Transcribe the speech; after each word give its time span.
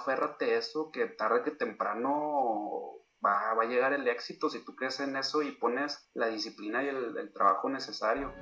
aférrate 0.00 0.54
a 0.54 0.58
eso, 0.58 0.90
que 0.90 1.06
tarde 1.06 1.42
que 1.42 1.50
temprano 1.52 3.00
va, 3.24 3.54
va, 3.54 3.62
a 3.62 3.66
llegar 3.66 3.92
el 3.92 4.08
éxito 4.08 4.48
si 4.48 4.64
tú 4.64 4.74
crees 4.74 5.00
en 5.00 5.16
eso 5.16 5.42
y 5.42 5.52
pones 5.52 6.10
la 6.14 6.26
disciplina 6.26 6.82
y 6.82 6.88
el, 6.88 7.16
el 7.16 7.32
trabajo 7.32 7.68
necesario. 7.68 8.32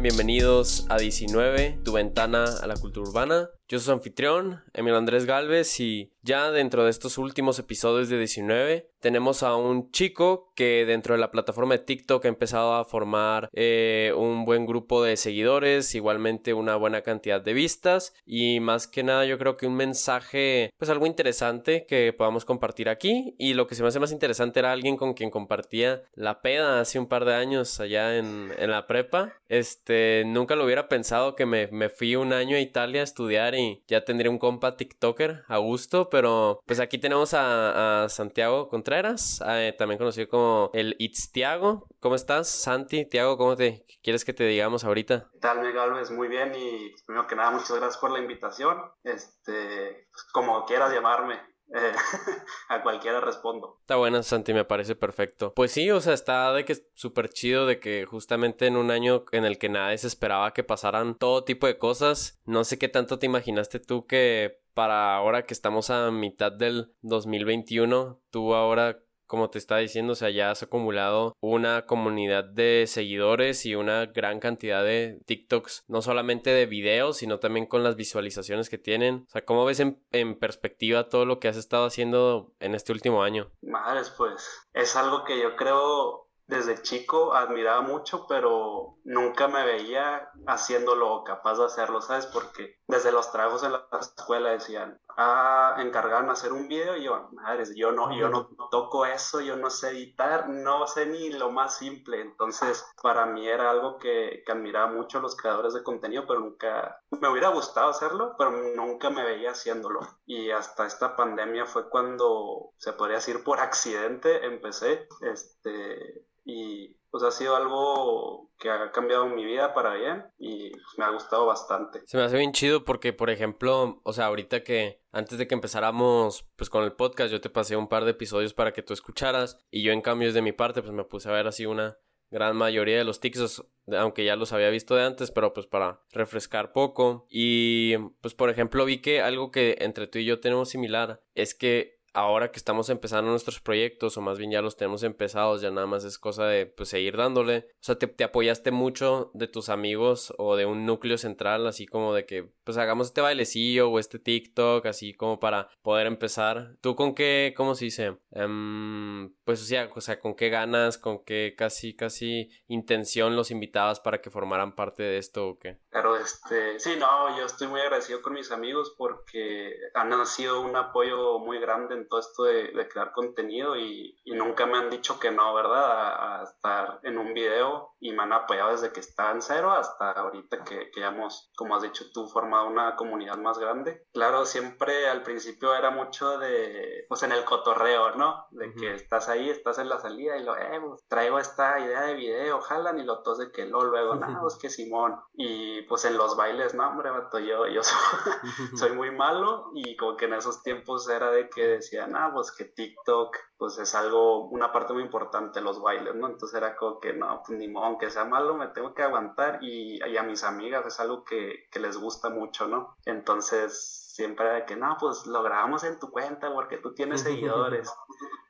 Bienvenidos 0.00 0.86
a 0.88 0.96
19, 0.96 1.80
tu 1.84 1.92
ventana 1.92 2.44
a 2.62 2.66
la 2.66 2.76
cultura 2.76 3.08
urbana. 3.08 3.50
Yo 3.70 3.78
soy 3.78 3.84
su 3.84 3.92
anfitrión, 3.92 4.62
Emil 4.72 4.94
Andrés 4.94 5.26
Galvez, 5.26 5.78
y 5.78 6.10
ya 6.22 6.50
dentro 6.50 6.84
de 6.84 6.90
estos 6.90 7.18
últimos 7.18 7.58
episodios 7.58 8.08
de 8.08 8.18
19 8.18 8.90
tenemos 9.00 9.42
a 9.42 9.56
un 9.56 9.90
chico 9.92 10.52
que 10.56 10.84
dentro 10.84 11.14
de 11.14 11.20
la 11.20 11.30
plataforma 11.30 11.74
de 11.74 11.84
TikTok 11.84 12.24
ha 12.24 12.28
empezado 12.28 12.74
a 12.74 12.84
formar 12.84 13.48
eh, 13.52 14.12
un 14.16 14.44
buen 14.44 14.66
grupo 14.66 15.02
de 15.02 15.16
seguidores, 15.16 15.94
igualmente 15.94 16.52
una 16.52 16.76
buena 16.76 17.02
cantidad 17.02 17.40
de 17.40 17.52
vistas 17.52 18.12
y 18.26 18.58
más 18.60 18.88
que 18.88 19.04
nada 19.04 19.24
yo 19.24 19.38
creo 19.38 19.56
que 19.56 19.66
un 19.66 19.76
mensaje 19.76 20.70
pues 20.78 20.90
algo 20.90 21.06
interesante 21.06 21.86
que 21.86 22.12
podamos 22.12 22.44
compartir 22.44 22.88
aquí 22.88 23.36
y 23.38 23.54
lo 23.54 23.66
que 23.66 23.74
se 23.74 23.82
me 23.82 23.88
hace 23.88 24.00
más 24.00 24.12
interesante 24.12 24.58
era 24.58 24.72
alguien 24.72 24.96
con 24.96 25.14
quien 25.14 25.30
compartía 25.30 26.02
la 26.14 26.42
peda 26.42 26.80
hace 26.80 26.98
un 26.98 27.06
par 27.06 27.24
de 27.24 27.34
años 27.34 27.78
allá 27.80 28.16
en, 28.16 28.52
en 28.58 28.70
la 28.70 28.86
prepa. 28.86 29.34
Este, 29.48 30.24
nunca 30.26 30.56
lo 30.56 30.64
hubiera 30.64 30.88
pensado 30.88 31.36
que 31.36 31.46
me, 31.46 31.68
me 31.68 31.88
fui 31.88 32.16
un 32.16 32.32
año 32.32 32.56
a 32.56 32.60
Italia 32.60 33.02
a 33.02 33.04
estudiar 33.04 33.54
y 33.58 33.84
ya 33.88 34.04
tendría 34.04 34.30
un 34.30 34.38
compa 34.38 34.76
TikToker 34.76 35.44
a 35.48 35.58
gusto, 35.58 36.08
pero 36.10 36.62
pues 36.66 36.80
aquí 36.80 36.98
tenemos 36.98 37.34
a, 37.34 38.06
Santiago 38.08 38.68
Contreras, 38.68 39.42
eh, 39.46 39.74
también 39.76 39.98
conocido 39.98 40.28
como 40.28 40.70
el 40.72 40.94
Itztiago. 40.98 41.86
¿Cómo 42.00 42.14
estás, 42.14 42.48
Santi? 42.48 43.06
Tiago, 43.06 43.36
¿cómo 43.36 43.56
te 43.56 43.84
quieres 44.02 44.24
que 44.24 44.32
te 44.32 44.44
digamos 44.44 44.84
ahorita? 44.84 45.28
¿Qué 45.32 45.38
tal, 45.40 45.60
Miguel 45.60 45.78
Alves? 45.78 46.10
Muy 46.10 46.28
bien 46.28 46.54
y 46.54 46.94
primero 47.04 47.26
que 47.26 47.36
nada, 47.36 47.50
muchas 47.50 47.72
gracias 47.72 47.98
por 47.98 48.10
la 48.10 48.20
invitación. 48.20 48.78
Este, 49.02 50.08
pues, 50.10 50.24
como 50.32 50.64
quieras 50.64 50.92
llamarme. 50.92 51.40
Eh, 51.74 51.92
a 52.68 52.82
cualquiera 52.82 53.20
respondo. 53.20 53.78
Está 53.80 53.96
buena, 53.96 54.22
Santi, 54.22 54.54
me 54.54 54.64
parece 54.64 54.96
perfecto. 54.96 55.52
Pues 55.54 55.72
sí, 55.72 55.90
o 55.90 56.00
sea, 56.00 56.14
está 56.14 56.52
de 56.52 56.64
que 56.64 56.76
súper 56.94 57.28
chido 57.28 57.66
de 57.66 57.78
que 57.78 58.06
justamente 58.06 58.66
en 58.66 58.76
un 58.76 58.90
año 58.90 59.24
en 59.32 59.44
el 59.44 59.58
que 59.58 59.68
nadie 59.68 59.98
se 59.98 60.06
esperaba 60.06 60.54
que 60.54 60.64
pasaran 60.64 61.16
todo 61.16 61.44
tipo 61.44 61.66
de 61.66 61.78
cosas, 61.78 62.40
no 62.44 62.64
sé 62.64 62.78
qué 62.78 62.88
tanto 62.88 63.18
te 63.18 63.26
imaginaste 63.26 63.80
tú 63.80 64.06
que 64.06 64.60
para 64.74 65.16
ahora 65.16 65.44
que 65.44 65.54
estamos 65.54 65.90
a 65.90 66.10
mitad 66.10 66.52
del 66.52 66.94
2021, 67.02 68.20
tú 68.30 68.54
ahora 68.54 69.02
como 69.28 69.50
te 69.50 69.58
estaba 69.58 69.80
diciendo, 69.80 70.14
o 70.14 70.16
sea, 70.16 70.30
ya 70.30 70.50
has 70.50 70.64
acumulado 70.64 71.36
una 71.40 71.86
comunidad 71.86 72.44
de 72.44 72.86
seguidores 72.88 73.64
y 73.66 73.76
una 73.76 74.06
gran 74.06 74.40
cantidad 74.40 74.82
de 74.82 75.20
TikToks, 75.26 75.84
no 75.86 76.02
solamente 76.02 76.50
de 76.50 76.66
videos, 76.66 77.18
sino 77.18 77.38
también 77.38 77.66
con 77.66 77.84
las 77.84 77.94
visualizaciones 77.94 78.68
que 78.68 78.78
tienen. 78.78 79.26
O 79.28 79.30
sea, 79.30 79.44
¿cómo 79.44 79.64
ves 79.64 79.80
en, 79.80 80.02
en 80.10 80.36
perspectiva 80.38 81.08
todo 81.08 81.26
lo 81.26 81.38
que 81.38 81.48
has 81.48 81.56
estado 81.56 81.86
haciendo 81.86 82.54
en 82.58 82.74
este 82.74 82.92
último 82.92 83.22
año? 83.22 83.52
Madres, 83.60 84.10
pues 84.16 84.66
es 84.72 84.96
algo 84.96 85.24
que 85.24 85.40
yo 85.40 85.54
creo 85.54 86.28
desde 86.48 86.80
chico 86.80 87.34
admiraba 87.34 87.82
mucho, 87.82 88.26
pero 88.26 88.96
nunca 89.04 89.48
me 89.48 89.64
veía 89.66 90.30
haciéndolo, 90.46 91.22
capaz 91.22 91.58
de 91.58 91.66
hacerlo, 91.66 92.00
¿sabes? 92.00 92.24
Porque 92.26 92.77
desde 92.88 93.12
los 93.12 93.30
trabajos 93.30 93.62
en 93.62 93.72
la 93.72 93.86
escuela 94.00 94.50
decían, 94.50 94.98
ah, 95.16 95.76
encargaron 95.78 96.30
hacer 96.30 96.54
un 96.54 96.68
video 96.68 96.96
y 96.96 97.04
yo, 97.04 97.28
madres, 97.32 97.74
yo 97.76 97.92
no, 97.92 98.16
yo 98.16 98.30
no 98.30 98.48
toco 98.70 99.04
eso, 99.04 99.40
yo 99.42 99.56
no 99.56 99.68
sé 99.68 99.90
editar, 99.90 100.48
no 100.48 100.86
sé 100.86 101.04
ni 101.04 101.30
lo 101.30 101.50
más 101.50 101.76
simple. 101.76 102.22
Entonces, 102.22 102.84
para 103.02 103.26
mí 103.26 103.46
era 103.46 103.70
algo 103.70 103.98
que, 103.98 104.42
que 104.44 104.52
admiraba 104.52 104.90
mucho 104.90 105.20
los 105.20 105.36
creadores 105.36 105.74
de 105.74 105.82
contenido, 105.82 106.24
pero 106.26 106.40
nunca 106.40 107.02
me 107.10 107.28
hubiera 107.28 107.48
gustado 107.48 107.90
hacerlo, 107.90 108.34
pero 108.38 108.50
nunca 108.50 109.10
me 109.10 109.22
veía 109.22 109.50
haciéndolo. 109.50 110.00
Y 110.24 110.50
hasta 110.50 110.86
esta 110.86 111.14
pandemia 111.14 111.66
fue 111.66 111.90
cuando, 111.90 112.72
se 112.78 112.94
podría 112.94 113.16
decir 113.16 113.44
por 113.44 113.60
accidente, 113.60 114.46
empecé, 114.46 115.08
este 115.20 116.24
y 116.48 116.97
pues 117.10 117.22
ha 117.24 117.30
sido 117.30 117.56
algo 117.56 118.50
que 118.58 118.70
ha 118.70 118.90
cambiado 118.90 119.26
mi 119.26 119.44
vida 119.44 119.72
para 119.72 119.94
bien 119.94 120.26
y 120.38 120.72
me 120.96 121.04
ha 121.04 121.10
gustado 121.10 121.46
bastante. 121.46 122.00
Se 122.06 122.16
me 122.16 122.24
hace 122.24 122.36
bien 122.36 122.52
chido 122.52 122.84
porque, 122.84 123.12
por 123.12 123.30
ejemplo, 123.30 124.00
o 124.02 124.12
sea, 124.12 124.26
ahorita 124.26 124.62
que 124.64 125.02
antes 125.12 125.38
de 125.38 125.46
que 125.46 125.54
empezáramos 125.54 126.46
pues 126.56 126.70
con 126.70 126.84
el 126.84 126.92
podcast 126.92 127.30
yo 127.30 127.40
te 127.40 127.50
pasé 127.50 127.76
un 127.76 127.88
par 127.88 128.04
de 128.04 128.10
episodios 128.12 128.54
para 128.54 128.72
que 128.72 128.82
tú 128.82 128.92
escucharas 128.92 129.58
y 129.70 129.82
yo 129.82 129.92
en 129.92 130.02
cambio 130.02 130.32
de 130.32 130.42
mi 130.42 130.52
parte 130.52 130.82
pues 130.82 130.92
me 130.92 131.04
puse 131.04 131.28
a 131.28 131.32
ver 131.32 131.46
así 131.46 131.66
una 131.66 131.98
gran 132.30 132.56
mayoría 132.56 132.98
de 132.98 133.04
los 133.04 133.20
tics, 133.20 133.62
aunque 133.96 134.24
ya 134.24 134.36
los 134.36 134.52
había 134.52 134.68
visto 134.68 134.94
de 134.94 135.04
antes, 135.04 135.30
pero 135.30 135.52
pues 135.54 135.66
para 135.66 136.02
refrescar 136.10 136.72
poco. 136.72 137.26
Y 137.30 137.96
pues 138.20 138.34
por 138.34 138.50
ejemplo 138.50 138.84
vi 138.84 139.00
que 139.00 139.22
algo 139.22 139.50
que 139.50 139.76
entre 139.80 140.06
tú 140.06 140.18
y 140.18 140.24
yo 140.24 140.40
tenemos 140.40 140.68
similar 140.68 141.22
es 141.34 141.54
que 141.54 141.97
ahora 142.12 142.50
que 142.50 142.58
estamos 142.58 142.90
empezando 142.90 143.30
nuestros 143.30 143.60
proyectos, 143.60 144.16
o 144.16 144.20
más 144.20 144.38
bien 144.38 144.50
ya 144.50 144.62
los 144.62 144.76
tenemos 144.76 145.02
empezados, 145.02 145.60
ya 145.60 145.70
nada 145.70 145.86
más 145.86 146.04
es 146.04 146.18
cosa 146.18 146.46
de 146.46 146.66
pues 146.66 146.88
seguir 146.88 147.16
dándole. 147.16 147.66
O 147.72 147.82
sea, 147.82 147.96
te, 147.96 148.06
te, 148.06 148.24
apoyaste 148.24 148.70
mucho 148.70 149.30
de 149.34 149.48
tus 149.48 149.68
amigos 149.68 150.32
o 150.38 150.56
de 150.56 150.66
un 150.66 150.86
núcleo 150.86 151.18
central, 151.18 151.66
así 151.66 151.86
como 151.86 152.14
de 152.14 152.26
que 152.26 152.48
pues 152.64 152.76
hagamos 152.76 153.08
este 153.08 153.20
bailecillo 153.20 153.90
o 153.90 153.98
este 153.98 154.18
TikTok, 154.18 154.86
así 154.86 155.14
como 155.14 155.40
para 155.40 155.68
poder 155.82 156.06
empezar. 156.06 156.76
¿Tú 156.80 156.96
con 156.96 157.14
qué, 157.14 157.54
cómo 157.56 157.74
se 157.74 157.86
dice? 157.86 158.16
Um, 158.30 159.30
pues 159.48 159.62
o 159.62 159.64
sea, 159.64 159.88
o 159.94 160.00
sea, 160.02 160.20
con 160.20 160.34
qué 160.34 160.50
ganas, 160.50 160.98
con 160.98 161.24
qué 161.24 161.54
casi, 161.56 161.96
casi 161.96 162.50
intención 162.66 163.34
los 163.34 163.50
invitabas 163.50 163.98
para 163.98 164.20
que 164.20 164.28
formaran 164.28 164.74
parte 164.74 165.02
de 165.02 165.16
esto 165.16 165.48
o 165.48 165.58
qué? 165.58 165.80
Claro, 165.88 166.16
este, 166.16 166.78
sí, 166.78 166.96
no, 166.98 167.34
yo 167.34 167.46
estoy 167.46 167.66
muy 167.66 167.80
agradecido 167.80 168.20
con 168.20 168.34
mis 168.34 168.52
amigos 168.52 168.94
porque 168.98 169.74
han 169.94 170.26
sido 170.26 170.60
un 170.60 170.76
apoyo 170.76 171.38
muy 171.38 171.58
grande 171.60 171.94
en 171.94 172.06
todo 172.08 172.20
esto 172.20 172.44
de, 172.44 172.88
crear 172.92 173.12
contenido 173.12 173.74
y, 173.78 174.20
nunca 174.26 174.66
me 174.66 174.76
han 174.76 174.90
dicho 174.90 175.18
que 175.18 175.30
no, 175.30 175.54
¿verdad? 175.54 176.40
A, 176.40 176.44
estar 176.44 177.00
en 177.02 177.16
un 177.16 177.32
video 177.32 177.94
y 177.98 178.12
me 178.12 178.22
han 178.22 178.32
apoyado 178.32 178.72
desde 178.72 178.92
que 178.92 179.00
estaba 179.00 179.32
en 179.32 179.42
cero 179.42 179.72
hasta 179.72 180.12
ahorita 180.12 180.62
que, 180.62 180.90
que 180.90 181.00
ya 181.00 181.08
hemos, 181.08 181.50
como 181.56 181.74
has 181.74 181.82
dicho 181.82 182.04
tú, 182.12 182.28
formado 182.28 182.68
una 182.68 182.94
comunidad 182.96 183.38
más 183.38 183.58
grande. 183.58 184.06
Claro, 184.12 184.44
siempre 184.44 185.08
al 185.08 185.22
principio 185.22 185.74
era 185.74 185.90
mucho 185.90 186.38
de, 186.38 187.06
pues 187.08 187.22
en 187.22 187.32
el 187.32 187.44
cotorreo, 187.44 188.14
¿no? 188.14 188.46
De 188.50 188.74
que 188.74 188.94
estás 188.94 189.28
ahí, 189.28 189.37
estás 189.48 189.78
en 189.78 189.88
la 189.88 189.98
salida 189.98 190.36
y 190.36 190.44
lo, 190.44 190.56
eh, 190.56 190.80
pues, 190.80 191.04
traigo 191.08 191.38
esta 191.38 191.78
idea 191.78 192.02
de 192.02 192.14
video, 192.14 192.60
jalan 192.60 192.98
y 192.98 193.04
lo 193.04 193.22
tos 193.22 193.38
de 193.38 193.50
que 193.50 193.66
lo 193.66 193.84
luego, 193.84 194.14
no, 194.14 194.46
es 194.46 194.56
que 194.56 194.70
Simón. 194.70 195.20
Y 195.34 195.82
pues 195.82 196.04
en 196.04 196.16
los 196.16 196.36
bailes, 196.36 196.74
no, 196.74 196.88
hombre, 196.88 197.10
yo, 197.46 197.66
yo 197.66 197.82
soy, 197.82 197.98
soy 198.76 198.92
muy 198.92 199.10
malo 199.10 199.70
y 199.74 199.96
como 199.96 200.16
que 200.16 200.26
en 200.26 200.34
esos 200.34 200.62
tiempos 200.62 201.08
era 201.08 201.30
de 201.30 201.48
que 201.48 201.66
decían, 201.66 202.16
ah, 202.16 202.30
pues 202.32 202.52
que 202.52 202.64
TikTok, 202.64 203.36
pues 203.56 203.78
es 203.78 203.94
algo, 203.94 204.48
una 204.48 204.72
parte 204.72 204.92
muy 204.92 205.02
importante 205.02 205.60
los 205.60 205.80
bailes, 205.80 206.14
¿no? 206.14 206.28
Entonces 206.28 206.56
era 206.56 206.76
como 206.76 207.00
que, 207.00 207.12
no, 207.12 207.42
pues 207.46 207.58
ni 207.58 207.68
modo, 207.68 207.86
aunque 207.86 208.10
sea 208.10 208.24
malo, 208.24 208.54
me 208.54 208.68
tengo 208.68 208.94
que 208.94 209.02
aguantar 209.02 209.58
y, 209.62 210.02
y 210.04 210.16
a 210.16 210.22
mis 210.22 210.44
amigas 210.44 210.86
es 210.86 211.00
algo 211.00 211.24
que, 211.24 211.68
que 211.70 211.80
les 211.80 211.96
gusta 211.96 212.30
mucho, 212.30 212.66
¿no? 212.66 212.96
Entonces 213.04 214.04
siempre 214.18 214.46
era 214.46 214.54
de 214.56 214.66
que, 214.66 214.76
no, 214.76 214.96
pues 214.98 215.26
lo 215.26 215.42
grabamos 215.44 215.84
en 215.84 215.98
tu 215.98 216.10
cuenta 216.10 216.52
porque 216.52 216.78
tú 216.78 216.92
tienes 216.92 217.20
seguidores. 217.22 217.92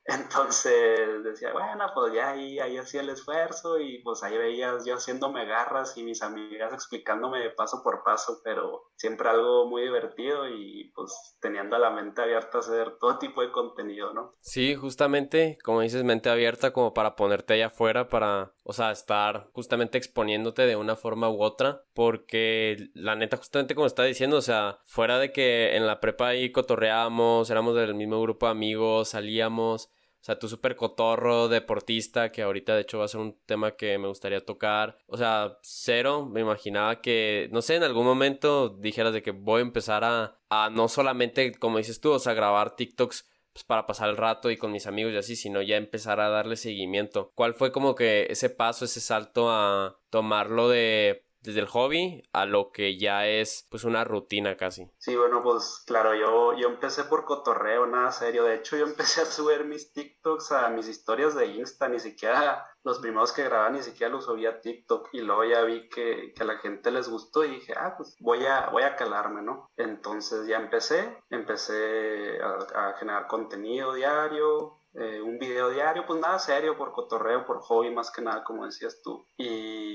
Entonces 0.09 1.23
decía, 1.23 1.53
bueno, 1.53 1.85
pues 1.93 2.15
ya 2.15 2.31
ahí, 2.31 2.59
ahí 2.59 2.79
hacía 2.79 3.03
el 3.03 3.11
esfuerzo 3.11 3.79
y 3.79 3.99
pues 3.99 4.23
ahí 4.23 4.39
veías 4.39 4.87
yo 4.87 4.95
haciéndome 4.95 5.45
garras 5.45 5.99
y 5.99 6.03
mis 6.03 6.23
amigas 6.23 6.73
explicándome 6.73 7.51
paso 7.51 7.83
por 7.83 8.03
paso, 8.03 8.41
pero 8.43 8.91
siempre 8.97 9.29
algo 9.29 9.67
muy 9.67 9.83
divertido 9.83 10.49
y 10.49 10.91
pues 10.95 11.37
teniendo 11.43 11.77
la 11.77 11.91
mente 11.91 12.23
abierta 12.23 12.57
a 12.57 12.61
hacer 12.63 12.97
todo 12.99 13.19
tipo 13.19 13.43
de 13.43 13.53
contenido, 13.53 14.15
¿no? 14.15 14.35
Sí, 14.41 14.75
justamente, 14.75 15.59
como 15.63 15.83
dices, 15.83 16.03
mente 16.05 16.31
abierta 16.31 16.73
como 16.73 16.95
para 16.95 17.15
ponerte 17.15 17.53
allá 17.53 17.67
afuera, 17.67 18.09
para, 18.09 18.55
o 18.65 18.73
sea, 18.73 18.91
estar 18.93 19.51
justamente 19.53 19.99
exponiéndote 19.99 20.63
de 20.63 20.77
una 20.77 20.97
forma 20.97 21.29
u 21.29 21.43
otra, 21.43 21.85
porque 21.93 22.89
la 22.95 23.15
neta, 23.15 23.37
justamente 23.37 23.75
como 23.75 23.87
está 23.87 24.05
diciendo, 24.05 24.39
o 24.39 24.43
sea, 24.43 24.81
fuera 24.87 25.19
de 25.19 25.33
que 25.33 25.77
en 25.77 25.87
la 25.87 26.01
prepa 26.01 26.29
ahí 26.29 26.51
cotorreábamos, 26.51 27.51
éramos 27.51 27.75
del 27.75 27.95
mismo 27.95 28.23
grupo 28.23 28.47
de 28.47 28.53
amigos, 28.53 29.11
salíamos, 29.11 29.91
o 30.21 30.25
sea, 30.25 30.39
tú 30.39 30.49
súper 30.49 30.77
cotorro, 30.77 31.49
deportista, 31.49 32.33
que 32.33 32.43
ahorita 32.43 32.75
de 32.75 32.83
hecho 32.83 32.99
va 32.99 33.05
a 33.05 33.09
ser 33.09 33.21
un 33.21 33.39
tema 33.47 33.77
que 33.77 33.97
me 33.99 34.09
gustaría 34.09 34.45
tocar. 34.45 34.99
O 35.07 35.17
sea, 35.17 35.59
cero, 35.63 36.27
me 36.27 36.41
imaginaba 36.41 37.01
que, 37.01 37.49
no 37.53 37.63
sé, 37.63 37.77
en 37.77 37.85
algún 37.85 38.05
momento 38.05 38.69
dijeras 38.69 39.13
de 39.13 39.23
que 39.23 39.31
voy 39.31 39.61
a 39.61 39.63
empezar 39.63 40.05
a, 40.05 40.39
a 40.51 40.71
no 40.71 40.89
solamente, 40.89 41.53
como 41.55 41.79
dices 41.79 42.01
tú, 42.01 42.13
o 42.13 42.19
sea, 42.19 42.35
grabar 42.35 42.77
TikToks 42.77 43.29
pues, 43.59 43.65
para 43.65 43.87
pasar 43.87 44.09
el 44.09 44.17
rato 44.17 44.51
y 44.51 44.57
con 44.57 44.71
mis 44.71 44.87
amigos 44.87 45.13
y 45.13 45.17
así, 45.17 45.35
sino 45.35 45.63
ya 45.63 45.77
empezar 45.77 46.21
a 46.21 46.29
darle 46.29 46.57
seguimiento. 46.57 47.33
¿Cuál 47.35 47.55
fue 47.55 47.73
como 47.73 47.95
que 47.95 48.27
ese 48.31 48.51
paso, 48.51 48.85
ese 48.85 49.01
salto 49.01 49.51
a 49.51 49.99
tomarlo 50.11 50.69
de 50.69 51.28
desde 51.43 51.61
el 51.61 51.67
hobby 51.67 52.23
a 52.33 52.47
lo 52.47 52.73
que 52.73 52.99
ya 52.99 53.27
es 53.27 53.67
pues 53.71 53.85
una 53.85 54.05
rutina 54.05 54.57
casi. 54.57 54.91
Sí, 54.99 55.17
bueno, 55.17 55.43
pues 55.43 55.83
claro, 55.87 56.15
yo, 56.15 56.57
yo 56.57 56.69
empecé 56.69 57.05
por 57.05 57.25
cotorreo, 57.25 57.87
nada 57.87 58.13
serio. 58.13 58.45
De 58.45 58.57
hecho, 58.57 58.77
yo 58.77 58.85
empecé 58.87 59.23
a 59.23 59.27
subir 59.27 59.65
mis 59.65 59.93
TikToks 59.93 60.53
a 60.53 60.69
mis 60.69 60.89
historias 60.89 61.35
de 61.35 61.47
Insta, 61.47 61.89
ni 61.89 62.01
siquiera 62.01 62.67
los 62.85 63.01
primeros 63.01 63.33
que 63.33 63.45
grababa 63.45 63.71
ni 63.71 63.83
siquiera 63.83 64.13
los 64.13 64.25
subía 64.25 64.51
a 64.51 64.61
TikTok 64.61 65.09
y 65.13 65.21
luego 65.21 65.45
ya 65.45 65.63
vi 65.63 65.89
que, 65.89 66.33
que, 66.35 66.43
a 66.43 66.47
la 66.47 66.59
gente 66.59 66.91
les 66.91 67.09
gustó 67.09 67.45
y 67.45 67.51
dije, 67.51 67.75
ah, 67.77 67.95
pues 67.97 68.17
voy 68.21 68.45
a, 68.47 68.71
voy 68.71 68.83
a 68.83 68.97
calarme, 68.97 69.43
¿no? 69.43 69.69
Entonces 69.77 70.47
ya 70.47 70.57
empecé, 70.57 71.19
empecé 71.31 72.39
a, 72.43 72.95
generar 72.99 73.27
contenido 73.27 73.93
diario, 73.93 74.79
eh, 74.95 75.21
un 75.21 75.39
video 75.39 75.71
diario, 75.71 76.05
pues 76.07 76.19
nada 76.21 76.39
serio, 76.39 76.77
por 76.77 76.93
cotorreo, 76.93 77.45
por 77.45 77.61
hobby 77.61 77.91
más 77.91 78.11
que 78.11 78.23
nada, 78.23 78.43
como 78.43 78.65
decías 78.65 79.01
tú. 79.03 79.27
Y 79.37 79.88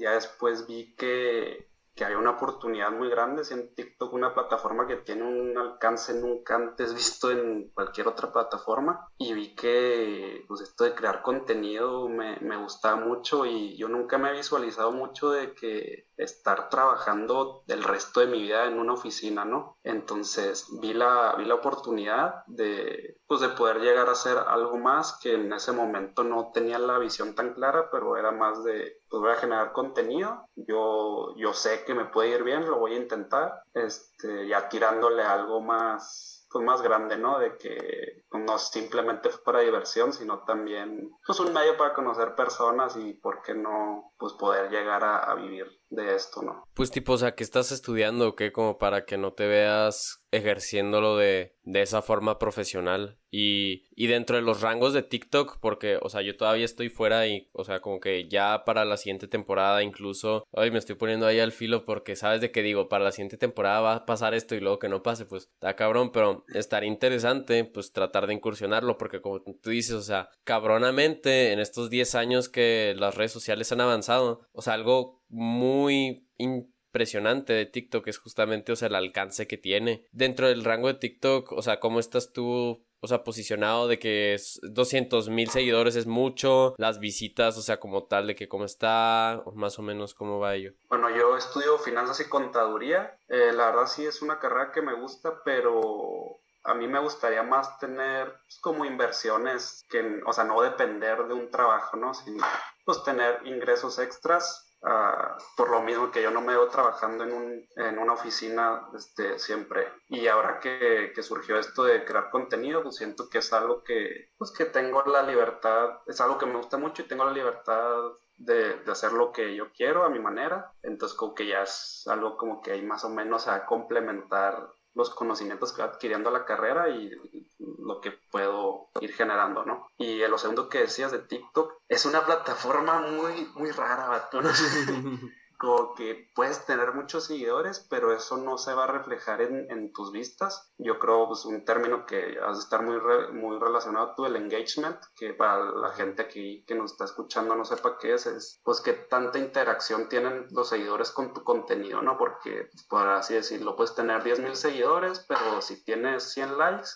ya 0.00 0.12
después 0.12 0.66
vi 0.66 0.94
que, 0.96 1.70
que 1.94 2.04
había 2.04 2.18
una 2.18 2.30
oportunidad 2.30 2.90
muy 2.90 3.08
grande, 3.08 3.42
en 3.50 3.74
TikTok 3.74 4.12
una 4.12 4.34
plataforma 4.34 4.86
que 4.86 4.96
tiene 4.96 5.24
un 5.24 5.56
alcance 5.56 6.14
nunca 6.14 6.56
antes 6.56 6.94
visto 6.94 7.30
en 7.30 7.70
cualquier 7.70 8.08
otra 8.08 8.32
plataforma 8.32 9.06
y 9.18 9.32
vi 9.34 9.54
que 9.54 10.44
pues 10.48 10.62
esto 10.62 10.84
de 10.84 10.94
crear 10.94 11.22
contenido 11.22 12.08
me, 12.08 12.38
me 12.40 12.56
gustaba 12.56 12.96
mucho 12.96 13.46
y 13.46 13.76
yo 13.76 13.88
nunca 13.88 14.18
me 14.18 14.30
he 14.30 14.36
visualizado 14.36 14.92
mucho 14.92 15.30
de 15.30 15.54
que 15.54 16.09
estar 16.22 16.68
trabajando 16.68 17.62
el 17.66 17.82
resto 17.82 18.20
de 18.20 18.26
mi 18.26 18.42
vida 18.42 18.66
en 18.66 18.78
una 18.78 18.94
oficina, 18.94 19.44
¿no? 19.44 19.76
Entonces 19.82 20.66
vi 20.80 20.92
la, 20.92 21.34
vi 21.36 21.44
la 21.44 21.54
oportunidad 21.54 22.42
de, 22.46 23.18
pues, 23.26 23.40
de 23.40 23.48
poder 23.48 23.80
llegar 23.80 24.08
a 24.08 24.12
hacer 24.12 24.38
algo 24.38 24.76
más 24.78 25.18
que 25.22 25.34
en 25.34 25.52
ese 25.52 25.72
momento 25.72 26.24
no 26.24 26.50
tenía 26.52 26.78
la 26.78 26.98
visión 26.98 27.34
tan 27.34 27.54
clara, 27.54 27.88
pero 27.90 28.16
era 28.16 28.30
más 28.30 28.62
de, 28.64 28.98
pues 29.08 29.20
voy 29.20 29.32
a 29.32 29.36
generar 29.36 29.72
contenido, 29.72 30.46
yo, 30.54 31.34
yo 31.36 31.52
sé 31.52 31.84
que 31.84 31.94
me 31.94 32.06
puede 32.06 32.30
ir 32.30 32.44
bien, 32.44 32.68
lo 32.68 32.78
voy 32.78 32.94
a 32.94 32.98
intentar, 32.98 33.62
este, 33.74 34.48
ya 34.48 34.68
tirándole 34.68 35.22
algo 35.22 35.60
más 35.60 36.36
pues 36.52 36.64
más 36.64 36.82
grande, 36.82 37.16
¿no? 37.16 37.38
De 37.38 37.56
que 37.56 38.24
no 38.32 38.58
simplemente 38.58 39.30
fue 39.30 39.44
para 39.44 39.60
diversión, 39.60 40.12
sino 40.12 40.42
también 40.42 41.08
pues 41.24 41.38
un 41.38 41.52
medio 41.52 41.76
para 41.76 41.94
conocer 41.94 42.34
personas 42.34 42.96
y 42.96 43.14
por 43.14 43.40
qué 43.42 43.54
no 43.54 44.12
pues 44.18 44.32
poder 44.32 44.68
llegar 44.68 45.04
a 45.04 45.32
vivir 45.36 45.79
de 45.90 46.14
esto, 46.14 46.42
¿no? 46.42 46.64
Pues 46.74 46.90
tipo, 46.90 47.12
o 47.12 47.18
sea, 47.18 47.34
que 47.34 47.44
estás 47.44 47.72
estudiando 47.72 48.36
qué? 48.36 48.52
Como 48.52 48.78
para 48.78 49.04
que 49.04 49.18
no 49.18 49.32
te 49.32 49.46
veas 49.46 50.24
ejerciéndolo 50.30 51.16
de, 51.16 51.56
de 51.64 51.82
esa 51.82 52.02
forma 52.02 52.38
profesional. 52.38 53.18
Y, 53.32 53.84
y 53.94 54.06
dentro 54.08 54.36
de 54.36 54.42
los 54.42 54.60
rangos 54.60 54.92
de 54.92 55.02
TikTok, 55.02 55.58
porque, 55.60 55.98
o 56.02 56.08
sea, 56.08 56.22
yo 56.22 56.36
todavía 56.36 56.64
estoy 56.64 56.88
fuera 56.88 57.26
y, 57.28 57.48
o 57.52 57.64
sea, 57.64 57.80
como 57.80 58.00
que 58.00 58.28
ya 58.28 58.64
para 58.64 58.84
la 58.84 58.96
siguiente 58.96 59.28
temporada 59.28 59.82
incluso, 59.82 60.44
ay, 60.52 60.70
me 60.70 60.78
estoy 60.78 60.96
poniendo 60.96 61.26
ahí 61.26 61.38
al 61.38 61.52
filo 61.52 61.84
porque 61.84 62.16
sabes 62.16 62.40
de 62.40 62.50
qué 62.50 62.62
digo, 62.62 62.88
para 62.88 63.04
la 63.04 63.12
siguiente 63.12 63.36
temporada 63.36 63.80
va 63.80 63.94
a 63.94 64.06
pasar 64.06 64.34
esto 64.34 64.54
y 64.54 64.60
luego 64.60 64.80
que 64.80 64.88
no 64.88 65.02
pase, 65.02 65.26
pues 65.26 65.44
está 65.44 65.76
cabrón, 65.76 66.10
pero 66.10 66.44
estaría 66.54 66.88
interesante, 66.88 67.64
pues 67.64 67.92
tratar 67.92 68.26
de 68.26 68.34
incursionarlo, 68.34 68.98
porque 68.98 69.20
como 69.20 69.42
tú 69.42 69.70
dices, 69.70 69.94
o 69.94 70.02
sea, 70.02 70.30
cabronamente 70.42 71.52
en 71.52 71.60
estos 71.60 71.88
10 71.88 72.16
años 72.16 72.48
que 72.48 72.94
las 72.98 73.14
redes 73.14 73.32
sociales 73.32 73.70
han 73.70 73.80
avanzado, 73.80 74.40
o 74.52 74.62
sea, 74.62 74.74
algo 74.74 75.19
muy 75.30 76.28
impresionante 76.36 77.52
de 77.52 77.66
TikTok 77.66 78.06
es 78.08 78.18
justamente, 78.18 78.72
o 78.72 78.76
sea, 78.76 78.88
el 78.88 78.94
alcance 78.94 79.46
que 79.46 79.56
tiene. 79.56 80.06
Dentro 80.12 80.48
del 80.48 80.64
rango 80.64 80.88
de 80.88 80.94
TikTok, 80.94 81.52
o 81.52 81.62
sea, 81.62 81.80
¿cómo 81.80 82.00
estás 82.00 82.32
tú 82.32 82.84
o 83.00 83.08
sea, 83.08 83.24
posicionado 83.24 83.88
de 83.88 83.98
que 83.98 84.38
200 84.62 85.30
mil 85.30 85.48
seguidores 85.48 85.96
es 85.96 86.06
mucho, 86.06 86.74
las 86.76 87.00
visitas, 87.00 87.56
o 87.56 87.62
sea, 87.62 87.80
como 87.80 88.04
tal, 88.04 88.26
de 88.26 88.34
que 88.34 88.48
cómo 88.48 88.64
está, 88.64 89.42
más 89.54 89.78
o 89.78 89.82
menos 89.82 90.14
cómo 90.14 90.38
va 90.38 90.54
ello. 90.54 90.72
Bueno, 90.88 91.08
yo 91.10 91.36
estudio 91.36 91.78
finanzas 91.78 92.20
y 92.20 92.28
contaduría, 92.28 93.18
eh, 93.28 93.52
la 93.54 93.70
verdad 93.70 93.86
sí 93.86 94.04
es 94.04 94.20
una 94.20 94.38
carrera 94.38 94.70
que 94.70 94.82
me 94.82 94.92
gusta, 94.92 95.42
pero 95.44 96.40
a 96.62 96.74
mí 96.74 96.86
me 96.86 96.98
gustaría 96.98 97.42
más 97.42 97.78
tener 97.78 98.34
pues, 98.42 98.58
como 98.60 98.84
inversiones, 98.84 99.82
que, 99.88 100.20
o 100.26 100.32
sea, 100.34 100.44
no 100.44 100.60
depender 100.60 101.26
de 101.26 101.32
un 101.32 101.50
trabajo, 101.50 101.96
¿no? 101.96 102.12
Sino 102.12 102.44
pues 102.84 103.02
tener 103.02 103.40
ingresos 103.46 103.98
extras 103.98 104.69
Ah, 104.82 105.36
por 105.56 105.70
lo 105.70 105.82
mismo 105.82 106.10
que 106.10 106.22
yo 106.22 106.30
no 106.30 106.40
me 106.40 106.54
veo 106.54 106.68
trabajando 106.68 107.24
en, 107.24 107.32
un, 107.32 107.66
en 107.76 107.98
una 107.98 108.14
oficina 108.14 108.88
este, 108.96 109.38
siempre. 109.38 109.86
Y 110.08 110.26
ahora 110.26 110.58
que, 110.58 111.12
que, 111.14 111.22
surgió 111.22 111.58
esto 111.58 111.84
de 111.84 112.04
crear 112.04 112.30
contenido, 112.30 112.82
pues 112.82 112.96
siento 112.96 113.28
que 113.28 113.38
es 113.38 113.52
algo 113.52 113.82
que, 113.84 114.30
pues 114.38 114.50
que 114.52 114.64
tengo 114.64 115.02
la 115.02 115.22
libertad, 115.22 116.00
es 116.06 116.20
algo 116.20 116.38
que 116.38 116.46
me 116.46 116.56
gusta 116.56 116.78
mucho 116.78 117.02
y 117.02 117.08
tengo 117.08 117.24
la 117.24 117.32
libertad 117.32 117.94
de, 118.36 118.74
de, 118.78 118.90
hacer 118.92 119.12
lo 119.12 119.32
que 119.32 119.54
yo 119.54 119.70
quiero 119.72 120.04
a 120.04 120.08
mi 120.08 120.18
manera. 120.18 120.72
Entonces 120.82 121.16
como 121.16 121.34
que 121.34 121.46
ya 121.46 121.62
es 121.62 122.04
algo 122.06 122.38
como 122.38 122.62
que 122.62 122.72
hay 122.72 122.82
más 122.82 123.04
o 123.04 123.10
menos 123.10 123.48
a 123.48 123.66
complementar 123.66 124.66
los 124.94 125.10
conocimientos 125.10 125.72
que 125.72 125.82
va 125.82 125.88
adquiriendo 125.88 126.30
la 126.30 126.44
carrera 126.44 126.88
y 126.88 127.10
lo 127.58 128.00
que 128.00 128.12
puedo 128.30 128.88
ir 129.00 129.12
generando, 129.12 129.64
¿no? 129.64 129.86
Y 129.98 130.18
lo 130.18 130.38
segundo 130.38 130.68
que 130.68 130.80
decías 130.80 131.12
de 131.12 131.20
TikTok, 131.20 131.74
es 131.88 132.04
una 132.06 132.24
plataforma 132.24 133.00
muy, 133.00 133.48
muy 133.54 133.70
rara, 133.70 134.28
¿no? 134.32 134.40
como 135.60 135.94
que 135.94 136.30
puedes 136.34 136.64
tener 136.64 136.94
muchos 136.94 137.24
seguidores, 137.26 137.86
pero 137.90 138.14
eso 138.14 138.38
no 138.38 138.56
se 138.56 138.72
va 138.72 138.84
a 138.84 138.92
reflejar 138.92 139.42
en, 139.42 139.70
en 139.70 139.92
tus 139.92 140.10
vistas. 140.10 140.72
Yo 140.78 140.98
creo, 140.98 141.28
pues, 141.28 141.44
un 141.44 141.66
término 141.66 142.06
que 142.06 142.38
has 142.42 142.56
de 142.56 142.62
estar 142.62 142.82
muy, 142.82 142.98
muy 143.34 143.58
relacionado 143.58 144.14
tú, 144.16 144.24
el 144.24 144.36
engagement, 144.36 144.96
que 145.14 145.34
para 145.34 145.70
la 145.72 145.90
gente 145.90 146.22
aquí 146.22 146.64
que 146.66 146.74
nos 146.74 146.92
está 146.92 147.04
escuchando 147.04 147.54
no 147.54 147.66
sepa 147.66 147.98
qué 147.98 148.14
es, 148.14 148.24
es, 148.24 148.58
pues, 148.64 148.80
que 148.80 148.94
tanta 148.94 149.38
interacción 149.38 150.08
tienen 150.08 150.46
los 150.50 150.70
seguidores 150.70 151.10
con 151.10 151.34
tu 151.34 151.44
contenido, 151.44 152.00
¿no? 152.00 152.16
Porque, 152.16 152.70
pues, 152.72 152.86
por 152.88 153.06
así 153.08 153.34
decirlo, 153.34 153.76
puedes 153.76 153.94
tener 153.94 154.22
10.000 154.22 154.54
seguidores, 154.54 155.26
pero 155.28 155.60
si 155.60 155.84
tienes 155.84 156.32
100 156.32 156.56
likes, 156.56 156.88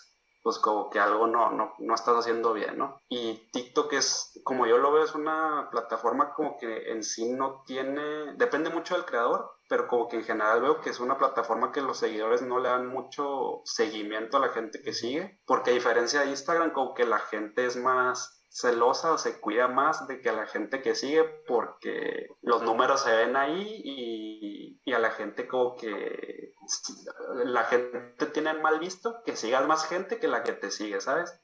pues 0.45 0.59
como 0.59 0.91
que 0.91 0.99
algo 0.99 1.25
no, 1.25 1.49
no, 1.49 1.73
no 1.79 1.95
estás 1.95 2.17
haciendo 2.17 2.53
bien, 2.53 2.77
¿no? 2.77 3.01
Y 3.09 3.49
TikTok 3.51 3.91
es, 3.93 4.39
como 4.43 4.67
yo 4.67 4.77
lo 4.77 4.91
veo, 4.91 5.03
es 5.03 5.15
una 5.15 5.69
plataforma 5.71 6.35
como 6.35 6.59
que 6.59 6.91
en 6.91 7.01
sí 7.03 7.31
no 7.31 7.63
tiene, 7.65 8.35
depende 8.35 8.69
mucho 8.69 8.93
del 8.93 9.05
creador, 9.05 9.49
pero 9.67 9.87
como 9.87 10.07
que 10.07 10.17
en 10.17 10.23
general 10.23 10.61
veo 10.61 10.81
que 10.81 10.91
es 10.91 10.99
una 10.99 11.17
plataforma 11.17 11.71
que 11.71 11.81
los 11.81 11.97
seguidores 11.97 12.43
no 12.43 12.59
le 12.59 12.69
dan 12.69 12.85
mucho 12.85 13.63
seguimiento 13.65 14.37
a 14.37 14.41
la 14.41 14.49
gente 14.49 14.83
que 14.83 14.93
sigue, 14.93 15.41
porque 15.47 15.71
a 15.71 15.73
diferencia 15.73 16.21
de 16.21 16.29
Instagram, 16.29 16.73
como 16.73 16.93
que 16.93 17.07
la 17.07 17.17
gente 17.17 17.65
es 17.65 17.75
más 17.75 18.44
celosa 18.55 19.11
o 19.11 19.17
se 19.17 19.41
cuida 19.41 19.67
más 19.67 20.07
de 20.07 20.21
que 20.21 20.29
a 20.29 20.33
la 20.33 20.47
gente 20.47 20.81
que 20.81 20.95
sigue 20.95 21.25
porque 21.45 22.29
los 22.41 22.61
números 22.61 23.01
se 23.01 23.13
ven 23.13 23.35
ahí 23.35 23.81
y, 23.83 24.81
y 24.85 24.93
a 24.93 24.99
la 24.99 25.11
gente 25.11 25.45
como 25.45 25.75
que 25.75 26.53
la 27.43 27.65
gente 27.65 28.25
tiene 28.27 28.53
mal 28.53 28.79
visto 28.79 29.21
que 29.25 29.35
sigas 29.35 29.67
más 29.67 29.85
gente 29.87 30.19
que 30.19 30.29
la 30.29 30.43
que 30.43 30.53
te 30.53 30.71
sigue, 30.71 31.01
¿sabes? 31.01 31.37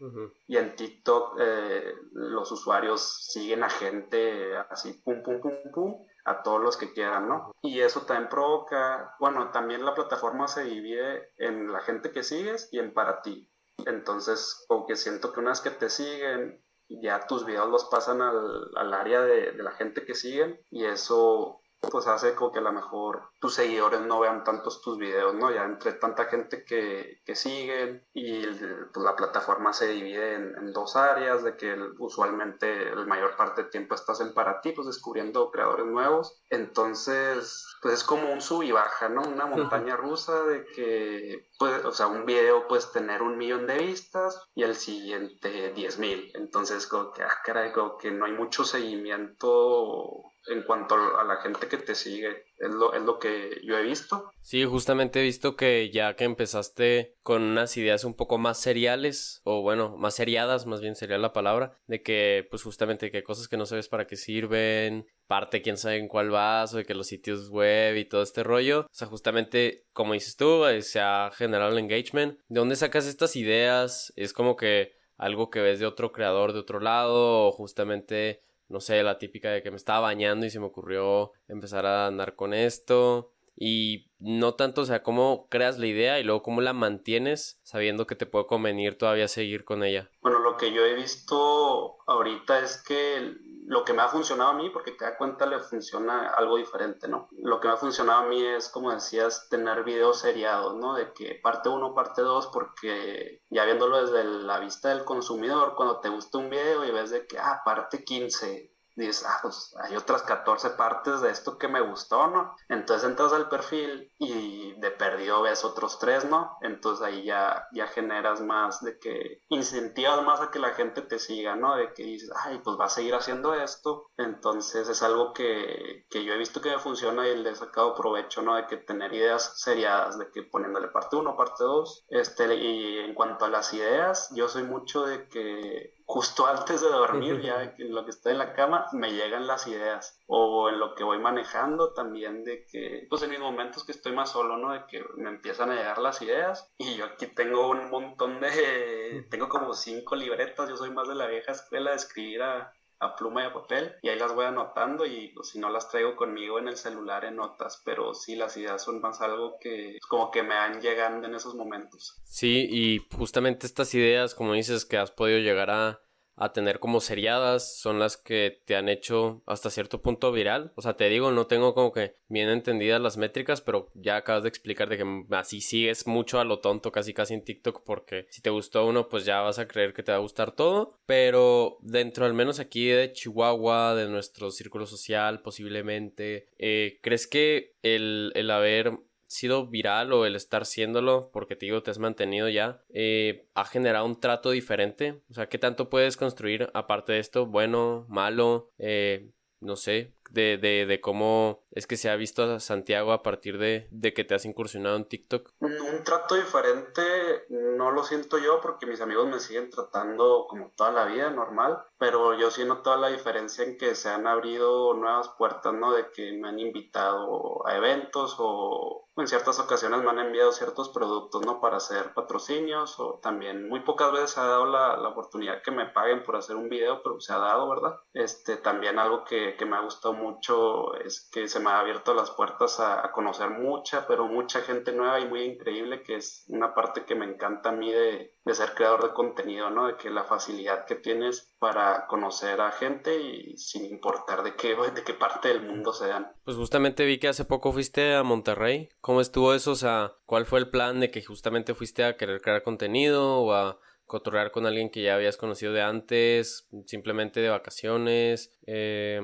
Y 0.47 0.55
en 0.55 0.75
TikTok 0.75 1.37
eh, 1.39 1.93
los 2.13 2.49
usuarios 2.51 3.27
siguen 3.29 3.63
a 3.63 3.69
gente 3.69 4.55
así, 4.69 4.93
pum, 5.03 5.21
pum, 5.21 5.41
pum, 5.41 5.51
pum, 5.73 6.05
a 6.23 6.43
todos 6.43 6.61
los 6.61 6.77
que 6.77 6.93
quieran, 6.93 7.27
¿no? 7.27 7.53
Y 7.61 7.81
eso 7.81 8.01
también 8.03 8.29
provoca, 8.29 9.15
bueno, 9.19 9.51
también 9.51 9.83
la 9.83 9.93
plataforma 9.93 10.47
se 10.47 10.63
divide 10.63 11.33
en 11.37 11.71
la 11.73 11.81
gente 11.81 12.11
que 12.11 12.23
sigues 12.23 12.69
y 12.71 12.79
en 12.79 12.93
para 12.93 13.21
ti. 13.21 13.51
Entonces, 13.85 14.63
como 14.67 14.85
que 14.85 14.95
siento 14.95 15.33
que 15.33 15.41
una 15.41 15.51
vez 15.51 15.61
que 15.61 15.71
te 15.71 15.89
siguen, 15.89 16.63
ya 17.01 17.25
tus 17.27 17.45
videos 17.45 17.69
los 17.69 17.85
pasan 17.85 18.21
al, 18.21 18.69
al 18.75 18.93
área 18.93 19.21
de, 19.21 19.51
de, 19.51 19.63
la 19.63 19.71
gente 19.71 20.05
que 20.05 20.15
siguen 20.15 20.59
y 20.69 20.85
eso 20.85 21.61
pues 21.89 22.07
hace 22.07 22.35
como 22.35 22.51
que 22.51 22.59
a 22.59 22.63
lo 22.63 22.71
mejor 22.71 23.31
tus 23.39 23.55
seguidores 23.55 24.01
no 24.01 24.19
vean 24.19 24.43
tantos 24.43 24.81
tus 24.81 24.97
videos, 24.97 25.33
¿no? 25.33 25.51
Ya 25.51 25.63
entre 25.63 25.93
tanta 25.93 26.25
gente 26.25 26.63
que, 26.63 27.21
que 27.25 27.35
siguen 27.35 28.05
y 28.13 28.45
pues, 28.45 29.03
la 29.03 29.15
plataforma 29.15 29.73
se 29.73 29.87
divide 29.87 30.35
en, 30.35 30.71
dos 30.73 30.95
áreas, 30.95 31.43
de 31.43 31.57
que 31.57 31.75
usualmente 31.97 32.95
la 32.95 33.05
mayor 33.05 33.35
parte 33.35 33.63
del 33.63 33.71
tiempo 33.71 33.95
estás 33.95 34.21
en 34.21 34.33
para 34.33 34.61
ti, 34.61 34.71
pues 34.71 34.87
descubriendo 34.87 35.51
creadores 35.51 35.85
nuevos. 35.85 36.41
Entonces, 36.49 37.65
pues 37.81 37.95
es 37.95 38.03
como 38.03 38.31
un 38.31 38.41
sub 38.41 38.63
y 38.63 38.71
baja, 38.71 39.09
¿no? 39.09 39.23
Una 39.23 39.47
montaña 39.47 39.97
rusa 39.97 40.43
de 40.43 40.65
que, 40.65 41.49
pues, 41.59 41.83
o 41.83 41.91
sea, 41.91 42.07
un 42.07 42.25
video 42.25 42.67
puedes 42.67 42.91
tener 42.91 43.21
un 43.21 43.37
millón 43.37 43.67
de 43.67 43.79
vistas 43.79 44.41
y 44.53 44.63
el 44.63 44.75
siguiente 44.75 45.73
diez 45.73 45.99
mil. 45.99 46.31
Entonces, 46.35 46.87
como 46.87 47.11
que, 47.11 47.23
ah, 47.23 47.37
caray, 47.43 47.73
como 47.73 47.97
que 47.97 48.11
no 48.11 48.25
hay 48.25 48.33
mucho 48.33 48.63
seguimiento 48.63 50.30
en 50.47 50.63
cuanto 50.63 50.95
a 50.95 51.23
la 51.23 51.37
gente 51.37 51.67
que 51.67 51.77
te 51.77 51.95
sigue. 51.95 52.45
Es 52.57 52.69
lo, 52.69 52.93
es 52.93 53.01
lo 53.01 53.19
que 53.19 53.61
yo 53.63 53.77
he 53.77 53.83
visto. 53.83 54.31
Sí, 54.41 54.63
justamente 54.65 55.19
he 55.19 55.23
visto 55.23 55.55
que 55.55 55.89
ya 55.91 56.15
que 56.15 56.25
empezaste 56.25 57.15
con 57.23 57.41
unas 57.41 57.75
ideas 57.77 58.03
un 58.03 58.15
poco 58.15 58.37
más 58.37 58.59
seriales, 58.59 59.41
o 59.43 59.61
bueno, 59.61 59.97
más 59.97 60.15
seriadas, 60.15 60.65
más 60.65 60.81
bien 60.81 60.95
sería 60.95 61.17
la 61.17 61.33
palabra, 61.33 61.79
de 61.87 62.01
que 62.03 62.47
pues 62.49 62.63
justamente 62.63 63.11
que 63.11 63.23
cosas 63.23 63.47
que 63.47 63.57
no 63.57 63.65
sabes 63.65 63.87
para 63.87 64.07
qué 64.07 64.15
sirven, 64.15 65.07
parte 65.27 65.61
quién 65.61 65.77
sabe 65.77 65.97
en 65.97 66.07
cuál 66.07 66.29
vas, 66.29 66.73
o 66.73 66.77
de 66.77 66.85
que 66.85 66.93
los 66.93 67.07
sitios 67.07 67.49
web 67.49 67.97
y 67.97 68.05
todo 68.05 68.21
este 68.21 68.43
rollo. 68.43 68.81
O 68.81 68.93
sea, 68.93 69.07
justamente, 69.07 69.85
como 69.93 70.13
dices 70.13 70.35
tú, 70.35 70.65
eh, 70.65 70.81
se 70.81 70.99
ha 70.99 71.31
generado 71.33 71.71
el 71.71 71.79
engagement. 71.79 72.37
¿De 72.47 72.59
dónde 72.59 72.75
sacas 72.75 73.07
estas 73.07 73.35
ideas? 73.35 74.13
Es 74.15 74.33
como 74.33 74.55
que 74.55 74.99
algo 75.17 75.51
que 75.51 75.61
ves 75.61 75.79
de 75.79 75.85
otro 75.85 76.11
creador 76.11 76.53
de 76.53 76.59
otro 76.59 76.79
lado, 76.79 77.47
o 77.47 77.51
justamente 77.51 78.43
no 78.71 78.79
sé, 78.79 79.03
la 79.03 79.19
típica 79.19 79.49
de 79.51 79.61
que 79.61 79.69
me 79.69 79.77
estaba 79.77 79.99
bañando 79.99 80.45
y 80.45 80.49
se 80.49 80.59
me 80.59 80.65
ocurrió 80.65 81.33
empezar 81.47 81.85
a 81.85 82.07
andar 82.07 82.35
con 82.35 82.53
esto. 82.53 83.33
Y 83.55 84.07
no 84.17 84.55
tanto, 84.55 84.81
o 84.81 84.85
sea, 84.85 85.03
cómo 85.03 85.47
creas 85.49 85.77
la 85.77 85.85
idea 85.85 86.19
y 86.19 86.23
luego 86.23 86.41
cómo 86.41 86.61
la 86.61 86.73
mantienes 86.73 87.59
sabiendo 87.63 88.07
que 88.07 88.15
te 88.15 88.25
puede 88.25 88.47
convenir 88.47 88.97
todavía 88.97 89.27
seguir 89.27 89.65
con 89.65 89.83
ella. 89.83 90.09
Bueno, 90.21 90.39
lo 90.39 90.57
que 90.57 90.73
yo 90.73 90.85
he 90.85 90.95
visto 90.95 91.97
ahorita 92.07 92.59
es 92.59 92.81
que 92.81 93.35
lo 93.71 93.85
que 93.85 93.93
me 93.93 94.01
ha 94.01 94.09
funcionado 94.09 94.49
a 94.49 94.53
mí, 94.53 94.69
porque 94.69 94.97
cada 94.97 95.15
cuenta 95.15 95.45
le 95.45 95.57
funciona 95.61 96.27
algo 96.27 96.57
diferente, 96.57 97.07
¿no? 97.07 97.29
Lo 97.41 97.61
que 97.61 97.69
me 97.69 97.73
ha 97.75 97.77
funcionado 97.77 98.23
a 98.23 98.25
mí 98.25 98.45
es, 98.45 98.67
como 98.67 98.91
decías, 98.91 99.47
tener 99.47 99.85
videos 99.85 100.19
seriados, 100.19 100.75
¿no? 100.75 100.95
De 100.95 101.13
que 101.13 101.39
parte 101.41 101.69
1, 101.69 101.95
parte 101.95 102.21
2, 102.21 102.47
porque 102.47 103.41
ya 103.49 103.63
viéndolo 103.63 104.05
desde 104.05 104.25
la 104.25 104.59
vista 104.59 104.89
del 104.89 105.05
consumidor, 105.05 105.75
cuando 105.77 106.01
te 106.01 106.09
gusta 106.09 106.37
un 106.37 106.49
video 106.49 106.83
y 106.83 106.91
ves 106.91 107.11
de 107.11 107.25
que, 107.25 107.39
ah, 107.39 107.61
parte 107.63 108.03
15, 108.03 108.70
dices, 109.07 109.25
ah, 109.27 109.39
pues 109.41 109.75
hay 109.81 109.95
otras 109.95 110.23
14 110.23 110.71
partes 110.71 111.21
de 111.21 111.31
esto 111.31 111.57
que 111.57 111.67
me 111.67 111.81
gustó, 111.81 112.27
¿no? 112.27 112.55
Entonces 112.69 113.09
entras 113.09 113.33
al 113.33 113.49
perfil 113.49 114.11
y 114.17 114.79
de 114.79 114.91
perdido 114.91 115.41
ves 115.41 115.63
otros 115.63 115.99
tres, 115.99 116.25
¿no? 116.25 116.57
Entonces 116.61 117.05
ahí 117.05 117.23
ya, 117.23 117.67
ya 117.73 117.87
generas 117.87 118.41
más 118.41 118.81
de 118.81 118.97
que 118.99 119.41
incentivas 119.49 120.23
más 120.23 120.41
a 120.41 120.51
que 120.51 120.59
la 120.59 120.71
gente 120.71 121.01
te 121.01 121.19
siga, 121.19 121.55
¿no? 121.55 121.75
De 121.75 121.93
que 121.93 122.03
dices, 122.03 122.31
ay, 122.35 122.59
pues 122.63 122.79
va 122.79 122.85
a 122.85 122.89
seguir 122.89 123.15
haciendo 123.15 123.53
esto. 123.53 124.09
Entonces 124.17 124.89
es 124.89 125.03
algo 125.03 125.33
que, 125.33 126.05
que 126.09 126.23
yo 126.23 126.33
he 126.33 126.37
visto 126.37 126.61
que 126.61 126.71
me 126.71 126.79
funciona 126.79 127.27
y 127.27 127.37
le 127.37 127.51
he 127.51 127.55
sacado 127.55 127.95
provecho, 127.95 128.41
¿no? 128.41 128.55
De 128.55 128.67
que 128.67 128.77
tener 128.77 129.13
ideas 129.13 129.53
seriadas, 129.55 130.17
de 130.17 130.29
que 130.31 130.43
poniéndole 130.43 130.87
parte 130.89 131.15
1, 131.15 131.35
parte 131.35 131.63
2. 131.63 132.05
Este, 132.09 132.55
y 132.55 132.99
en 132.99 133.13
cuanto 133.13 133.45
a 133.45 133.49
las 133.49 133.73
ideas, 133.73 134.29
yo 134.35 134.47
soy 134.47 134.63
mucho 134.63 135.05
de 135.05 135.27
que 135.27 135.93
justo 136.11 136.45
antes 136.45 136.81
de 136.81 136.89
dormir, 136.89 137.41
ya 137.41 137.73
en 137.77 137.95
lo 137.95 138.03
que 138.03 138.11
estoy 138.11 138.33
en 138.33 138.39
la 138.39 138.53
cama, 138.53 138.87
me 138.91 139.13
llegan 139.13 139.47
las 139.47 139.65
ideas. 139.67 140.19
O 140.27 140.69
en 140.69 140.77
lo 140.79 140.93
que 140.93 141.03
voy 141.03 141.19
manejando 141.19 141.93
también 141.93 142.43
de 142.43 142.65
que, 142.65 143.07
pues 143.09 143.23
en 143.23 143.29
mis 143.29 143.39
momentos 143.39 143.85
que 143.85 143.93
estoy 143.93 144.11
más 144.11 144.31
solo, 144.31 144.57
¿no? 144.57 144.73
De 144.73 144.85
que 144.87 145.03
me 145.15 145.29
empiezan 145.29 145.71
a 145.71 145.75
llegar 145.75 145.99
las 145.99 146.21
ideas. 146.21 146.69
Y 146.77 146.95
yo 146.95 147.05
aquí 147.05 147.27
tengo 147.27 147.69
un 147.69 147.89
montón 147.89 148.41
de, 148.41 149.25
tengo 149.31 149.47
como 149.47 149.73
cinco 149.73 150.15
libretas, 150.15 150.69
yo 150.69 150.75
soy 150.75 150.91
más 150.91 151.07
de 151.07 151.15
la 151.15 151.27
vieja 151.27 151.53
escuela 151.53 151.91
de 151.91 151.95
escribir 151.95 152.43
a, 152.43 152.73
a 153.01 153.15
pluma 153.15 153.43
y 153.43 153.47
a 153.47 153.53
papel 153.53 153.95
y 154.01 154.09
ahí 154.09 154.17
las 154.17 154.33
voy 154.33 154.45
anotando 154.45 155.05
y 155.05 155.29
pues, 155.29 155.49
si 155.49 155.59
no 155.59 155.69
las 155.69 155.89
traigo 155.89 156.15
conmigo 156.15 156.59
en 156.59 156.67
el 156.67 156.77
celular 156.77 157.25
en 157.25 157.35
notas, 157.37 157.81
pero 157.83 158.13
sí 158.13 158.35
las 158.35 158.55
ideas 158.57 158.83
son 158.83 159.01
más 159.01 159.21
algo 159.21 159.57
que 159.59 159.97
como 160.07 160.31
que 160.31 160.43
me 160.43 160.53
han 160.53 160.79
llegando 160.81 161.27
en 161.27 161.35
esos 161.35 161.55
momentos. 161.55 162.21
Sí, 162.23 162.67
y 162.69 162.99
justamente 163.15 163.65
estas 163.65 163.93
ideas, 163.95 164.35
como 164.35 164.53
dices, 164.53 164.85
que 164.85 164.97
has 164.97 165.11
podido 165.11 165.39
llegar 165.39 165.71
a 165.71 166.01
a 166.41 166.53
tener 166.53 166.79
como 166.79 167.01
seriadas 167.01 167.77
son 167.77 167.99
las 167.99 168.17
que 168.17 168.61
te 168.65 168.75
han 168.75 168.89
hecho 168.89 169.43
hasta 169.45 169.69
cierto 169.69 170.01
punto 170.01 170.31
viral. 170.31 170.73
O 170.75 170.81
sea, 170.81 170.95
te 170.95 171.07
digo, 171.07 171.31
no 171.31 171.45
tengo 171.45 171.75
como 171.75 171.91
que 171.91 172.15
bien 172.29 172.49
entendidas 172.49 172.99
las 172.99 173.15
métricas, 173.15 173.61
pero 173.61 173.91
ya 173.93 174.15
acabas 174.15 174.41
de 174.41 174.49
explicar 174.49 174.89
de 174.89 174.97
que 174.97 175.25
así 175.35 175.61
sigues 175.61 176.07
mucho 176.07 176.39
a 176.39 176.43
lo 176.43 176.59
tonto 176.59 176.91
casi 176.91 177.13
casi 177.13 177.35
en 177.35 177.43
TikTok 177.43 177.83
porque 177.85 178.25
si 178.31 178.41
te 178.41 178.49
gustó 178.49 178.87
uno 178.87 179.07
pues 179.07 179.23
ya 179.23 179.41
vas 179.41 179.59
a 179.59 179.67
creer 179.67 179.93
que 179.93 180.01
te 180.01 180.11
va 180.11 180.17
a 180.17 180.21
gustar 180.21 180.51
todo. 180.53 180.97
Pero 181.05 181.77
dentro 181.81 182.25
al 182.25 182.33
menos 182.33 182.59
aquí 182.59 182.87
de 182.87 183.13
Chihuahua, 183.13 183.93
de 183.93 184.09
nuestro 184.09 184.49
círculo 184.49 184.87
social 184.87 185.41
posiblemente, 185.43 186.49
eh, 186.57 186.97
¿crees 187.03 187.27
que 187.27 187.75
el, 187.83 188.31
el 188.33 188.49
haber 188.49 188.97
sido 189.31 189.67
viral 189.67 190.11
o 190.11 190.25
el 190.25 190.35
estar 190.35 190.65
siéndolo, 190.65 191.29
porque 191.31 191.55
te 191.55 191.65
digo, 191.65 191.81
te 191.81 191.91
has 191.91 191.99
mantenido 191.99 192.49
ya, 192.49 192.83
eh, 192.93 193.47
ha 193.55 193.65
generado 193.65 194.05
un 194.05 194.19
trato 194.19 194.51
diferente? 194.51 195.21
O 195.29 195.33
sea, 195.33 195.47
¿qué 195.47 195.57
tanto 195.57 195.89
puedes 195.89 196.17
construir 196.17 196.69
aparte 196.73 197.13
de 197.13 197.19
esto? 197.19 197.45
Bueno, 197.45 198.05
malo, 198.09 198.71
eh, 198.77 199.31
no 199.61 199.77
sé, 199.77 200.13
de, 200.31 200.57
de, 200.57 200.85
de, 200.85 201.01
cómo 201.01 201.63
es 201.71 201.87
que 201.87 201.97
se 201.97 202.09
ha 202.09 202.15
visto 202.15 202.43
a 202.43 202.59
Santiago 202.59 203.11
a 203.11 203.23
partir 203.23 203.57
de, 203.57 203.87
de, 203.91 204.13
que 204.13 204.23
te 204.23 204.35
has 204.35 204.45
incursionado 204.45 204.95
en 204.95 205.05
TikTok? 205.05 205.51
Un 205.59 206.03
trato 206.03 206.35
diferente 206.35 207.01
no 207.49 207.91
lo 207.91 208.03
siento 208.03 208.37
yo 208.37 208.61
porque 208.61 208.85
mis 208.85 209.01
amigos 209.01 209.27
me 209.27 209.39
siguen 209.39 209.69
tratando 209.69 210.45
como 210.47 210.71
toda 210.75 210.91
la 210.91 211.05
vida 211.05 211.29
normal, 211.29 211.83
pero 211.97 212.37
yo 212.37 212.51
sí 212.51 212.63
noto 212.65 212.95
la 212.97 213.09
diferencia 213.09 213.63
en 213.63 213.77
que 213.77 213.95
se 213.95 214.09
han 214.09 214.27
abrido 214.27 214.93
nuevas 214.93 215.29
puertas, 215.37 215.73
¿no? 215.73 215.93
De 215.93 216.11
que 216.11 216.31
me 216.33 216.49
han 216.49 216.59
invitado 216.59 217.65
a 217.67 217.75
eventos 217.75 218.35
o 218.39 219.07
en 219.17 219.27
ciertas 219.27 219.59
ocasiones 219.59 220.01
me 220.01 220.09
han 220.09 220.19
enviado 220.19 220.51
ciertos 220.51 220.89
productos, 220.89 221.45
¿no? 221.45 221.59
Para 221.59 221.77
hacer 221.77 222.13
patrocinios 222.13 222.99
o 222.99 223.19
también 223.21 223.67
muy 223.67 223.81
pocas 223.81 224.11
veces 224.11 224.37
ha 224.37 224.45
dado 224.45 224.65
la, 224.65 224.95
la 224.97 225.09
oportunidad 225.09 225.61
que 225.61 225.71
me 225.71 225.85
paguen 225.85 226.23
por 226.23 226.35
hacer 226.35 226.55
un 226.55 226.69
video, 226.69 227.01
pero 227.03 227.19
se 227.19 227.33
ha 227.33 227.37
dado, 227.37 227.69
¿verdad? 227.69 227.99
Este, 228.13 228.57
también 228.57 228.99
algo 228.99 229.23
que, 229.25 229.55
que 229.57 229.65
me 229.65 229.75
ha 229.75 229.81
gustado 229.81 230.13
mucho 230.21 230.95
es 230.95 231.29
que 231.31 231.47
se 231.47 231.59
me 231.59 231.69
ha 231.69 231.79
abierto 231.79 232.13
las 232.13 232.31
puertas 232.31 232.79
a, 232.79 233.11
conocer 233.11 233.49
mucha, 233.49 234.07
pero 234.07 234.27
mucha 234.27 234.61
gente 234.61 234.93
nueva 234.93 235.19
y 235.19 235.27
muy 235.27 235.41
increíble, 235.41 236.01
que 236.01 236.15
es 236.15 236.45
una 236.47 236.73
parte 236.73 237.05
que 237.05 237.15
me 237.15 237.25
encanta 237.25 237.69
a 237.69 237.73
mí 237.73 237.91
de, 237.91 238.35
de 238.45 238.53
ser 238.53 238.73
creador 238.73 239.03
de 239.03 239.13
contenido, 239.13 239.69
¿no? 239.69 239.87
De 239.87 239.97
que 239.97 240.09
la 240.09 240.23
facilidad 240.23 240.85
que 240.85 240.95
tienes 240.95 241.53
para 241.59 242.07
conocer 242.07 242.61
a 242.61 242.71
gente 242.71 243.21
y 243.21 243.57
sin 243.57 243.85
importar 243.85 244.43
de 244.43 244.55
qué, 244.55 244.75
de 244.95 245.03
qué 245.03 245.13
parte 245.13 245.49
del 245.49 245.63
mundo 245.63 245.93
sean. 245.93 246.31
Pues 246.43 246.57
justamente 246.57 247.05
vi 247.05 247.19
que 247.19 247.27
hace 247.27 247.45
poco 247.45 247.71
fuiste 247.71 248.15
a 248.15 248.23
Monterrey. 248.23 248.89
¿Cómo 249.01 249.21
estuvo 249.21 249.53
eso? 249.53 249.71
O 249.71 249.75
sea, 249.75 250.13
¿cuál 250.25 250.45
fue 250.45 250.59
el 250.59 250.69
plan 250.69 250.99
de 250.99 251.11
que 251.11 251.23
justamente 251.23 251.75
fuiste 251.75 252.03
a 252.03 252.17
querer 252.17 252.41
crear 252.41 252.63
contenido 252.63 253.41
o 253.41 253.53
a 253.53 253.79
cotorrear 254.05 254.51
con 254.51 254.65
alguien 254.65 254.89
que 254.89 255.03
ya 255.03 255.15
habías 255.15 255.37
conocido 255.37 255.71
de 255.71 255.81
antes, 255.81 256.67
simplemente 256.85 257.39
de 257.39 257.49
vacaciones? 257.49 258.51
Eh, 258.65 259.21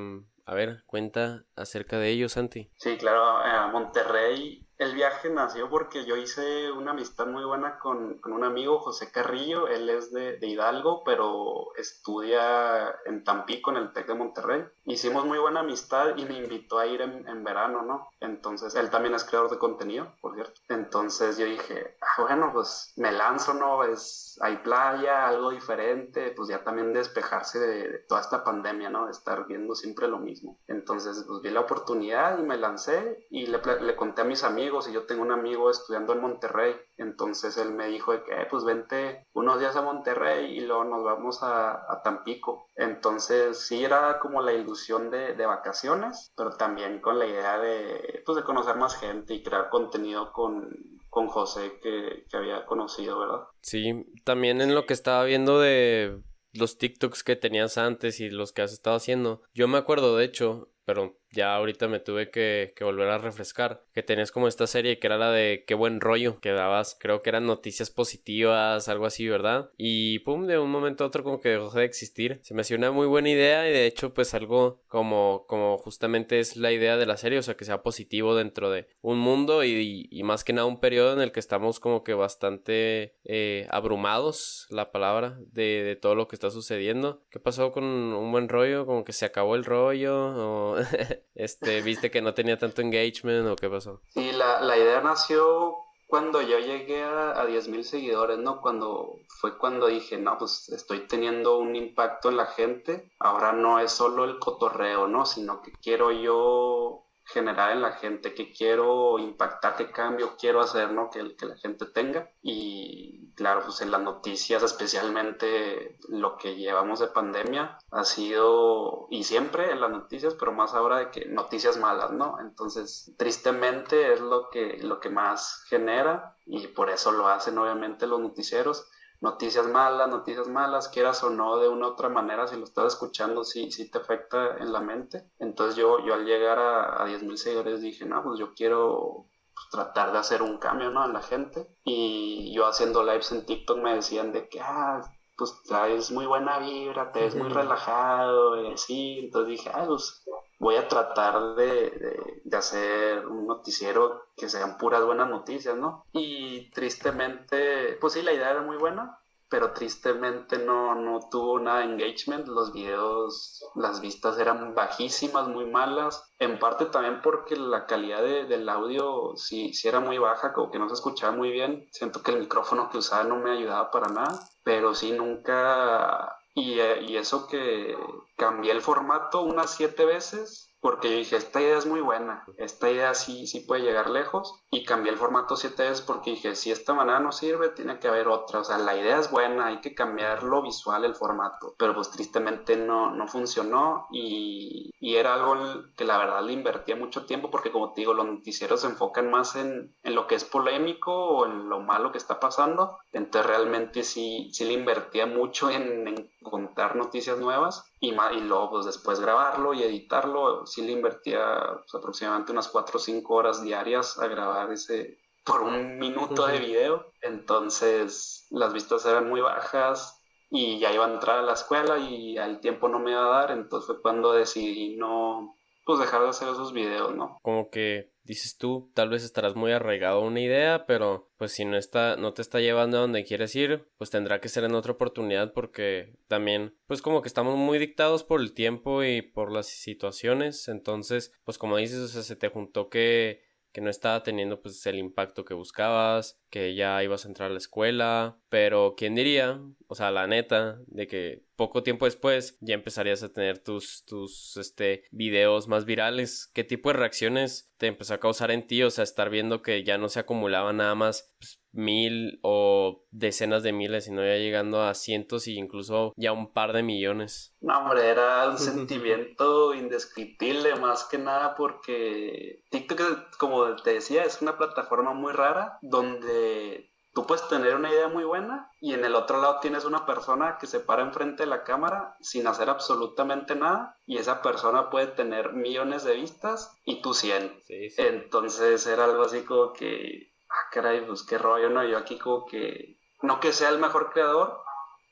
a 0.47 0.55
ver, 0.55 0.83
cuenta 0.85 1.43
acerca 1.57 1.99
de 1.99 2.09
ello, 2.09 2.29
Santi. 2.29 2.71
Sí, 2.77 2.97
claro, 2.97 3.21
a 3.21 3.67
Monterrey 3.67 4.66
el 4.77 4.93
viaje 4.93 5.29
nació 5.29 5.69
porque 5.69 6.05
yo 6.05 6.15
hice 6.17 6.71
una 6.71 6.91
amistad 6.91 7.25
muy 7.25 7.43
buena 7.43 7.79
con, 7.79 8.19
un 8.23 8.43
amigo, 8.43 8.79
José 8.79 9.11
Carrillo. 9.11 9.67
Él 9.67 9.89
es 9.89 10.11
de, 10.13 10.37
Hidalgo, 10.41 11.03
pero 11.03 11.75
estudia 11.75 12.95
en 13.05 13.23
Tampico, 13.23 13.71
en 13.71 13.77
el 13.77 13.93
TEC 13.93 14.07
de 14.07 14.13
Monterrey. 14.13 14.65
Hicimos 14.85 15.25
muy 15.25 15.39
buena 15.39 15.61
amistad 15.61 16.15
y 16.15 16.25
me 16.25 16.37
invitó 16.37 16.77
a 16.77 16.85
ir 16.85 17.01
en, 17.01 17.43
verano, 17.43 17.81
¿no? 17.81 18.09
Entonces, 18.19 18.75
él 18.75 18.89
también 18.89 19.15
es 19.15 19.23
creador 19.23 19.49
de 19.49 19.57
contenido, 19.57 20.13
por 20.21 20.35
cierto. 20.35 20.59
Entonces 20.69 21.37
yo 21.37 21.45
dije, 21.45 21.97
ah, 22.01 22.23
bueno, 22.23 22.51
pues 22.53 22.93
me 22.97 23.11
lanzo, 23.11 23.53
¿no? 23.53 23.83
Es, 23.83 24.37
hay 24.41 24.57
playa, 24.57 25.27
algo 25.27 25.51
diferente, 25.51 26.33
pues 26.35 26.49
ya 26.49 26.63
también 26.63 26.93
despejarse 26.93 27.59
de, 27.59 27.99
toda 28.07 28.21
esta 28.21 28.43
pandemia, 28.43 28.89
¿no? 28.89 29.05
De 29.05 29.11
estar 29.11 29.47
viendo 29.47 29.75
siempre 29.75 30.07
lo 30.07 30.19
mismo. 30.19 30.59
Entonces, 30.67 31.23
pues 31.27 31.41
vi 31.41 31.49
la 31.49 31.61
oportunidad 31.61 32.37
y 32.37 32.43
me 32.43 32.57
lancé 32.57 33.25
y 33.29 33.47
le 33.47 33.95
conté 33.95 34.21
a 34.21 34.25
mis 34.25 34.43
amigos 34.43 34.66
y 34.67 34.93
yo 34.93 35.05
tengo 35.05 35.21
un 35.21 35.31
amigo 35.31 35.71
estudiando 35.71 36.13
en 36.13 36.21
Monterrey, 36.21 36.75
entonces 36.97 37.57
él 37.57 37.71
me 37.71 37.87
dijo 37.87 38.11
de 38.11 38.23
que, 38.23 38.33
eh, 38.33 38.47
pues 38.49 38.65
vente 38.65 39.25
unos 39.33 39.59
días 39.59 39.75
a 39.75 39.81
Monterrey 39.81 40.57
y 40.57 40.59
luego 40.61 40.83
nos 40.83 41.03
vamos 41.03 41.41
a, 41.41 41.91
a 41.91 42.01
Tampico. 42.03 42.67
Entonces 42.75 43.59
sí 43.59 43.83
era 43.83 44.19
como 44.19 44.41
la 44.41 44.53
ilusión 44.53 45.09
de, 45.09 45.33
de, 45.35 45.45
vacaciones, 45.45 46.31
pero 46.35 46.51
también 46.57 46.99
con 46.99 47.17
la 47.17 47.25
idea 47.25 47.57
de, 47.59 48.21
pues, 48.25 48.35
de 48.35 48.43
conocer 48.43 48.75
más 48.75 48.97
gente 48.97 49.33
y 49.33 49.41
crear 49.41 49.69
contenido 49.69 50.31
con, 50.33 50.69
con 51.09 51.27
José 51.27 51.79
que, 51.81 52.25
que 52.29 52.37
había 52.37 52.65
conocido, 52.65 53.19
¿verdad? 53.19 53.47
Sí, 53.61 54.05
también 54.25 54.61
en 54.61 54.75
lo 54.75 54.85
que 54.85 54.93
estaba 54.93 55.23
viendo 55.23 55.59
de 55.59 56.21
los 56.53 56.77
TikToks 56.77 57.23
que 57.23 57.35
tenías 57.35 57.77
antes 57.77 58.19
y 58.19 58.29
los 58.29 58.51
que 58.51 58.63
has 58.63 58.73
estado 58.73 58.97
haciendo. 58.97 59.41
Yo 59.53 59.67
me 59.67 59.77
acuerdo, 59.77 60.17
de 60.17 60.25
hecho, 60.25 60.69
pero 60.85 61.17
ya 61.31 61.55
ahorita 61.55 61.87
me 61.87 61.99
tuve 61.99 62.29
que, 62.29 62.73
volver 62.79 63.09
a 63.09 63.17
refrescar, 63.17 63.83
que 63.93 64.03
tenías 64.03 64.31
como 64.31 64.47
esta 64.47 64.67
serie 64.67 64.99
que 64.99 65.07
era 65.07 65.17
la 65.17 65.31
de 65.31 65.65
qué 65.67 65.73
buen 65.73 65.99
rollo, 65.99 66.39
que 66.39 66.51
dabas, 66.51 66.97
creo 66.99 67.21
que 67.21 67.29
eran 67.29 67.45
noticias 67.45 67.89
positivas, 67.89 68.87
algo 68.87 69.05
así, 69.05 69.27
¿verdad? 69.27 69.71
Y 69.77 70.19
pum, 70.19 70.47
de 70.47 70.57
un 70.57 70.71
momento 70.71 71.03
a 71.03 71.07
otro 71.07 71.23
como 71.23 71.41
que 71.41 71.49
dejó 71.49 71.77
de 71.77 71.85
existir. 71.85 72.39
Se 72.43 72.53
me 72.53 72.61
hacía 72.61 72.77
una 72.77 72.91
muy 72.91 73.07
buena 73.07 73.29
idea 73.29 73.67
y 73.67 73.73
de 73.73 73.85
hecho 73.85 74.13
pues 74.13 74.33
algo 74.33 74.81
como, 74.87 75.45
como 75.47 75.77
justamente 75.77 76.39
es 76.39 76.55
la 76.55 76.71
idea 76.71 76.97
de 76.97 77.05
la 77.05 77.17
serie, 77.17 77.39
o 77.39 77.43
sea, 77.43 77.57
que 77.57 77.65
sea 77.65 77.83
positivo 77.83 78.35
dentro 78.35 78.69
de 78.69 78.87
un 79.01 79.19
mundo 79.19 79.63
y, 79.63 80.09
más 80.23 80.43
que 80.43 80.51
nada 80.51 80.67
un 80.67 80.81
periodo 80.81 81.13
en 81.13 81.21
el 81.21 81.31
que 81.31 81.39
estamos 81.39 81.79
como 81.79 82.03
que 82.03 82.13
bastante 82.13 83.15
eh, 83.23 83.65
abrumados, 83.69 84.67
la 84.69 84.91
palabra, 84.91 85.39
de, 85.53 85.83
de 85.83 85.95
todo 85.95 86.15
lo 86.15 86.27
que 86.27 86.35
está 86.35 86.51
sucediendo. 86.51 87.23
¿Qué 87.29 87.39
pasó 87.39 87.71
con 87.71 87.85
un 87.85 88.31
buen 88.31 88.49
rollo? 88.49 88.85
Como 88.85 89.05
que 89.05 89.13
se 89.13 89.25
acabó 89.25 89.55
el 89.55 89.63
rollo 89.63 90.15
o... 90.15 90.77
este, 91.35 91.81
viste 91.81 92.11
que 92.11 92.21
no 92.21 92.33
tenía 92.33 92.57
tanto 92.57 92.81
engagement 92.81 93.47
o 93.47 93.55
qué 93.55 93.69
pasó? 93.69 94.01
Sí, 94.13 94.31
la, 94.31 94.61
la 94.61 94.77
idea 94.77 95.01
nació 95.01 95.77
cuando 96.07 96.41
yo 96.41 96.57
llegué 96.59 97.03
a, 97.03 97.31
a 97.31 97.45
10.000 97.47 97.83
seguidores, 97.83 98.37
¿no? 98.37 98.61
Cuando 98.61 99.19
fue 99.27 99.57
cuando 99.57 99.87
dije, 99.87 100.17
no, 100.17 100.37
pues 100.37 100.69
estoy 100.69 101.01
teniendo 101.07 101.57
un 101.57 101.75
impacto 101.75 102.29
en 102.29 102.37
la 102.37 102.45
gente. 102.47 103.11
Ahora 103.19 103.51
no 103.51 103.79
es 103.79 103.91
solo 103.91 104.23
el 104.23 104.39
cotorreo, 104.39 105.07
¿no? 105.07 105.25
Sino 105.25 105.61
que 105.61 105.73
quiero 105.73 106.11
yo 106.11 107.06
generar 107.27 107.71
en 107.71 107.81
la 107.81 107.93
gente, 107.93 108.33
que 108.33 108.51
quiero 108.51 109.19
impactar, 109.19 109.75
qué 109.75 109.91
cambio 109.91 110.35
quiero 110.39 110.61
hacer, 110.61 110.91
¿no? 110.91 111.09
Que, 111.09 111.35
que 111.35 111.45
la 111.45 111.57
gente 111.57 111.85
tenga. 111.85 112.31
Y 112.41 113.33
claro, 113.35 113.61
pues 113.63 113.81
en 113.81 113.91
las 113.91 114.01
noticias, 114.01 114.63
especialmente 114.63 115.97
lo 116.09 116.37
que 116.37 116.55
llevamos 116.55 116.99
de 116.99 117.07
pandemia, 117.07 117.77
ha 117.91 118.03
sido, 118.03 119.07
y 119.11 119.23
siempre 119.23 119.71
en 119.71 119.81
las 119.81 119.91
noticias, 119.91 120.35
pero 120.39 120.51
más 120.53 120.73
ahora 120.73 120.99
de 120.99 121.11
que 121.11 121.25
noticias 121.25 121.77
malas, 121.77 122.11
¿no? 122.11 122.39
Entonces, 122.39 123.13
tristemente 123.17 124.13
es 124.13 124.21
lo 124.21 124.49
que, 124.49 124.77
lo 124.81 124.99
que 124.99 125.09
más 125.09 125.63
genera 125.67 126.35
y 126.45 126.67
por 126.67 126.89
eso 126.89 127.11
lo 127.11 127.27
hacen 127.27 127.57
obviamente 127.57 128.07
los 128.07 128.19
noticieros 128.19 128.87
noticias 129.19 129.67
malas, 129.67 130.09
noticias 130.09 130.47
malas, 130.47 130.89
quieras 130.89 131.23
o 131.23 131.29
no, 131.29 131.57
de 131.57 131.67
una 131.69 131.87
u 131.87 131.91
otra 131.91 132.09
manera, 132.09 132.47
si 132.47 132.55
lo 132.55 132.63
estás 132.63 132.93
escuchando, 132.93 133.43
sí, 133.43 133.71
sí 133.71 133.89
te 133.89 133.97
afecta 133.97 134.57
en 134.57 134.71
la 134.71 134.81
mente. 134.81 135.31
Entonces 135.39 135.75
yo, 135.75 136.05
yo 136.05 136.13
al 136.13 136.25
llegar 136.25 136.59
a, 136.59 137.03
a 137.03 137.07
10.000 137.07 137.35
seguidores 137.37 137.81
dije, 137.81 138.05
no, 138.05 138.23
pues 138.23 138.39
yo 138.39 138.53
quiero 138.53 139.27
pues, 139.53 139.67
tratar 139.71 140.11
de 140.11 140.19
hacer 140.19 140.41
un 140.41 140.57
cambio, 140.59 140.91
¿no? 140.91 141.03
En 141.05 141.13
la 141.13 141.21
gente. 141.21 141.67
Y 141.83 142.53
yo 142.53 142.67
haciendo 142.67 143.03
lives 143.03 143.31
en 143.31 143.45
TikTok 143.45 143.77
me 143.79 143.95
decían 143.95 144.31
de 144.31 144.47
que, 144.47 144.61
ah, 144.61 145.01
pues 145.37 145.61
traes 145.63 146.11
muy 146.11 146.25
buena 146.25 146.59
vibra, 146.59 147.11
te 147.11 147.21
ves 147.21 147.35
muy 147.35 147.49
relajado 147.49 148.61
y 148.61 148.73
así. 148.73 149.19
Entonces 149.19 149.57
dije, 149.57 149.71
ah, 149.73 149.85
pues 149.87 150.23
voy 150.59 150.75
a 150.75 150.87
tratar 150.87 151.55
de, 151.55 152.41
de, 152.43 152.57
hacer 152.57 153.27
un 153.27 153.47
noticiero 153.47 154.27
que 154.35 154.49
sean 154.49 154.77
puras 154.77 155.03
buenas 155.03 155.29
noticias, 155.29 155.75
¿no? 155.75 156.05
Y 156.13 156.71
tristemente, 156.71 157.97
pues 158.01 158.13
sí, 158.13 158.21
la 158.21 158.33
idea 158.33 158.51
era 158.51 158.61
muy 158.61 158.77
buena, 158.77 159.19
pero 159.49 159.71
tristemente 159.71 160.57
no, 160.57 160.95
no 160.95 161.19
tuvo 161.31 161.59
nada 161.59 161.79
de 161.79 161.85
engagement. 161.85 162.47
Los 162.47 162.73
videos, 162.73 163.63
las 163.75 164.01
vistas 164.01 164.37
eran 164.39 164.75
bajísimas, 164.75 165.47
muy 165.47 165.65
malas. 165.65 166.23
En 166.39 166.59
parte 166.59 166.85
también 166.85 167.21
porque 167.21 167.55
la 167.55 167.85
calidad 167.85 168.21
de, 168.21 168.45
del 168.45 168.67
audio 168.67 169.33
sí, 169.35 169.73
sí 169.73 169.87
era 169.87 169.99
muy 169.99 170.17
baja, 170.17 170.53
como 170.53 170.71
que 170.71 170.79
no 170.79 170.89
se 170.89 170.95
escuchaba 170.95 171.35
muy 171.35 171.51
bien. 171.51 171.87
Siento 171.91 172.21
que 172.21 172.31
el 172.31 172.39
micrófono 172.39 172.89
que 172.89 172.97
usaba 172.97 173.23
no 173.23 173.37
me 173.37 173.51
ayudaba 173.51 173.91
para 173.91 174.07
nada, 174.07 174.39
pero 174.63 174.93
sí 174.93 175.11
nunca... 175.11 176.36
Y, 176.59 176.81
y 176.81 177.17
eso 177.17 177.45
que 177.47 177.95
cambié 178.35 178.71
el 178.71 178.81
formato 178.81 179.43
unas 179.43 179.75
siete 179.75 180.05
veces 180.05 180.73
porque 180.87 181.09
dije, 181.09 181.35
esta 181.35 181.59
idea 181.59 181.77
es 181.77 181.85
muy 181.85 181.99
buena, 181.99 182.45
esta 182.55 182.89
idea 182.89 183.13
sí, 183.13 183.45
sí 183.45 183.59
puede 183.59 183.81
llegar 183.81 184.09
lejos 184.09 184.63
y 184.71 184.85
cambié 184.85 185.11
el 185.11 185.17
formato 185.17 185.57
siete 185.57 185.83
veces 185.83 185.99
porque 185.99 186.29
dije, 186.31 186.55
si 186.55 186.71
esta 186.71 186.93
manera 186.93 187.19
no 187.19 187.33
sirve, 187.33 187.67
tiene 187.67 187.99
que 187.99 188.07
haber 188.07 188.29
otra, 188.29 188.61
o 188.61 188.63
sea, 188.63 188.77
la 188.77 188.95
idea 188.95 189.19
es 189.19 189.29
buena, 189.29 189.65
hay 189.65 189.81
que 189.81 189.93
cambiar 189.93 190.43
lo 190.43 190.61
visual, 190.61 191.03
el 191.03 191.13
formato, 191.13 191.75
pero 191.77 191.93
pues 191.93 192.09
tristemente 192.09 192.77
no, 192.77 193.11
no 193.11 193.27
funcionó 193.27 194.07
y, 194.13 194.91
y 195.01 195.15
era 195.17 195.33
algo 195.33 195.57
que 195.97 196.05
la 196.05 196.17
verdad 196.19 196.41
le 196.41 196.53
invertía 196.53 196.95
mucho 196.95 197.25
tiempo 197.25 197.51
porque 197.51 197.73
como 197.73 197.91
te 197.91 197.99
digo, 197.99 198.13
los 198.13 198.25
noticieros 198.25 198.79
se 198.79 198.87
enfocan 198.87 199.29
más 199.29 199.57
en, 199.57 199.93
en 200.03 200.15
lo 200.15 200.25
que 200.25 200.35
es 200.35 200.45
polémico 200.45 201.11
o 201.13 201.47
en 201.47 201.67
lo 201.67 201.81
malo 201.81 202.13
que 202.13 202.17
está 202.17 202.39
pasando, 202.39 202.97
entonces 203.11 203.45
realmente 203.45 204.03
sí, 204.03 204.51
sí 204.53 204.63
le 204.63 204.71
invertía 204.71 205.25
mucho 205.25 205.69
en, 205.69 206.07
en 206.07 206.31
contar 206.41 206.95
noticias 206.95 207.39
nuevas 207.39 207.91
y, 207.99 208.09
y 208.09 208.39
luego 208.41 208.69
pues 208.71 208.85
después 208.85 209.19
grabarlo 209.19 209.73
y 209.73 209.83
editarlo, 209.83 210.65
sí 210.65 210.81
le 210.81 210.91
invertía 210.91 211.41
pues, 211.77 211.95
aproximadamente 211.95 212.51
unas 212.51 212.67
4 212.67 212.97
o 212.97 212.99
5 212.99 213.33
horas 213.33 213.63
diarias 213.63 214.19
a 214.19 214.27
grabar 214.27 214.71
ese 214.71 215.19
por 215.43 215.61
un 215.61 215.97
minuto 215.97 216.45
de 216.45 216.59
video, 216.59 217.13
entonces 217.21 218.47
las 218.51 218.73
vistas 218.73 219.05
eran 219.05 219.29
muy 219.29 219.39
bajas 219.39 220.21
y 220.49 220.77
ya 220.77 220.91
iba 220.91 221.05
a 221.05 221.13
entrar 221.13 221.39
a 221.39 221.41
la 221.41 221.53
escuela 221.53 221.97
y 221.97 222.37
al 222.37 222.59
tiempo 222.59 222.89
no 222.89 222.99
me 222.99 223.11
iba 223.11 223.25
a 223.25 223.39
dar, 223.41 223.51
entonces 223.51 223.87
fue 223.87 224.01
cuando 224.01 224.33
decidí 224.33 224.97
no, 224.97 225.57
pues 225.85 225.99
dejar 225.99 226.23
de 226.23 226.29
hacer 226.29 226.49
esos 226.49 226.73
videos, 226.73 227.15
¿no? 227.15 227.37
Como 227.41 227.69
que 227.69 228.11
dices 228.27 228.57
tú, 228.57 228.91
tal 228.93 229.09
vez 229.09 229.23
estarás 229.23 229.55
muy 229.55 229.71
arraigado 229.71 230.19
a 230.19 230.27
una 230.27 230.41
idea, 230.41 230.85
pero 230.85 231.31
pues 231.37 231.53
si 231.53 231.65
no 231.65 231.77
está, 231.77 232.17
no 232.17 232.33
te 232.33 232.41
está 232.41 232.59
llevando 232.59 232.97
a 232.97 233.01
donde 233.01 233.23
quieres 233.23 233.55
ir, 233.55 233.87
pues 233.97 234.09
tendrá 234.09 234.41
que 234.41 234.49
ser 234.49 234.63
en 234.65 234.75
otra 234.75 234.91
oportunidad 234.91 235.53
porque 235.53 236.13
también, 236.27 236.75
pues 236.87 237.01
como 237.01 237.21
que 237.21 237.27
estamos 237.27 237.55
muy 237.55 237.79
dictados 237.79 238.23
por 238.23 238.41
el 238.41 238.53
tiempo 238.53 239.03
y 239.03 239.21
por 239.21 239.51
las 239.51 239.67
situaciones, 239.67 240.67
entonces, 240.67 241.31
pues 241.45 241.57
como 241.57 241.77
dices, 241.77 241.99
o 241.99 242.07
sea, 242.07 242.21
se 242.21 242.35
te 242.35 242.49
juntó 242.49 242.89
que 242.89 243.46
que 243.77 243.81
no 243.81 243.91
estaba 243.91 244.23
teniendo 244.23 244.59
pues 244.59 244.83
el 244.87 244.97
impacto 244.97 245.45
que 245.45 245.53
buscabas, 245.53 246.39
que 246.49 246.73
ya 246.73 247.03
ibas 247.03 247.25
a 247.25 247.27
entrar 247.27 247.51
a 247.51 247.53
la 247.53 247.59
escuela, 247.59 248.39
pero 248.49 248.95
quién 248.97 249.13
diría, 249.13 249.61
o 249.85 249.93
sea, 249.93 250.09
la 250.09 250.25
neta, 250.25 250.79
de 250.87 251.05
que 251.05 251.43
poco 251.55 251.83
tiempo 251.83 252.05
después 252.05 252.57
ya 252.59 252.73
empezarías 252.73 253.21
a 253.21 253.31
tener 253.31 253.59
tus, 253.59 254.03
tus, 254.05 254.57
este, 254.57 255.03
videos 255.11 255.67
más 255.67 255.85
virales. 255.85 256.49
¿Qué 256.55 256.63
tipo 256.63 256.89
de 256.89 256.97
reacciones 256.97 257.71
te 257.77 257.85
empezó 257.85 258.15
a 258.15 258.19
causar 258.19 258.49
en 258.49 258.65
ti? 258.65 258.81
O 258.81 258.89
sea, 258.89 259.03
estar 259.03 259.29
viendo 259.29 259.61
que 259.61 259.83
ya 259.83 259.99
no 259.99 260.09
se 260.09 260.21
acumulaba 260.21 260.73
nada 260.73 260.95
más 260.95 261.35
pues, 261.37 261.61
mil 261.77 262.39
o 262.41 263.05
decenas 263.11 263.63
de 263.63 263.73
miles, 263.73 264.05
sino 264.05 264.21
ya 264.25 264.35
llegando 264.35 264.81
a 264.83 264.93
cientos 264.93 265.47
e 265.47 265.51
incluso 265.51 266.13
ya 266.15 266.31
un 266.31 266.51
par 266.53 266.73
de 266.73 266.83
millones. 266.83 267.55
No, 267.61 267.79
hombre, 267.79 268.07
era 268.07 268.49
un 268.49 268.57
sentimiento 268.57 269.73
indescriptible, 269.73 270.75
más 270.75 271.05
que 271.05 271.17
nada 271.17 271.55
porque 271.55 272.63
TikTok, 272.69 273.37
como 273.37 273.75
te 273.77 273.93
decía, 273.93 274.23
es 274.23 274.41
una 274.41 274.57
plataforma 274.57 275.13
muy 275.13 275.33
rara 275.33 275.77
donde 275.81 276.91
tú 277.17 277.25
puedes 277.25 277.47
tener 277.47 277.73
una 277.73 277.89
idea 277.89 278.09
muy 278.09 278.25
buena 278.25 278.69
y 278.79 278.93
en 278.93 279.03
el 279.03 279.15
otro 279.15 279.41
lado 279.41 279.57
tienes 279.59 279.85
una 279.85 280.05
persona 280.05 280.59
que 280.59 280.67
se 280.67 280.79
para 280.79 281.01
enfrente 281.01 281.41
de 281.41 281.49
la 281.49 281.63
cámara 281.63 282.15
sin 282.21 282.45
hacer 282.45 282.69
absolutamente 282.69 283.55
nada 283.55 283.97
y 284.05 284.17
esa 284.17 284.43
persona 284.43 284.91
puede 284.91 285.07
tener 285.07 285.53
millones 285.53 286.03
de 286.03 286.13
vistas 286.13 286.77
y 286.85 287.01
tú 287.01 287.15
100. 287.15 287.63
Entonces 287.97 288.85
era 288.85 289.05
algo 289.05 289.23
así 289.23 289.41
como 289.45 289.73
que, 289.73 290.31
ah, 290.57 290.69
caray, 290.71 291.05
pues 291.05 291.23
qué 291.23 291.37
rollo, 291.37 291.69
¿no? 291.69 291.83
Yo 291.83 291.97
aquí 291.97 292.17
como 292.17 292.45
que, 292.45 292.99
no 293.21 293.39
que 293.39 293.51
sea 293.51 293.69
el 293.69 293.79
mejor 293.79 294.11
creador, 294.11 294.61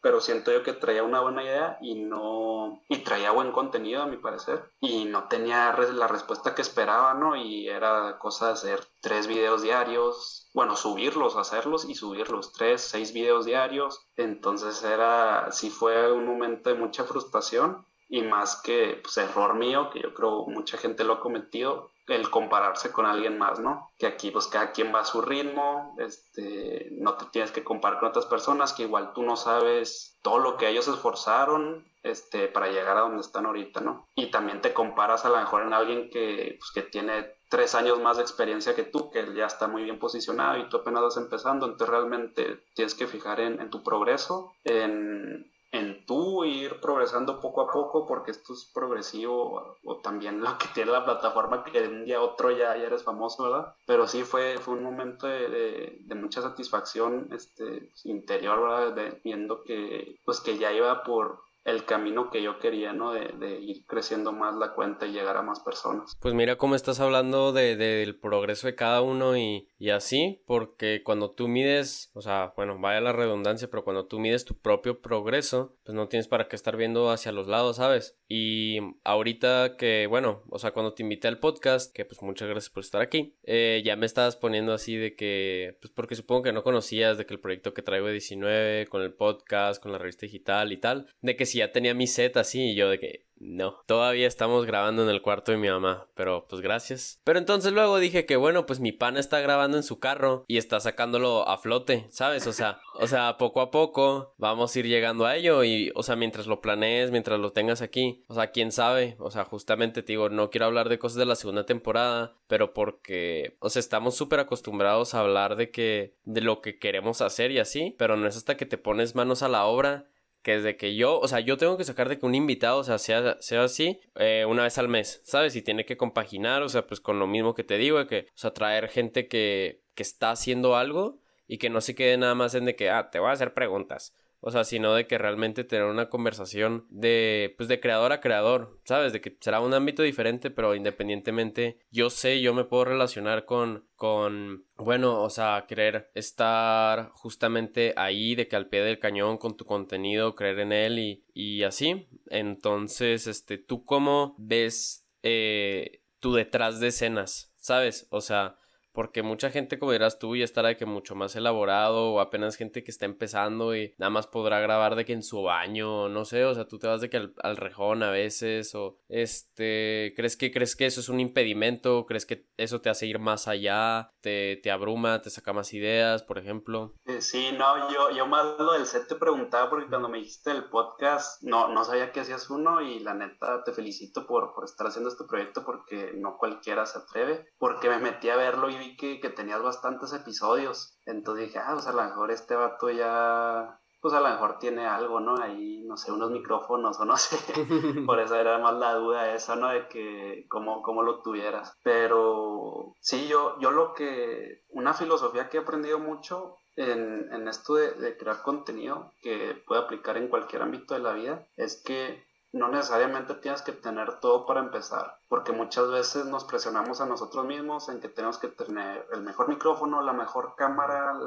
pero 0.06 0.22
siento 0.22 0.52
yo 0.52 0.62
que 0.62 0.74
traía 0.74 1.02
una 1.02 1.22
buena 1.22 1.44
idea 1.44 1.80
y 1.82 1.96
no 1.96 2.84
y 2.88 3.00
traía 3.00 3.32
buen 3.32 3.52
contenido 3.52 4.04
a 4.04 4.06
mi 4.06 4.18
parecer 4.18 4.72
y 4.80 5.06
no 5.06 5.28
tenía 5.28 5.76
la 5.94 6.08
respuesta 6.08 6.54
que 6.54 6.62
esperaba 6.62 7.16
no 7.16 7.36
y 7.36 7.68
era 7.68 8.20
cosa 8.20 8.46
de 8.46 8.54
hacer 8.54 8.86
tres 9.02 9.26
videos 9.26 9.64
diarios 9.64 10.48
bueno 10.54 10.76
subirlos 10.76 11.36
hacerlos 11.36 11.86
y 11.90 11.96
subirlos 11.96 12.54
tres 12.54 12.82
seis 12.82 13.14
videos 13.14 13.46
diarios 13.46 14.00
entonces 14.16 14.84
era 14.84 15.52
sí 15.52 15.72
fue 15.72 16.12
un 16.12 16.28
momento 16.28 16.70
de 16.70 16.76
mucha 16.76 17.06
frustración 17.06 17.84
y 18.08 18.22
más 18.22 18.62
que 18.62 19.00
pues, 19.02 19.18
error 19.18 19.56
mío 19.56 19.90
que 19.90 20.02
yo 20.04 20.14
creo 20.14 20.46
mucha 20.46 20.78
gente 20.78 21.04
lo 21.04 21.14
ha 21.14 21.20
cometido 21.20 21.95
el 22.08 22.30
compararse 22.30 22.91
con 22.91 23.06
alguien 23.06 23.38
más, 23.38 23.60
¿no? 23.60 23.91
Que 23.98 24.06
aquí 24.06 24.32
pues 24.32 24.48
cada 24.48 24.72
quien 24.72 24.94
va 24.94 25.00
a 25.00 25.06
su 25.06 25.22
ritmo, 25.22 25.96
este, 26.00 26.89
no 26.91 27.15
te 27.15 27.26
tienes 27.26 27.52
que 27.52 27.63
comparar 27.63 28.00
con 28.00 28.10
otras 28.10 28.26
personas, 28.26 28.74
que 28.74 28.84
igual 28.84 29.13
tú 29.13 29.24
no 29.24 29.36
sabes 29.36 30.20
todo 30.22 30.39
lo 30.39 30.58
que 30.58 30.70
ellos 30.70 30.88
esforzaron 30.88 31.86
este, 32.04 32.48
para 32.48 32.68
llegar 32.68 32.98
a 32.98 33.02
donde 33.02 33.22
están 33.22 33.46
ahorita, 33.46 33.82
¿no? 33.82 34.08
Y 34.15 34.30
también 34.30 34.62
te 34.62 34.74
comparas 34.74 35.26
a 35.26 35.30
lo 35.30 35.38
mejor 35.38 35.63
en 35.63 35.74
alguien 35.74 36.10
que, 36.10 36.58
pues, 36.60 36.72
que 36.72 36.84
tiene 36.84 37.36
tres 37.50 37.74
años 37.74 38.00
más 38.00 38.18
de 38.18 38.24
experiencia 38.24 38.76
que 38.76 38.84
tú, 38.84 39.10
que 39.10 39.34
ya 39.34 39.46
está 39.46 39.68
muy 39.68 39.84
bien 39.84 40.00
posicionado 40.00 40.58
y 40.60 40.70
tú 40.70 40.78
apenas 40.78 41.02
vas 41.02 41.18
empezando, 41.18 41.65
entonces 41.65 41.89
realmente 41.89 42.63
tienes 42.76 42.96
que 42.96 43.08
fijar 43.08 43.39
en, 43.39 43.60
en 43.60 43.70
tu 43.70 43.84
progreso, 43.84 44.54
en, 44.63 45.52
en 45.76 46.06
tú 46.06 46.46
ir 46.46 46.80
progresando 46.80 47.42
poco 47.42 47.62
a 47.62 47.72
poco, 47.72 48.06
porque 48.08 48.32
esto 48.32 48.54
es 48.54 48.66
progresivo, 48.74 49.76
o, 49.84 49.98
también 49.98 50.42
lo 50.42 50.58
que 50.58 50.68
tiene 50.74 50.92
la 50.92 51.04
plataforma, 51.04 51.64
que 51.64 51.82
de 51.82 51.88
un 51.90 52.06
día 52.06 52.18
a 52.18 52.22
otro 52.22 52.52
ya, 52.52 52.76
eres 52.76 53.04
famoso, 53.04 53.44
¿verdad? 53.44 53.76
Pero 53.86 54.08
sí 54.08 54.24
fue, 54.24 54.58
fue 54.58 54.76
un 54.76 54.84
momento 54.84 55.28
de, 55.28 55.98
de, 56.00 56.16
mucha 56.16 56.42
satisfacción 56.42 57.30
este, 57.32 57.92
interior, 58.06 58.62
¿verdad? 58.62 59.20
viendo 59.24 59.64
que, 59.64 60.20
pues 60.24 60.40
que 60.40 60.58
ya 60.58 60.72
iba 60.72 61.04
por, 61.04 61.44
el 61.65 61.84
camino 61.84 62.30
que 62.30 62.43
yo 62.43 62.60
quería, 62.60 62.93
¿no? 62.93 63.12
De, 63.12 63.34
de, 63.39 63.60
ir 63.60 63.86
creciendo 63.88 64.32
más 64.32 64.56
la 64.56 64.73
cuenta 64.73 65.08
y 65.08 65.12
llegar 65.12 65.36
a 65.36 65.41
más 65.41 65.60
personas. 65.62 66.15
Pues 66.21 66.36
mira 66.36 66.58
cómo 66.58 66.75
estás 66.75 66.99
hablando 66.99 67.54
de, 67.54 67.75
del 67.75 68.19
progreso 68.19 68.67
de 68.67 68.75
cada 68.75 69.01
uno 69.01 69.36
y, 69.36 69.67
y, 69.80 69.89
así, 69.89 70.43
porque 70.45 71.01
cuando 71.04 71.32
tú 71.32 71.47
mides, 71.47 72.12
o 72.13 72.21
sea, 72.21 72.54
bueno, 72.56 72.78
vaya 72.80 73.01
la 73.01 73.13
redundancia, 73.13 73.67
pero 73.69 73.84
cuando 73.84 74.06
tú 74.06 74.19
mides 74.19 74.45
tu 74.45 74.60
propio 74.60 75.01
progreso, 75.01 75.75
pues 75.84 75.95
no 75.95 76.08
tienes 76.08 76.28
para 76.28 76.47
qué 76.47 76.56
estar 76.56 76.78
viendo 76.78 77.10
hacia 77.10 77.32
los 77.32 77.47
lados, 77.47 77.78
¿sabes? 77.78 78.15
Y 78.28 78.78
ahorita 79.04 79.75
que, 79.78 80.06
bueno, 80.08 80.43
o 80.49 80.60
sea, 80.60 80.71
cuando 80.71 80.93
te 80.93 81.01
invité 81.01 81.28
al 81.28 81.39
podcast, 81.39 81.91
que 81.91 82.06
pues 82.06 82.21
muchas 82.21 82.47
gracias 82.47 82.71
por 82.71 82.84
estar 82.84 83.01
aquí, 83.01 83.36
eh, 83.43 83.82
ya 83.84 83.95
me 83.95 84.06
estabas 84.06 84.36
poniendo 84.36 84.71
así 84.71 84.95
de 84.97 85.15
que, 85.15 85.80
pues 85.82 85.91
porque 85.91 86.15
supongo 86.15 86.43
que 86.43 86.54
no 86.54 86.63
conocías 86.63 87.17
de 87.17 87.25
que 87.25 87.34
el 87.34 87.39
proyecto 87.39 87.73
que 87.73 87.82
traigo 87.82 88.06
de 88.06 88.13
19, 88.13 88.86
con 88.86 89.01
el 89.01 89.13
podcast, 89.13 89.82
con 89.82 89.91
la 89.91 89.97
revista 89.97 90.28
digital 90.28 90.71
y 90.71 90.78
tal, 90.78 91.08
de 91.21 91.36
que 91.36 91.47
si 91.47 91.55
ya 91.60 91.72
tenía 91.72 91.94
mi 91.94 92.08
set 92.08 92.38
así 92.38 92.72
y 92.72 92.76
yo 92.76 92.89
de 92.89 93.00
que 93.00 93.26
no, 93.38 93.82
todavía 93.86 94.28
estamos 94.28 94.65
grabando 94.65 95.04
en 95.04 95.10
el 95.10 95.22
cuarto 95.22 95.52
de 95.52 95.58
mi 95.58 95.68
mamá, 95.68 96.08
pero 96.15 96.48
pues 96.48 96.62
gracias. 96.62 97.20
Pero 97.24 97.38
entonces 97.38 97.74
luego 97.74 98.00
dije 98.00 98.26
que 98.26 98.38
bueno, 98.38 98.65
pues 98.65 98.80
mi 98.80 98.91
pana 98.91 99.20
está 99.20 99.39
grabando 99.41 99.78
en 99.78 99.84
su 99.84 100.00
carro 100.00 100.46
y 100.48 100.58
está 100.58 100.80
sacándolo 100.80 101.48
a 101.48 101.58
flote, 101.58 102.08
¿sabes? 102.10 102.48
O 102.48 102.54
sea, 102.54 102.80
o 103.00 103.08
sea, 103.08 103.38
poco 103.38 103.62
a 103.62 103.72
poco 103.72 104.34
vamos 104.38 104.74
a 104.76 104.80
ir 104.80 104.88
llegando 104.88 105.26
a 105.26 105.36
ello 105.36 105.63
y, 105.63 105.91
o 105.96 106.04
sea, 106.04 106.15
mientras 106.15 106.48
lo 106.48 106.62
planees, 106.62 107.12
mientras 107.12 107.39
lo 107.39 107.52
tengas 107.52 107.82
aquí, 107.82 108.24
o 108.28 108.36
sea, 108.36 108.52
quién 108.52 108.72
sabe, 108.72 109.15
o 109.20 109.30
sea, 109.30 109.44
justamente 109.44 110.02
te 110.02 110.13
digo, 110.13 110.30
no 110.30 110.50
quiero 110.50 110.65
hablar 110.68 110.88
de 110.89 111.00
cosas 111.00 111.18
de 111.18 111.26
la 111.26 111.36
segunda 111.36 111.65
temporada, 111.65 112.36
pero 112.48 112.74
porque, 112.74 113.58
o 113.60 113.70
sea, 113.70 113.82
estamos 113.82 114.15
súper 114.15 114.39
acostumbrados 114.39 115.13
a 115.13 115.20
hablar 115.20 115.56
de 115.56 115.72
que, 115.72 116.15
de 116.24 116.41
lo 116.41 116.62
que 116.62 116.80
queremos 116.80 117.22
hacer 117.22 117.52
y 117.52 117.60
así, 117.60 117.96
pero 117.98 118.15
no 118.15 118.28
es 118.28 118.38
hasta 118.38 118.56
que 118.56 118.65
te 118.65 118.78
pones 118.78 119.13
manos 119.13 119.44
a 119.44 119.50
la 119.50 119.65
obra 119.65 120.08
que 120.46 120.54
es 120.58 120.64
de 120.64 120.78
que 120.78 120.96
yo, 120.96 121.20
o 121.20 121.28
sea, 121.28 121.40
yo 121.40 121.58
tengo 121.58 121.76
que 121.76 121.84
sacar 121.84 122.08
de 122.08 122.20
que 122.20 122.26
un 122.28 122.36
invitado, 122.36 122.78
o 122.78 122.84
sea, 122.84 123.00
sea, 123.00 123.36
sea 123.42 123.64
así, 123.64 124.00
eh, 124.14 124.46
una 124.48 124.62
vez 124.62 124.78
al 124.78 124.88
mes, 124.88 125.20
¿sabes? 125.24 125.56
Y 125.56 125.64
tiene 125.64 125.86
que 125.86 125.98
compaginar, 125.98 126.62
o 126.62 126.70
sea, 126.70 126.86
pues 126.86 127.02
con 127.02 127.18
lo 127.18 127.26
mismo 127.26 127.56
que 127.56 127.64
te 127.64 127.80
digo, 127.80 127.98
de 127.98 128.06
que, 128.06 128.28
o 128.30 128.38
sea, 128.38 128.54
traer 128.54 128.88
gente 128.88 129.28
que, 129.28 129.82
que 129.96 130.04
está 130.04 130.30
haciendo 130.30 130.76
algo 130.76 131.20
y 131.48 131.58
que 131.58 131.72
no 131.72 131.82
se 131.82 131.96
quede 131.96 132.18
nada 132.18 132.36
más 132.36 132.54
en 132.54 132.66
de 132.66 132.76
que, 132.76 132.92
ah, 132.92 133.10
te 133.10 133.18
voy 133.18 133.30
a 133.30 133.32
hacer 133.32 133.56
preguntas. 133.56 134.14
O 134.48 134.52
sea, 134.52 134.64
sino 134.64 134.94
de 134.94 135.08
que 135.08 135.18
realmente 135.18 135.64
tener 135.64 135.86
una 135.86 136.08
conversación 136.08 136.86
de, 136.92 137.56
pues 137.58 137.68
de 137.68 137.80
creador 137.80 138.12
a 138.12 138.22
creador, 138.22 138.80
¿sabes? 138.84 139.12
De 139.12 139.20
que 139.20 139.36
será 139.40 139.60
un 139.60 139.74
ámbito 139.74 140.04
diferente, 140.04 140.52
pero 140.52 140.76
independientemente, 140.76 141.80
yo 141.90 142.12
sé, 142.12 142.40
yo 142.42 142.54
me 142.54 142.64
puedo 142.64 142.86
relacionar 142.86 143.46
con, 143.46 143.88
con, 143.96 144.68
bueno, 144.78 145.24
o 145.24 145.32
sea, 145.32 145.66
querer 145.68 146.12
estar 146.14 147.10
justamente 147.14 147.96
ahí, 147.98 148.36
de 148.36 148.48
que 148.48 148.56
al 148.56 148.68
pie 148.68 148.82
del 148.82 149.00
cañón 149.00 149.40
con 149.40 149.58
tu 149.58 149.66
contenido, 149.66 150.36
creer 150.36 150.60
en 150.60 150.74
él 150.74 151.00
y, 151.00 151.26
y 151.34 151.64
así. 151.64 152.08
Entonces, 152.28 153.26
este, 153.26 153.58
¿tú 153.58 153.84
cómo 153.84 154.36
ves 154.38 155.08
eh, 155.24 156.04
tu 156.20 156.36
detrás 156.36 156.80
de 156.80 156.90
escenas? 156.90 157.52
¿Sabes? 157.58 158.06
O 158.12 158.22
sea, 158.22 158.60
porque 158.96 159.22
mucha 159.22 159.52
gente, 159.52 159.78
como 159.78 159.92
dirás 159.92 160.18
tú, 160.18 160.36
ya 160.36 160.46
estará 160.46 160.70
de 160.70 160.78
que 160.78 160.86
mucho 160.86 161.14
más 161.14 161.36
elaborado 161.36 162.14
o 162.14 162.20
apenas 162.20 162.56
gente 162.56 162.84
que 162.84 162.90
está 162.90 163.06
empezando 163.06 163.76
y 163.76 163.94
nada 163.98 164.10
más 164.10 164.26
podrá 164.26 164.60
grabar 164.60 164.96
de 164.96 165.06
que 165.06 165.14
en 165.14 165.22
su 165.22 165.44
baño, 165.44 166.10
no 166.10 166.26
sé, 166.26 166.46
o 166.46 166.56
sea, 166.56 166.68
tú 166.68 166.80
te 166.80 166.88
vas 166.88 167.02
de 167.02 167.10
que 167.10 167.18
al, 167.18 167.58
rejón 167.58 168.02
a 168.04 168.10
veces 168.10 168.74
o 168.74 168.98
este, 169.10 170.14
¿crees 170.16 170.38
que 170.38 170.52
crees 170.52 170.76
que 170.76 170.86
eso 170.86 171.02
es 171.02 171.10
un 171.10 171.20
impedimento? 171.20 172.06
¿Crees 172.06 172.26
que 172.26 172.48
eso 172.58 172.82
te 172.82 172.90
hace 172.90 173.06
ir 173.06 173.20
más 173.20 173.48
allá? 173.48 174.12
¿Te, 174.22 174.60
te 174.64 174.72
abruma? 174.72 175.22
¿Te 175.22 175.30
saca 175.30 175.54
más 175.54 175.74
ideas, 175.74 176.24
por 176.24 176.38
ejemplo? 176.38 176.96
Eh, 177.06 177.22
sí, 177.22 177.52
no, 177.58 177.92
yo, 177.92 178.12
yo 178.12 178.26
más 178.26 178.58
lo 178.58 178.74
del 178.74 178.86
set 178.86 179.08
te 179.08 179.16
preguntaba 179.16 179.70
porque 179.70 179.88
cuando 179.88 180.10
me 180.10 180.20
dijiste 180.20 180.52
el 180.52 180.66
podcast, 180.70 181.44
no, 181.44 181.68
no 181.68 181.84
sabía 181.84 182.12
que 182.12 182.22
hacías 182.22 182.50
uno 182.50 182.82
y 182.82 183.00
la 183.00 183.14
neta 183.14 183.64
te 183.64 183.74
felicito 183.74 184.26
por, 184.26 184.54
por 184.54 184.64
estar 184.64 184.88
haciendo 184.88 185.10
este 185.10 185.26
proyecto 185.26 185.66
porque 185.66 186.14
no 186.16 186.38
cualquiera 186.38 186.86
se 186.86 187.00
atreve, 187.00 187.50
porque 187.58 187.90
me 187.90 188.00
metí 188.00 188.30
a 188.30 188.38
verlo 188.38 188.70
y 188.70 188.85
que, 188.98 189.17
tenías 189.36 189.62
bastantes 189.62 190.13
episodios. 190.13 190.98
Entonces 191.06 191.48
dije, 191.48 191.60
ah, 191.60 191.71
pues 191.74 191.88
a 191.88 191.93
lo 191.93 192.04
mejor 192.04 192.32
este 192.32 192.56
vato 192.56 192.89
ya, 192.89 193.80
pues 194.02 194.13
a 194.13 194.19
lo 194.19 194.30
mejor 194.30 194.60
tiene 194.60 194.86
algo, 194.86 195.19
¿no? 195.19 195.38
Ahí, 195.41 195.84
no 195.86 195.98
sé, 195.98 196.12
unos 196.12 196.32
micrófonos 196.32 197.00
o 197.00 197.06
no 197.06 197.17
sé. 197.17 197.38
Por 198.06 198.19
eso 198.19 198.36
era 198.36 198.58
más 198.60 198.76
la 198.76 198.93
duda 198.93 199.34
esa, 199.34 199.56
¿no? 199.56 199.69
De 199.69 199.88
que 199.88 200.45
cómo, 200.50 200.82
cómo 200.82 201.04
lo 201.04 201.21
tuvieras. 201.21 201.74
Pero 201.84 202.93
sí, 203.02 203.28
yo, 203.28 203.60
yo 203.60 203.71
lo 203.71 203.93
que, 203.93 204.63
una 204.69 204.93
filosofía 204.93 205.50
que 205.50 205.58
he 205.58 205.62
aprendido 205.62 206.00
mucho 206.00 206.58
en, 206.76 207.32
en 207.34 207.48
esto 207.48 207.76
de, 207.76 207.91
de 207.91 208.17
crear 208.17 208.41
contenido 208.41 209.12
que 209.21 209.62
puede 209.65 209.82
aplicar 209.82 210.17
en 210.17 210.28
cualquier 210.28 210.62
ámbito 210.62 210.93
de 210.93 211.00
la 211.00 211.13
vida 211.13 211.48
es 211.56 211.82
que 211.84 212.24
no 212.56 212.69
necesariamente 212.69 213.36
tienes 213.36 213.62
que 213.62 213.74
tener 213.74 214.19
todo 214.21 214.45
para 214.45 214.62
empezar, 214.62 215.17
porque 215.28 215.52
muchas 215.52 215.90
veces 215.90 216.26
nos 216.26 216.46
presionamos 216.46 217.02
a 217.02 217.06
nosotros 217.06 217.46
mismos 217.46 217.90
en 217.90 218.00
que 218.00 218.10
tenemos 218.10 218.38
que 218.38 218.48
tener 218.50 219.08
el 219.12 219.22
mejor 219.22 219.50
micrófono, 219.50 220.02
la 220.02 220.14
mejor 220.14 220.56
cámara, 220.56 221.18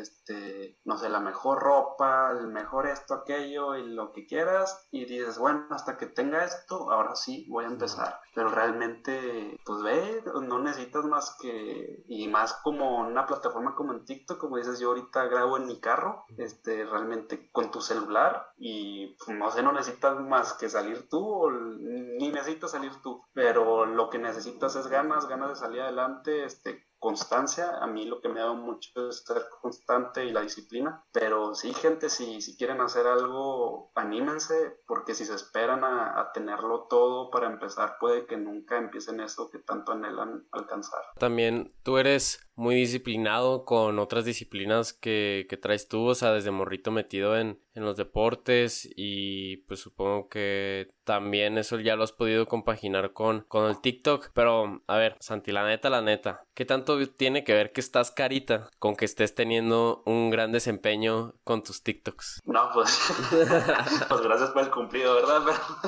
este, 0.00 0.78
no 0.84 0.98
sé, 0.98 1.08
la 1.08 1.20
mejor 1.20 1.60
ropa, 1.60 2.32
el 2.32 2.48
mejor 2.48 2.86
esto, 2.86 3.14
aquello 3.14 3.76
y 3.76 3.86
lo 3.86 4.12
que 4.12 4.26
quieras, 4.26 4.86
y 4.90 5.04
dices, 5.06 5.38
bueno, 5.38 5.66
hasta 5.70 5.96
que 5.96 6.06
tenga 6.06 6.44
esto, 6.44 6.90
ahora 6.90 7.16
sí 7.16 7.46
voy 7.48 7.64
a 7.64 7.68
empezar. 7.68 8.20
Pero 8.34 8.50
realmente, 8.50 9.58
pues 9.64 9.82
ve, 9.82 10.22
no 10.42 10.58
necesitas 10.58 11.04
más 11.04 11.36
que, 11.40 12.04
y 12.06 12.28
más 12.28 12.54
como 12.62 12.98
una 12.98 13.26
plataforma 13.26 13.74
como 13.74 13.92
en 13.92 14.04
TikTok, 14.04 14.38
como 14.38 14.58
dices, 14.58 14.78
yo 14.78 14.88
ahorita 14.88 15.24
grabo 15.26 15.56
en 15.56 15.66
mi 15.66 15.80
carro, 15.80 16.24
este, 16.36 16.84
realmente 16.84 17.50
con 17.50 17.70
tu 17.70 17.80
celular, 17.80 18.48
y 18.56 19.16
pues, 19.24 19.38
no 19.38 19.50
sé, 19.50 19.62
no 19.62 19.72
necesitas 19.72 20.20
más 20.20 20.52
que 20.54 20.68
salir 20.68 21.08
tú 21.08 21.26
o 21.26 21.50
ni 21.50 22.30
necesitas 22.30 22.70
salir 22.70 22.92
tú, 23.02 23.22
pero 23.38 23.86
lo 23.86 24.10
que 24.10 24.18
necesitas 24.18 24.74
es 24.74 24.88
ganas, 24.88 25.28
ganas 25.28 25.50
de 25.50 25.54
salir 25.54 25.80
adelante, 25.80 26.44
este, 26.44 26.88
constancia. 26.98 27.78
A 27.80 27.86
mí 27.86 28.04
lo 28.04 28.20
que 28.20 28.28
me 28.28 28.40
ha 28.40 28.46
dado 28.46 28.56
mucho 28.56 29.08
es 29.08 29.22
ser 29.24 29.44
constante 29.62 30.24
y 30.24 30.32
la 30.32 30.40
disciplina. 30.40 31.04
Pero 31.12 31.54
sí, 31.54 31.72
gente, 31.72 32.10
si, 32.10 32.40
si 32.40 32.56
quieren 32.56 32.80
hacer 32.80 33.06
algo, 33.06 33.92
anímense, 33.94 34.80
porque 34.88 35.14
si 35.14 35.24
se 35.24 35.36
esperan 35.36 35.84
a, 35.84 36.18
a, 36.20 36.32
tenerlo 36.32 36.88
todo 36.90 37.30
para 37.30 37.46
empezar, 37.46 37.98
puede 38.00 38.26
que 38.26 38.36
nunca 38.36 38.76
empiecen 38.76 39.20
eso 39.20 39.48
que 39.52 39.60
tanto 39.60 39.92
anhelan 39.92 40.48
alcanzar. 40.50 41.02
También 41.16 41.72
tú 41.84 41.98
eres 41.98 42.47
muy 42.58 42.74
disciplinado 42.74 43.64
con 43.64 44.00
otras 44.00 44.24
disciplinas 44.24 44.92
que, 44.92 45.46
que 45.48 45.56
traes 45.56 45.86
tú, 45.86 46.06
o 46.06 46.14
sea, 46.14 46.32
desde 46.32 46.50
morrito 46.50 46.90
metido 46.90 47.38
en, 47.38 47.60
en 47.78 47.84
los 47.84 47.96
deportes 47.96 48.88
y 48.96 49.58
pues 49.68 49.80
supongo 49.80 50.28
que 50.28 50.90
también 51.04 51.56
eso 51.56 51.78
ya 51.78 51.96
lo 51.96 52.02
has 52.02 52.12
podido 52.12 52.46
compaginar 52.46 53.12
con, 53.12 53.46
con 53.48 53.66
el 53.66 53.80
TikTok. 53.80 54.30
Pero, 54.34 54.82
a 54.86 54.96
ver, 54.96 55.16
Santi, 55.20 55.52
la 55.52 55.64
neta, 55.64 55.88
la 55.88 56.02
neta, 56.02 56.42
¿qué 56.54 56.64
tanto 56.64 56.98
tiene 57.08 57.44
que 57.44 57.54
ver 57.54 57.72
que 57.72 57.80
estás 57.80 58.10
carita 58.10 58.68
con 58.78 58.96
que 58.96 59.04
estés 59.04 59.34
teniendo 59.34 60.02
un 60.04 60.28
gran 60.30 60.52
desempeño 60.52 61.34
con 61.44 61.62
tus 61.62 61.82
TikToks? 61.82 62.40
No, 62.44 62.70
pues, 62.74 62.98
pues 64.08 64.20
gracias 64.20 64.50
por 64.50 64.64
el 64.64 64.70
cumplido, 64.70 65.14
¿verdad? 65.14 65.42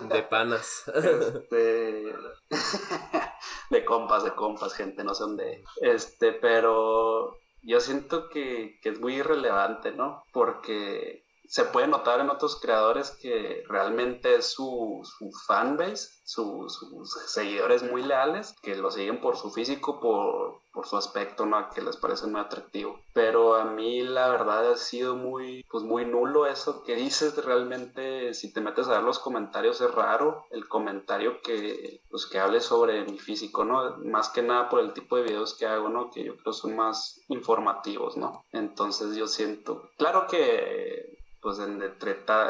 De 0.09 0.23
panas. 0.23 0.85
Este... 1.01 2.15
de 3.71 3.85
compas, 3.85 4.25
de 4.25 4.35
compas, 4.35 4.75
gente, 4.75 5.03
no 5.03 5.15
son 5.15 5.37
de... 5.37 5.65
Este, 5.81 6.33
pero 6.33 6.60
yo 7.63 7.81
siento 7.81 8.29
que, 8.29 8.79
que 8.83 8.91
es 8.91 9.01
muy 9.01 9.17
irrelevante, 9.17 9.93
¿no? 9.93 10.23
Porque 10.33 11.25
se 11.51 11.65
puede 11.65 11.89
notar 11.89 12.21
en 12.21 12.31
otros 12.31 12.61
creadores 12.61 13.11
que 13.11 13.65
realmente 13.69 14.37
es 14.37 14.53
su, 14.53 15.01
su 15.03 15.33
fanbase, 15.49 16.21
sus 16.23 16.79
seguidores 17.27 17.83
muy 17.83 18.05
leales, 18.05 18.55
que 18.63 18.77
lo 18.77 18.89
siguen 18.93 19.21
por 19.21 19.37
su 19.37 19.51
físico, 19.51 19.99
por, 19.99 20.61
por 20.73 20.87
su 20.87 20.97
aspecto, 20.97 21.47
¿no? 21.47 21.69
Que 21.71 21.83
les 21.83 21.97
parece 21.97 22.29
muy 22.29 22.41
atractivo. 22.41 23.01
Pero 23.15 23.57
a 23.57 23.65
mí 23.65 24.03
la 24.03 24.29
verdad 24.29 24.71
ha 24.71 24.77
sido 24.77 25.17
muy, 25.17 25.65
pues 25.69 25.83
muy 25.83 26.05
nulo 26.05 26.47
eso 26.47 26.85
que 26.85 26.95
dices. 26.95 27.45
Realmente, 27.45 28.33
si 28.33 28.53
te 28.53 28.61
metes 28.61 28.87
a 28.87 28.93
ver 28.93 29.03
los 29.03 29.19
comentarios, 29.19 29.81
es 29.81 29.93
raro 29.93 30.45
el 30.53 30.69
comentario 30.69 31.43
que, 31.43 32.01
pues, 32.11 32.27
que 32.27 32.39
hable 32.39 32.61
sobre 32.61 33.05
mi 33.07 33.19
físico, 33.19 33.65
¿no? 33.65 33.97
Más 34.05 34.29
que 34.29 34.43
nada 34.43 34.69
por 34.69 34.79
el 34.79 34.93
tipo 34.93 35.17
de 35.17 35.25
videos 35.25 35.55
que 35.55 35.67
hago, 35.67 35.89
¿no? 35.89 36.13
Que 36.13 36.23
yo 36.23 36.37
creo 36.37 36.53
son 36.53 36.77
más 36.77 37.21
informativos, 37.27 38.17
¿no? 38.17 38.45
Entonces 38.53 39.17
yo 39.17 39.27
siento, 39.27 39.91
claro 39.99 40.29
que 40.29 41.19
pues 41.41 41.59
entre, 41.59 41.87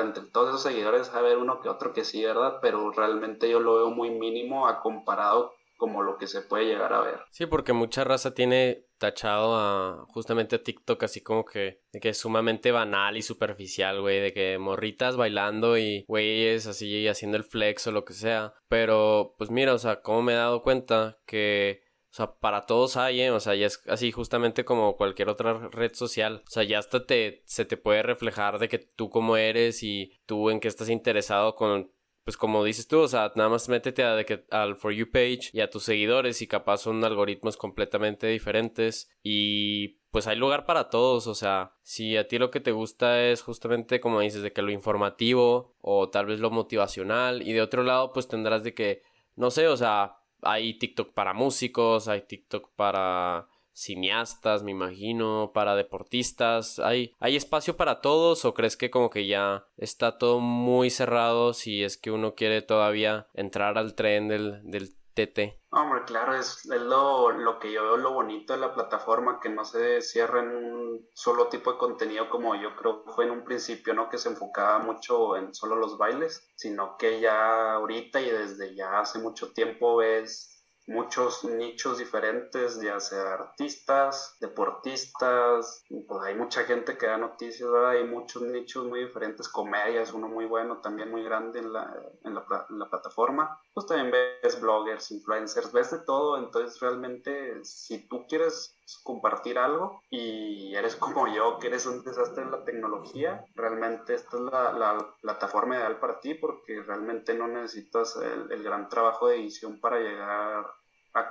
entre 0.01 0.25
todos 0.33 0.49
esos 0.49 0.63
seguidores 0.63 1.13
a 1.15 1.21
ver 1.21 1.39
uno 1.39 1.61
que 1.61 1.69
otro 1.69 1.93
que 1.93 2.05
sí, 2.05 2.25
¿verdad? 2.25 2.59
Pero 2.61 2.91
realmente 2.93 3.49
yo 3.49 3.61
lo 3.61 3.77
veo 3.77 3.91
muy 3.91 4.11
mínimo 4.11 4.67
a 4.67 4.81
comparado 4.81 5.53
como 5.81 6.03
lo 6.03 6.19
que 6.19 6.27
se 6.27 6.43
puede 6.43 6.67
llegar 6.67 6.93
a 6.93 7.01
ver. 7.01 7.21
Sí, 7.31 7.47
porque 7.47 7.73
mucha 7.73 8.05
raza 8.05 8.35
tiene 8.35 8.85
tachado 8.99 9.57
a 9.57 10.05
justamente 10.09 10.57
a 10.57 10.63
TikTok 10.63 11.03
así 11.03 11.23
como 11.23 11.47
que, 11.47 11.81
de 11.91 12.01
que 12.01 12.11
es 12.11 12.19
sumamente 12.19 12.71
banal 12.71 13.17
y 13.17 13.23
superficial, 13.23 14.03
güey, 14.03 14.21
de 14.21 14.35
que 14.35 14.59
morritas 14.59 15.17
bailando 15.17 15.79
y 15.79 16.05
güeyes 16.07 16.67
así 16.67 17.09
haciendo 17.09 17.39
el 17.39 17.45
flex 17.45 17.87
o 17.87 17.93
lo 17.93 18.05
que 18.05 18.13
sea. 18.13 18.53
Pero 18.69 19.35
pues 19.39 19.51
mira, 19.51 19.73
o 19.73 19.79
sea, 19.79 20.03
como 20.03 20.21
me 20.23 20.35
he 20.35 20.37
dado 20.37 20.63
cuenta 20.63 21.19
que 21.27 21.83
O 22.11 22.13
sea, 22.13 22.33
para 22.39 22.67
todos 22.67 22.97
hay, 22.97 23.21
¿eh? 23.21 23.31
O 23.31 23.39
sea, 23.39 23.55
ya 23.55 23.67
es 23.67 23.83
así 23.87 24.11
justamente 24.11 24.65
como 24.65 24.97
cualquier 24.97 25.29
otra 25.29 25.69
red 25.69 25.95
social. 25.95 26.43
O 26.47 26.51
sea, 26.51 26.65
ya 26.65 26.81
hasta 26.81 27.07
te, 27.07 27.43
se 27.47 27.65
te 27.65 27.77
puede 27.77 28.03
reflejar 28.03 28.59
de 28.59 28.69
que 28.69 28.79
tú 28.79 29.11
cómo 29.11 29.37
eres 29.37 29.83
y 29.85 30.19
tú 30.27 30.51
en 30.51 30.59
qué 30.59 30.69
estás 30.69 30.89
interesado 30.89 31.55
con 31.55 31.93
pues 32.25 32.37
como 32.37 32.65
dices 32.65 32.87
tú, 32.87 33.01
o 33.01 33.09
sea, 33.09 33.33
nada 33.35 33.49
más 33.49 33.69
métete 33.69 34.05
a 34.05 34.15
de 34.15 34.25
que, 34.25 34.45
al 34.51 34.77
For 34.77 34.93
You 34.93 35.11
page 35.11 35.51
y 35.53 35.61
a 35.61 35.71
tus 35.71 35.85
seguidores 35.85 36.43
y 36.43 36.47
capaz 36.47 36.79
son 36.79 37.03
algoritmos 37.03 37.57
completamente 37.57 38.27
diferentes 38.27 39.11
y 39.23 40.01
pues 40.11 40.27
hay 40.27 40.37
lugar 40.37 40.67
para 40.67 40.91
todos, 40.91 41.27
o 41.27 41.35
sea, 41.35 41.75
si 41.83 42.17
a 42.17 42.29
ti 42.29 42.39
lo 42.39 42.51
que 42.51 42.61
te 42.61 42.73
gusta 42.73 43.25
es 43.25 43.43
justamente 43.43 44.01
como 44.01 44.21
dices 44.21 44.43
de 44.43 44.53
que 44.53 44.63
lo 44.63 44.71
informativo 44.71 45.75
o 45.81 46.11
tal 46.11 46.27
vez 46.27 46.41
lo 46.41 46.51
motivacional 46.51 47.43
y 47.43 47.53
de 47.53 47.63
otro 47.63 47.83
lado 47.85 48.13
pues 48.13 48.29
tendrás 48.29 48.65
de 48.65 48.75
que, 48.75 49.03
no 49.35 49.51
sé, 49.51 49.67
o 49.69 49.77
sea, 49.77 50.20
hay 50.43 50.75
TikTok 50.75 51.13
para 51.13 51.35
músicos, 51.35 52.09
hay 52.09 52.23
TikTok 52.23 52.71
para 52.77 53.49
cineastas, 53.73 54.63
me 54.63 54.73
imagino, 54.73 55.53
para 55.55 55.75
deportistas. 55.75 56.79
¿Hay, 56.79 57.15
¿Hay 57.19 57.37
espacio 57.37 57.77
para 57.77 58.01
todos 58.01 58.45
o 58.45 58.55
crees 58.55 58.77
que 58.77 58.91
como 58.91 59.11
que 59.11 59.27
ya 59.27 59.65
está 59.77 60.19
todo 60.19 60.41
muy 60.41 60.91
cerrado 60.91 61.55
si 61.55 61.83
es 61.83 61.97
que 61.97 62.11
uno 62.11 62.35
quiere 62.35 62.63
todavía 62.63 63.29
entrar 63.35 63.79
al 63.79 63.95
tren 63.95 64.29
del, 64.29 64.61
del 64.71 64.95
TT? 65.27 65.61
Hombre, 65.73 66.05
claro, 66.05 66.35
es, 66.35 66.65
lo, 66.67 67.31
lo, 67.31 67.59
que 67.61 67.73
yo 67.73 67.85
veo 67.85 67.97
lo 67.97 68.13
bonito 68.13 68.53
de 68.53 68.59
la 68.59 68.75
plataforma, 68.75 69.39
que 69.41 69.49
no 69.49 69.65
se 69.65 70.03
cierra 70.03 70.41
en 70.41 70.49
un 70.49 71.09
solo 71.15 71.49
tipo 71.49 71.73
de 71.73 71.79
contenido 71.79 72.29
como 72.29 72.57
yo 72.57 72.75
creo 72.75 73.05
fue 73.15 73.27
en 73.27 73.31
un 73.31 73.45
principio, 73.45 73.95
¿no? 73.95 74.09
Que 74.09 74.19
se 74.19 74.31
enfocaba 74.31 74.81
mucho 74.81 75.37
en 75.37 75.55
solo 75.55 75.77
los 75.77 75.97
bailes, 75.97 76.51
sino 76.57 76.97
que 76.97 77.21
ya 77.21 77.75
ahorita 77.75 78.21
y 78.21 78.31
desde 78.31 78.75
ya 78.75 79.01
hace 79.01 79.21
mucho 79.21 79.53
tiempo 79.53 79.97
ves 79.97 80.50
muchos 80.91 81.45
nichos 81.45 81.99
diferentes, 81.99 82.81
ya 82.81 82.99
sea 82.99 83.35
artistas, 83.35 84.37
deportistas, 84.41 85.85
pues 85.89 86.23
hay 86.25 86.35
mucha 86.35 86.65
gente 86.65 86.99
que 86.99 87.07
da 87.07 87.17
noticias, 87.17 87.71
¿verdad? 87.71 87.91
Hay 87.91 88.05
muchos 88.05 88.43
nichos 88.43 88.85
muy 88.87 89.05
diferentes, 89.05 89.49
comedias, 89.49 90.13
uno 90.13 90.29
muy 90.29 90.47
bueno, 90.47 90.81
también 90.81 91.11
muy 91.11 91.23
grande 91.23 91.61
en 91.61 91.73
la, 91.73 91.97
en 92.25 92.35
la, 92.35 92.91
plataforma. 92.91 93.61
Pues 93.73 93.87
también 93.87 94.11
ves 94.11 94.61
bloggers, 94.61 95.13
influencers, 95.13 95.73
ves 95.73 95.93
de 95.93 96.01
todo, 96.01 96.39
entonces 96.39 96.81
realmente 96.81 97.65
si 97.65 98.09
tú 98.09 98.27
quieres 98.29 98.77
compartir 99.05 99.59
algo 99.59 100.03
y 100.11 100.75
eres 100.75 100.97
como 100.97 101.33
yo, 101.33 101.59
que 101.61 101.69
eres 101.69 101.87
un 101.87 102.03
desastre 102.03 102.43
en 102.43 102.51
la 102.51 102.65
tecnología, 102.65 103.45
realmente 103.55 104.15
esta 104.15 104.37
es 104.37 104.43
la, 104.43 104.73
la 104.73 105.15
plataforma 105.21 105.77
ideal 105.77 106.01
para 106.01 106.19
ti 106.19 106.35
porque 106.35 106.83
realmente 106.83 107.33
no 107.35 107.47
necesitas 107.47 108.17
el 108.17 108.63
gran 108.65 108.89
trabajo 108.89 109.29
de 109.29 109.37
edición 109.37 109.79
para 109.81 110.01
llegar 110.01 110.67
a 111.15 111.31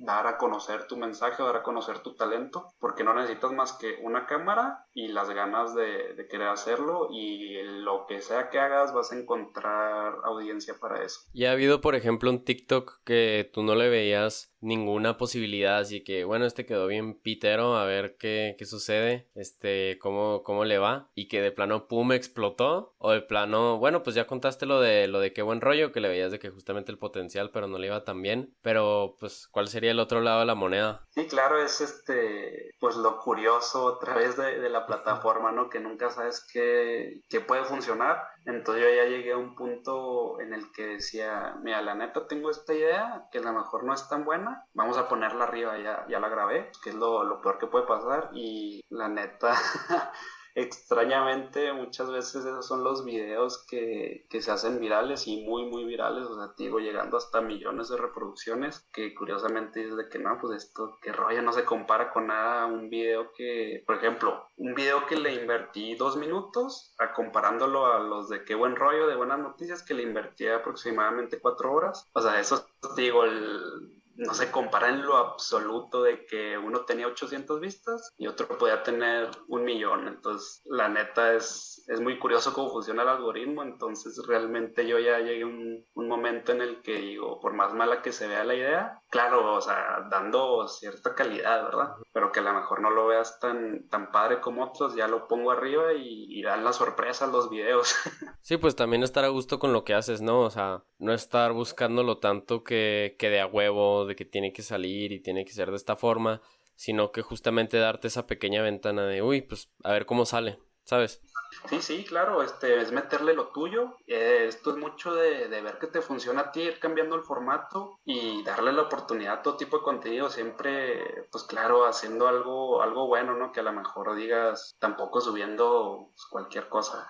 dar 0.00 0.26
a 0.26 0.38
conocer 0.38 0.86
tu 0.86 0.96
mensaje, 0.96 1.42
dar 1.42 1.56
a 1.56 1.62
conocer 1.62 2.00
tu 2.00 2.14
talento, 2.14 2.72
porque 2.78 3.04
no 3.04 3.14
necesitas 3.14 3.52
más 3.52 3.72
que 3.72 3.98
una 4.02 4.26
cámara 4.26 4.86
y 4.94 5.08
las 5.08 5.30
ganas 5.30 5.74
de, 5.74 6.26
querer 6.30 6.48
hacerlo 6.48 7.08
y 7.10 7.62
lo 7.62 8.06
que 8.06 8.20
sea 8.20 8.50
que 8.50 8.58
hagas 8.58 8.92
vas 8.92 9.12
a 9.12 9.16
encontrar 9.16 10.16
audiencia 10.24 10.74
para 10.78 11.02
eso. 11.02 11.20
Y 11.32 11.44
ha 11.46 11.52
habido, 11.52 11.80
por 11.80 11.94
ejemplo, 11.94 12.30
un 12.30 12.44
TikTok 12.44 13.02
que 13.04 13.50
tú 13.52 13.62
no 13.62 13.74
le 13.74 13.88
veías 13.88 14.54
ninguna 14.60 15.16
posibilidad, 15.16 15.78
así 15.78 16.02
que 16.02 16.24
bueno, 16.24 16.44
este 16.44 16.66
quedó 16.66 16.86
bien 16.86 17.14
pitero, 17.14 17.76
a 17.76 17.84
ver 17.84 18.16
qué, 18.18 18.56
qué 18.58 18.64
sucede, 18.64 19.28
este, 19.34 19.98
cómo, 20.00 20.42
cómo 20.42 20.64
le 20.64 20.78
va, 20.78 21.10
y 21.14 21.28
que 21.28 21.40
de 21.40 21.52
plano 21.52 21.86
pum 21.88 22.12
explotó, 22.12 22.94
o 22.98 23.12
de 23.12 23.22
plano, 23.22 23.78
bueno, 23.78 24.02
pues 24.02 24.16
ya 24.16 24.26
contaste 24.26 24.66
lo 24.66 24.80
de 24.80 25.08
lo 25.08 25.20
de 25.20 25.32
qué 25.32 25.42
buen 25.42 25.60
rollo, 25.60 25.92
que 25.92 26.00
le 26.00 26.08
veías 26.08 26.32
de 26.32 26.38
que 26.38 26.50
justamente 26.50 26.92
el 26.92 26.98
potencial, 26.98 27.50
pero 27.50 27.66
no 27.66 27.78
le 27.78 27.86
iba 27.86 28.04
tan 28.04 28.22
bien, 28.22 28.54
pero 28.62 29.16
pues, 29.18 29.48
¿cuál 29.48 29.68
sería 29.68 29.90
el 29.90 30.00
otro 30.00 30.20
lado 30.20 30.40
de 30.40 30.46
la 30.46 30.54
moneda? 30.54 31.06
Sí, 31.10 31.26
claro, 31.26 31.62
es 31.62 31.80
este, 31.80 32.70
pues 32.80 32.96
lo 32.96 33.18
curioso 33.18 33.96
a 33.96 33.98
través 33.98 34.36
de, 34.36 34.60
de 34.60 34.70
la 34.70 34.86
plataforma, 34.86 35.52
¿no? 35.52 35.68
Que 35.68 35.80
nunca 35.80 36.10
sabes 36.10 36.46
qué, 36.52 37.20
qué 37.28 37.40
puede 37.40 37.64
funcionar, 37.64 38.22
entonces 38.44 38.82
yo 38.82 38.90
ya 38.90 39.08
llegué 39.08 39.32
a 39.32 39.36
un 39.36 39.54
punto 39.54 40.40
en 40.40 40.54
el 40.54 40.72
que 40.72 40.86
decía, 40.86 41.56
mira, 41.62 41.82
la 41.82 41.94
neta 41.94 42.26
tengo 42.26 42.50
esta 42.50 42.72
idea, 42.74 43.28
que 43.30 43.38
a 43.38 43.42
lo 43.42 43.52
mejor 43.52 43.84
no 43.84 43.92
es 43.92 44.08
tan 44.08 44.24
buena, 44.24 44.47
vamos 44.74 44.98
a 44.98 45.08
ponerla 45.08 45.44
arriba, 45.44 45.78
ya, 45.78 46.06
ya 46.08 46.20
la 46.20 46.28
grabé, 46.28 46.70
que 46.82 46.90
es 46.90 46.96
lo, 46.96 47.40
peor 47.40 47.58
que 47.58 47.66
puede 47.66 47.86
pasar 47.86 48.30
y 48.32 48.80
la 48.90 49.08
neta 49.08 49.54
extrañamente 50.54 51.72
muchas 51.72 52.10
veces 52.10 52.44
esos 52.44 52.66
son 52.66 52.82
los 52.82 53.04
videos 53.04 53.64
que, 53.68 54.26
que, 54.28 54.42
se 54.42 54.50
hacen 54.50 54.80
virales 54.80 55.28
y 55.28 55.42
muy 55.42 55.66
muy 55.66 55.84
virales, 55.84 56.24
o 56.24 56.34
sea, 56.34 56.52
digo, 56.58 56.80
llegando 56.80 57.16
hasta 57.16 57.40
millones 57.40 57.88
de 57.88 57.96
reproducciones, 57.96 58.88
que 58.92 59.14
curiosamente 59.14 59.86
es 59.86 59.96
de 59.96 60.08
que 60.08 60.18
no, 60.18 60.36
pues 60.40 60.64
esto, 60.64 60.98
que 61.00 61.12
rollo 61.12 61.42
no 61.42 61.52
se 61.52 61.64
compara 61.64 62.12
con 62.12 62.26
nada 62.26 62.66
un 62.66 62.90
video 62.90 63.30
que, 63.36 63.84
por 63.86 63.96
ejemplo, 63.96 64.48
un 64.56 64.74
video 64.74 65.06
que 65.06 65.16
le 65.16 65.34
invertí 65.34 65.94
dos 65.94 66.16
minutos, 66.16 66.92
a 66.98 67.12
comparándolo 67.12 67.86
a 67.86 68.00
los 68.00 68.28
de 68.28 68.44
qué 68.44 68.56
buen 68.56 68.74
rollo, 68.74 69.06
de 69.06 69.16
buenas 69.16 69.38
noticias, 69.38 69.84
que 69.84 69.94
le 69.94 70.02
invertí 70.02 70.48
aproximadamente 70.48 71.40
cuatro 71.40 71.72
horas, 71.72 72.08
o 72.12 72.20
sea, 72.20 72.40
eso 72.40 72.66
digo, 72.96 73.24
el 73.24 73.97
no 74.18 74.34
se 74.34 74.50
compara 74.50 74.88
en 74.88 75.02
lo 75.02 75.16
absoluto 75.16 76.02
de 76.02 76.26
que 76.26 76.58
uno 76.58 76.84
tenía 76.84 77.06
800 77.06 77.60
vistas 77.60 78.12
y 78.18 78.26
otro 78.26 78.48
podía 78.58 78.82
tener 78.82 79.30
un 79.46 79.64
millón. 79.64 80.08
Entonces, 80.08 80.60
la 80.64 80.88
neta 80.88 81.34
es, 81.34 81.84
es 81.86 82.00
muy 82.00 82.18
curioso 82.18 82.52
cómo 82.52 82.70
funciona 82.70 83.02
el 83.02 83.08
algoritmo. 83.08 83.62
Entonces, 83.62 84.20
realmente 84.26 84.86
yo 84.86 84.98
ya 84.98 85.20
llegué 85.20 85.42
a 85.42 85.46
un, 85.46 85.86
un, 85.94 86.08
momento 86.08 86.50
en 86.50 86.62
el 86.62 86.82
que 86.82 86.96
digo, 86.96 87.38
por 87.40 87.52
más 87.52 87.72
mala 87.74 88.02
que 88.02 88.12
se 88.12 88.26
vea 88.26 88.44
la 88.44 88.56
idea, 88.56 89.02
claro, 89.08 89.54
o 89.54 89.60
sea, 89.60 90.06
dando 90.10 90.66
cierta 90.68 91.14
calidad, 91.14 91.64
¿verdad? 91.64 91.96
Pero 92.12 92.32
que 92.32 92.40
a 92.40 92.42
lo 92.42 92.52
mejor 92.52 92.80
no 92.80 92.90
lo 92.90 93.06
veas 93.06 93.38
tan, 93.40 93.88
tan 93.88 94.10
padre 94.10 94.40
como 94.40 94.64
otros, 94.64 94.94
ya 94.94 95.08
lo 95.08 95.28
pongo 95.28 95.50
arriba 95.50 95.92
y, 95.94 96.26
y 96.28 96.42
dan 96.42 96.64
la 96.64 96.72
sorpresa 96.72 97.26
los 97.26 97.50
videos. 97.50 97.94
Sí, 98.40 98.56
pues 98.56 98.74
también 98.76 99.02
estar 99.02 99.26
a 99.26 99.28
gusto 99.28 99.58
con 99.58 99.74
lo 99.74 99.84
que 99.84 99.92
haces, 99.92 100.22
¿no? 100.22 100.40
O 100.40 100.48
sea, 100.48 100.82
no 100.98 101.12
estar 101.12 101.52
buscándolo 101.52 102.16
tanto 102.16 102.64
que, 102.64 103.14
que 103.18 103.28
de 103.28 103.40
a 103.40 103.46
huevo 103.46 104.06
de 104.06 104.16
que 104.16 104.24
tiene 104.24 104.54
que 104.54 104.62
salir 104.62 105.12
y 105.12 105.20
tiene 105.20 105.44
que 105.44 105.52
ser 105.52 105.68
de 105.68 105.76
esta 105.76 105.96
forma, 105.96 106.40
sino 106.74 107.12
que 107.12 107.20
justamente 107.20 107.76
darte 107.76 108.08
esa 108.08 108.26
pequeña 108.26 108.62
ventana 108.62 109.06
de, 109.06 109.20
uy, 109.20 109.42
pues 109.42 109.70
a 109.84 109.92
ver 109.92 110.06
cómo 110.06 110.24
sale, 110.24 110.60
¿sabes? 110.84 111.20
Sí, 111.68 111.82
sí, 111.82 112.04
claro, 112.04 112.42
este, 112.42 112.80
es 112.80 112.92
meterle 112.92 113.34
lo 113.34 113.48
tuyo. 113.48 113.96
Eh, 114.06 114.46
esto 114.48 114.70
es 114.70 114.76
mucho 114.76 115.14
de, 115.14 115.48
de, 115.48 115.60
ver 115.60 115.78
que 115.78 115.86
te 115.86 116.00
funciona 116.00 116.42
a 116.42 116.52
ti, 116.52 116.62
ir 116.62 116.78
cambiando 116.78 117.16
el 117.16 117.22
formato 117.22 117.98
y 118.04 118.42
darle 118.42 118.72
la 118.72 118.82
oportunidad 118.82 119.34
a 119.34 119.42
todo 119.42 119.56
tipo 119.56 119.78
de 119.78 119.84
contenido, 119.84 120.30
siempre, 120.30 121.26
pues 121.30 121.44
claro, 121.44 121.86
haciendo 121.86 122.28
algo, 122.28 122.82
algo 122.82 123.06
bueno, 123.06 123.34
¿no? 123.34 123.52
Que 123.52 123.60
a 123.60 123.64
lo 123.64 123.72
mejor 123.72 124.14
digas, 124.14 124.76
tampoco 124.78 125.20
subiendo 125.20 126.08
pues, 126.14 126.26
cualquier 126.30 126.68
cosa 126.68 127.08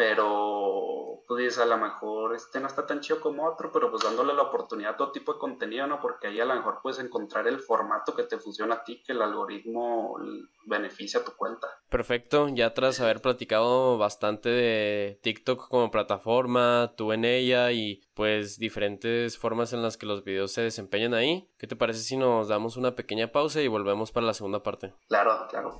pero 0.00 1.24
pues 1.28 1.58
a 1.58 1.66
lo 1.66 1.76
mejor 1.76 2.34
este 2.34 2.58
no 2.58 2.68
está 2.68 2.86
tan 2.86 3.00
chido 3.00 3.20
como 3.20 3.46
otro, 3.46 3.70
pero 3.70 3.90
pues 3.90 4.02
dándole 4.02 4.32
la 4.32 4.44
oportunidad 4.44 4.94
a 4.94 4.96
todo 4.96 5.12
tipo 5.12 5.34
de 5.34 5.38
contenido, 5.38 5.86
¿no? 5.86 6.00
Porque 6.00 6.28
ahí 6.28 6.40
a 6.40 6.46
lo 6.46 6.54
mejor 6.54 6.78
puedes 6.82 7.00
encontrar 7.00 7.46
el 7.46 7.58
formato 7.58 8.16
que 8.16 8.22
te 8.22 8.38
funciona 8.38 8.76
a 8.76 8.82
ti, 8.82 9.02
que 9.04 9.12
el 9.12 9.20
algoritmo 9.20 10.16
beneficia 10.64 11.20
a 11.20 11.24
tu 11.24 11.32
cuenta. 11.36 11.68
Perfecto, 11.90 12.48
ya 12.48 12.72
tras 12.72 12.98
haber 13.00 13.20
platicado 13.20 13.98
bastante 13.98 14.48
de 14.48 15.20
TikTok 15.22 15.68
como 15.68 15.90
plataforma, 15.90 16.94
tú 16.96 17.12
en 17.12 17.26
ella 17.26 17.70
y 17.70 18.00
pues 18.14 18.58
diferentes 18.58 19.36
formas 19.36 19.74
en 19.74 19.82
las 19.82 19.98
que 19.98 20.06
los 20.06 20.24
videos 20.24 20.50
se 20.52 20.62
desempeñan 20.62 21.12
ahí, 21.12 21.46
¿qué 21.58 21.66
te 21.66 21.76
parece 21.76 22.00
si 22.00 22.16
nos 22.16 22.48
damos 22.48 22.78
una 22.78 22.94
pequeña 22.94 23.32
pausa 23.32 23.60
y 23.60 23.68
volvemos 23.68 24.12
para 24.12 24.24
la 24.24 24.32
segunda 24.32 24.62
parte? 24.62 24.94
Claro, 25.08 25.46
claro. 25.50 25.78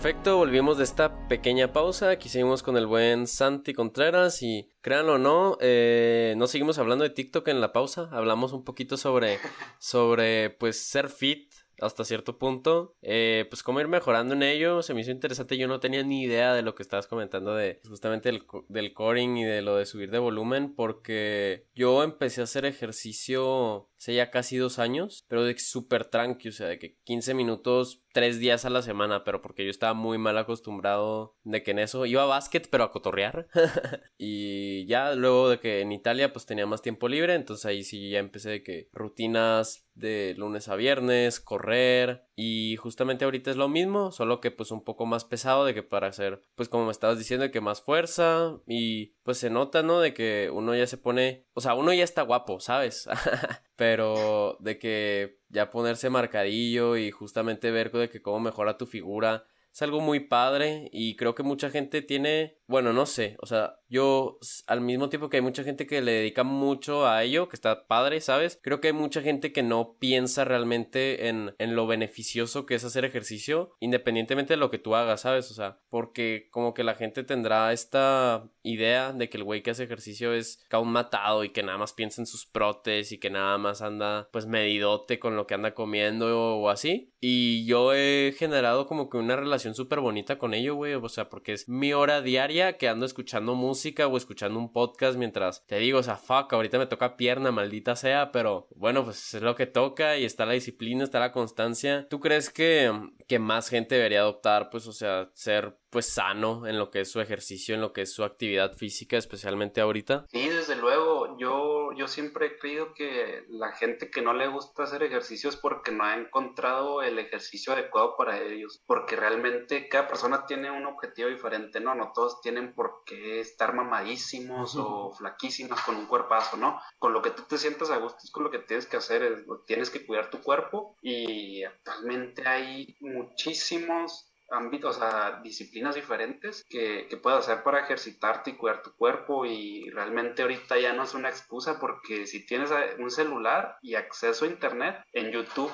Perfecto, 0.00 0.36
volvimos 0.36 0.78
de 0.78 0.84
esta 0.84 1.26
pequeña 1.26 1.72
pausa. 1.72 2.10
Aquí 2.10 2.28
seguimos 2.28 2.62
con 2.62 2.76
el 2.76 2.86
buen 2.86 3.26
Santi 3.26 3.74
Contreras 3.74 4.44
y 4.44 4.70
créanlo 4.80 5.14
o 5.14 5.18
no, 5.18 5.58
eh, 5.60 6.34
no 6.36 6.46
seguimos 6.46 6.78
hablando 6.78 7.02
de 7.02 7.10
TikTok 7.10 7.48
en 7.48 7.60
la 7.60 7.72
pausa. 7.72 8.08
Hablamos 8.12 8.52
un 8.52 8.62
poquito 8.62 8.96
sobre, 8.96 9.40
sobre 9.80 10.50
pues 10.50 10.80
ser 10.80 11.08
fit 11.08 11.52
hasta 11.80 12.04
cierto 12.04 12.38
punto. 12.38 12.96
Eh, 13.02 13.46
pues 13.50 13.62
cómo 13.62 13.80
ir 13.80 13.88
mejorando 13.88 14.34
en 14.34 14.42
ello, 14.42 14.82
se 14.82 14.94
me 14.94 15.00
hizo 15.00 15.10
interesante. 15.10 15.56
Yo 15.56 15.68
no 15.68 15.80
tenía 15.80 16.02
ni 16.02 16.22
idea 16.22 16.54
de 16.54 16.62
lo 16.62 16.74
que 16.74 16.82
estabas 16.82 17.06
comentando 17.06 17.54
de 17.54 17.80
justamente 17.88 18.28
el, 18.28 18.44
del 18.68 18.92
coring 18.92 19.36
y 19.36 19.44
de 19.44 19.62
lo 19.62 19.76
de 19.76 19.86
subir 19.86 20.10
de 20.10 20.18
volumen, 20.18 20.74
porque 20.74 21.66
yo 21.74 22.02
empecé 22.02 22.40
a 22.40 22.44
hacer 22.44 22.64
ejercicio 22.64 23.88
hace 23.98 24.14
ya 24.14 24.30
casi 24.30 24.56
dos 24.56 24.78
años, 24.78 25.24
pero 25.28 25.44
de 25.44 25.58
súper 25.58 26.04
tranqui, 26.04 26.48
o 26.48 26.52
sea, 26.52 26.68
de 26.68 26.78
que 26.78 26.96
15 27.04 27.34
minutos 27.34 28.02
tres 28.12 28.38
días 28.38 28.64
a 28.64 28.70
la 28.70 28.82
semana, 28.82 29.24
pero 29.24 29.42
porque 29.42 29.64
yo 29.64 29.70
estaba 29.70 29.94
muy 29.94 30.18
mal 30.18 30.38
acostumbrado 30.38 31.36
de 31.44 31.62
que 31.62 31.72
en 31.72 31.80
eso 31.80 32.06
iba 32.06 32.22
a 32.22 32.26
básquet, 32.26 32.68
pero 32.70 32.84
a 32.84 32.92
cotorrear. 32.92 33.48
y 34.18 34.86
ya 34.86 35.14
luego 35.14 35.50
de 35.50 35.60
que 35.60 35.80
en 35.80 35.92
Italia 35.92 36.32
pues 36.32 36.46
tenía 36.46 36.66
más 36.66 36.82
tiempo 36.82 37.08
libre, 37.08 37.34
entonces 37.34 37.66
ahí 37.66 37.84
sí 37.84 38.10
ya 38.10 38.18
empecé 38.18 38.50
de 38.50 38.62
que 38.62 38.88
rutinas 38.92 39.87
de 39.98 40.34
lunes 40.36 40.68
a 40.68 40.76
viernes, 40.76 41.40
correr 41.40 42.24
y 42.36 42.76
justamente 42.76 43.24
ahorita 43.24 43.50
es 43.50 43.56
lo 43.56 43.68
mismo, 43.68 44.12
solo 44.12 44.40
que 44.40 44.50
pues 44.50 44.70
un 44.70 44.84
poco 44.84 45.06
más 45.06 45.24
pesado 45.24 45.64
de 45.64 45.74
que 45.74 45.82
para 45.82 46.06
hacer 46.06 46.42
pues 46.54 46.68
como 46.68 46.86
me 46.86 46.92
estabas 46.92 47.18
diciendo 47.18 47.50
que 47.50 47.60
más 47.60 47.82
fuerza 47.82 48.60
y 48.66 49.14
pues 49.22 49.38
se 49.38 49.50
nota, 49.50 49.82
¿no? 49.82 50.00
De 50.00 50.14
que 50.14 50.50
uno 50.52 50.74
ya 50.74 50.86
se 50.86 50.98
pone, 50.98 51.46
o 51.52 51.60
sea, 51.60 51.74
uno 51.74 51.92
ya 51.92 52.04
está 52.04 52.22
guapo, 52.22 52.60
¿sabes? 52.60 53.08
Pero 53.76 54.56
de 54.60 54.78
que 54.78 55.40
ya 55.48 55.70
ponerse 55.70 56.10
marcadillo 56.10 56.96
y 56.96 57.10
justamente 57.10 57.70
ver 57.70 57.90
de 57.92 58.08
que 58.08 58.22
cómo 58.22 58.40
mejora 58.40 58.78
tu 58.78 58.86
figura 58.86 59.44
es 59.72 59.82
algo 59.82 60.00
muy 60.00 60.20
padre 60.20 60.88
y 60.92 61.14
creo 61.16 61.34
que 61.34 61.42
mucha 61.42 61.70
gente 61.70 62.02
tiene, 62.02 62.57
bueno, 62.68 62.92
no 62.92 63.06
sé, 63.06 63.36
o 63.40 63.46
sea, 63.46 63.80
yo 63.88 64.38
al 64.66 64.82
mismo 64.82 65.08
tiempo 65.08 65.30
que 65.30 65.38
hay 65.38 65.42
mucha 65.42 65.64
gente 65.64 65.86
que 65.86 66.02
le 66.02 66.12
dedica 66.12 66.44
mucho 66.44 67.06
a 67.06 67.24
ello, 67.24 67.48
que 67.48 67.56
está 67.56 67.86
padre, 67.86 68.20
¿sabes? 68.20 68.60
Creo 68.62 68.82
que 68.82 68.88
hay 68.88 68.92
mucha 68.92 69.22
gente 69.22 69.52
que 69.52 69.62
no 69.62 69.96
piensa 69.98 70.44
realmente 70.44 71.28
en, 71.28 71.54
en 71.58 71.74
lo 71.74 71.86
beneficioso 71.86 72.66
que 72.66 72.74
es 72.74 72.84
hacer 72.84 73.06
ejercicio, 73.06 73.74
independientemente 73.80 74.52
de 74.52 74.58
lo 74.58 74.70
que 74.70 74.78
tú 74.78 74.94
hagas, 74.94 75.22
¿sabes? 75.22 75.50
O 75.50 75.54
sea, 75.54 75.78
porque 75.88 76.48
como 76.50 76.74
que 76.74 76.84
la 76.84 76.94
gente 76.94 77.24
tendrá 77.24 77.72
esta 77.72 78.50
idea 78.62 79.14
de 79.14 79.30
que 79.30 79.38
el 79.38 79.44
güey 79.44 79.62
que 79.62 79.70
hace 79.70 79.84
ejercicio 79.84 80.34
es 80.34 80.62
un 80.78 80.92
matado 80.92 81.44
y 81.44 81.48
que 81.48 81.62
nada 81.62 81.78
más 81.78 81.94
piensa 81.94 82.20
en 82.20 82.26
sus 82.26 82.44
protes 82.44 83.12
y 83.12 83.18
que 83.18 83.30
nada 83.30 83.56
más 83.56 83.80
anda 83.80 84.28
pues 84.30 84.44
medidote 84.46 85.18
con 85.18 85.36
lo 85.36 85.46
que 85.46 85.54
anda 85.54 85.74
comiendo 85.74 86.58
o 86.58 86.68
así. 86.68 87.14
Y 87.18 87.64
yo 87.64 87.94
he 87.94 88.34
generado 88.36 88.86
como 88.86 89.08
que 89.08 89.16
una 89.16 89.36
relación 89.36 89.74
súper 89.74 90.00
bonita 90.00 90.38
con 90.38 90.52
ello, 90.52 90.74
güey. 90.74 90.94
O 90.94 91.08
sea, 91.08 91.28
porque 91.30 91.52
es 91.52 91.68
mi 91.68 91.92
hora 91.92 92.20
diaria 92.20 92.57
que 92.76 92.88
ando 92.88 93.06
escuchando 93.06 93.54
música 93.54 94.06
o 94.06 94.16
escuchando 94.16 94.58
un 94.58 94.72
podcast 94.72 95.16
mientras 95.16 95.64
te 95.66 95.78
digo, 95.78 95.98
o 95.98 96.02
sea, 96.02 96.16
fuck, 96.16 96.52
ahorita 96.52 96.78
me 96.78 96.86
toca 96.86 97.16
pierna, 97.16 97.52
maldita 97.52 97.96
sea, 97.96 98.32
pero 98.32 98.68
bueno, 98.74 99.04
pues 99.04 99.34
es 99.34 99.42
lo 99.42 99.54
que 99.54 99.66
toca 99.66 100.16
y 100.16 100.24
está 100.24 100.44
la 100.46 100.54
disciplina, 100.54 101.04
está 101.04 101.20
la 101.20 101.32
constancia. 101.32 102.06
¿Tú 102.10 102.20
crees 102.20 102.50
que, 102.50 102.92
que 103.26 103.38
más 103.38 103.68
gente 103.68 103.94
debería 103.94 104.20
adoptar, 104.20 104.70
pues, 104.70 104.86
o 104.86 104.92
sea, 104.92 105.30
ser 105.34 105.78
pues 105.90 106.06
sano 106.06 106.66
en 106.66 106.78
lo 106.78 106.90
que 106.90 107.00
es 107.00 107.10
su 107.10 107.20
ejercicio, 107.20 107.74
en 107.74 107.80
lo 107.80 107.92
que 107.92 108.02
es 108.02 108.12
su 108.12 108.24
actividad 108.24 108.74
física, 108.74 109.16
especialmente 109.16 109.80
ahorita? 109.80 110.26
Sí, 110.28 110.48
desde 110.48 110.76
luego, 110.76 111.36
yo, 111.38 111.92
yo 111.92 112.08
siempre 112.08 112.46
he 112.46 112.58
creído 112.58 112.94
que 112.94 113.44
la 113.48 113.72
gente 113.72 114.10
que 114.10 114.22
no 114.22 114.34
le 114.34 114.48
gusta 114.48 114.84
hacer 114.84 115.02
ejercicio 115.02 115.48
es 115.48 115.56
porque 115.56 115.90
no 115.90 116.04
ha 116.04 116.16
encontrado 116.16 117.02
el 117.02 117.18
ejercicio 117.18 117.72
adecuado 117.72 118.16
para 118.16 118.40
ellos, 118.40 118.82
porque 118.86 119.16
realmente 119.16 119.88
cada 119.88 120.08
persona 120.08 120.46
tiene 120.46 120.70
un 120.70 120.86
objetivo 120.86 121.28
diferente, 121.28 121.80
¿no? 121.80 121.94
No 121.94 122.12
todos 122.14 122.40
tienen 122.40 122.74
por 122.74 123.02
qué 123.04 123.40
estar 123.40 123.74
mamadísimos 123.74 124.76
o 124.76 125.12
flaquísimos 125.12 125.80
con 125.82 125.96
un 125.96 126.06
cuerpazo, 126.06 126.56
¿no? 126.56 126.80
Con 126.98 127.12
lo 127.12 127.22
que 127.22 127.30
tú 127.30 127.42
te 127.42 127.58
sientas 127.58 127.90
a 127.90 127.98
gusto 127.98 128.18
es 128.24 128.30
con 128.30 128.44
lo 128.44 128.50
que 128.50 128.58
tienes 128.58 128.86
que 128.86 128.96
hacer, 128.96 129.22
es, 129.22 129.44
tienes 129.66 129.90
que 129.90 130.04
cuidar 130.06 130.30
tu 130.30 130.42
cuerpo 130.42 130.96
y 131.02 131.62
actualmente 131.64 132.46
hay 132.46 132.96
muchísimos 133.00 134.27
ámbitos, 134.50 134.96
o 134.96 135.00
sea, 135.00 135.40
disciplinas 135.42 135.94
diferentes 135.94 136.64
que, 136.68 137.06
que 137.08 137.16
puedes 137.16 137.40
hacer 137.40 137.62
para 137.62 137.80
ejercitarte 137.80 138.50
y 138.50 138.54
cuidar 138.54 138.82
tu 138.82 138.94
cuerpo 138.94 139.44
y 139.44 139.90
realmente 139.90 140.42
ahorita 140.42 140.78
ya 140.78 140.92
no 140.92 141.02
es 141.02 141.14
una 141.14 141.28
excusa 141.28 141.78
porque 141.78 142.26
si 142.26 142.46
tienes 142.46 142.70
un 142.98 143.10
celular 143.10 143.78
y 143.82 143.94
acceso 143.94 144.44
a 144.44 144.48
internet, 144.48 145.02
en 145.12 145.30
YouTube 145.30 145.72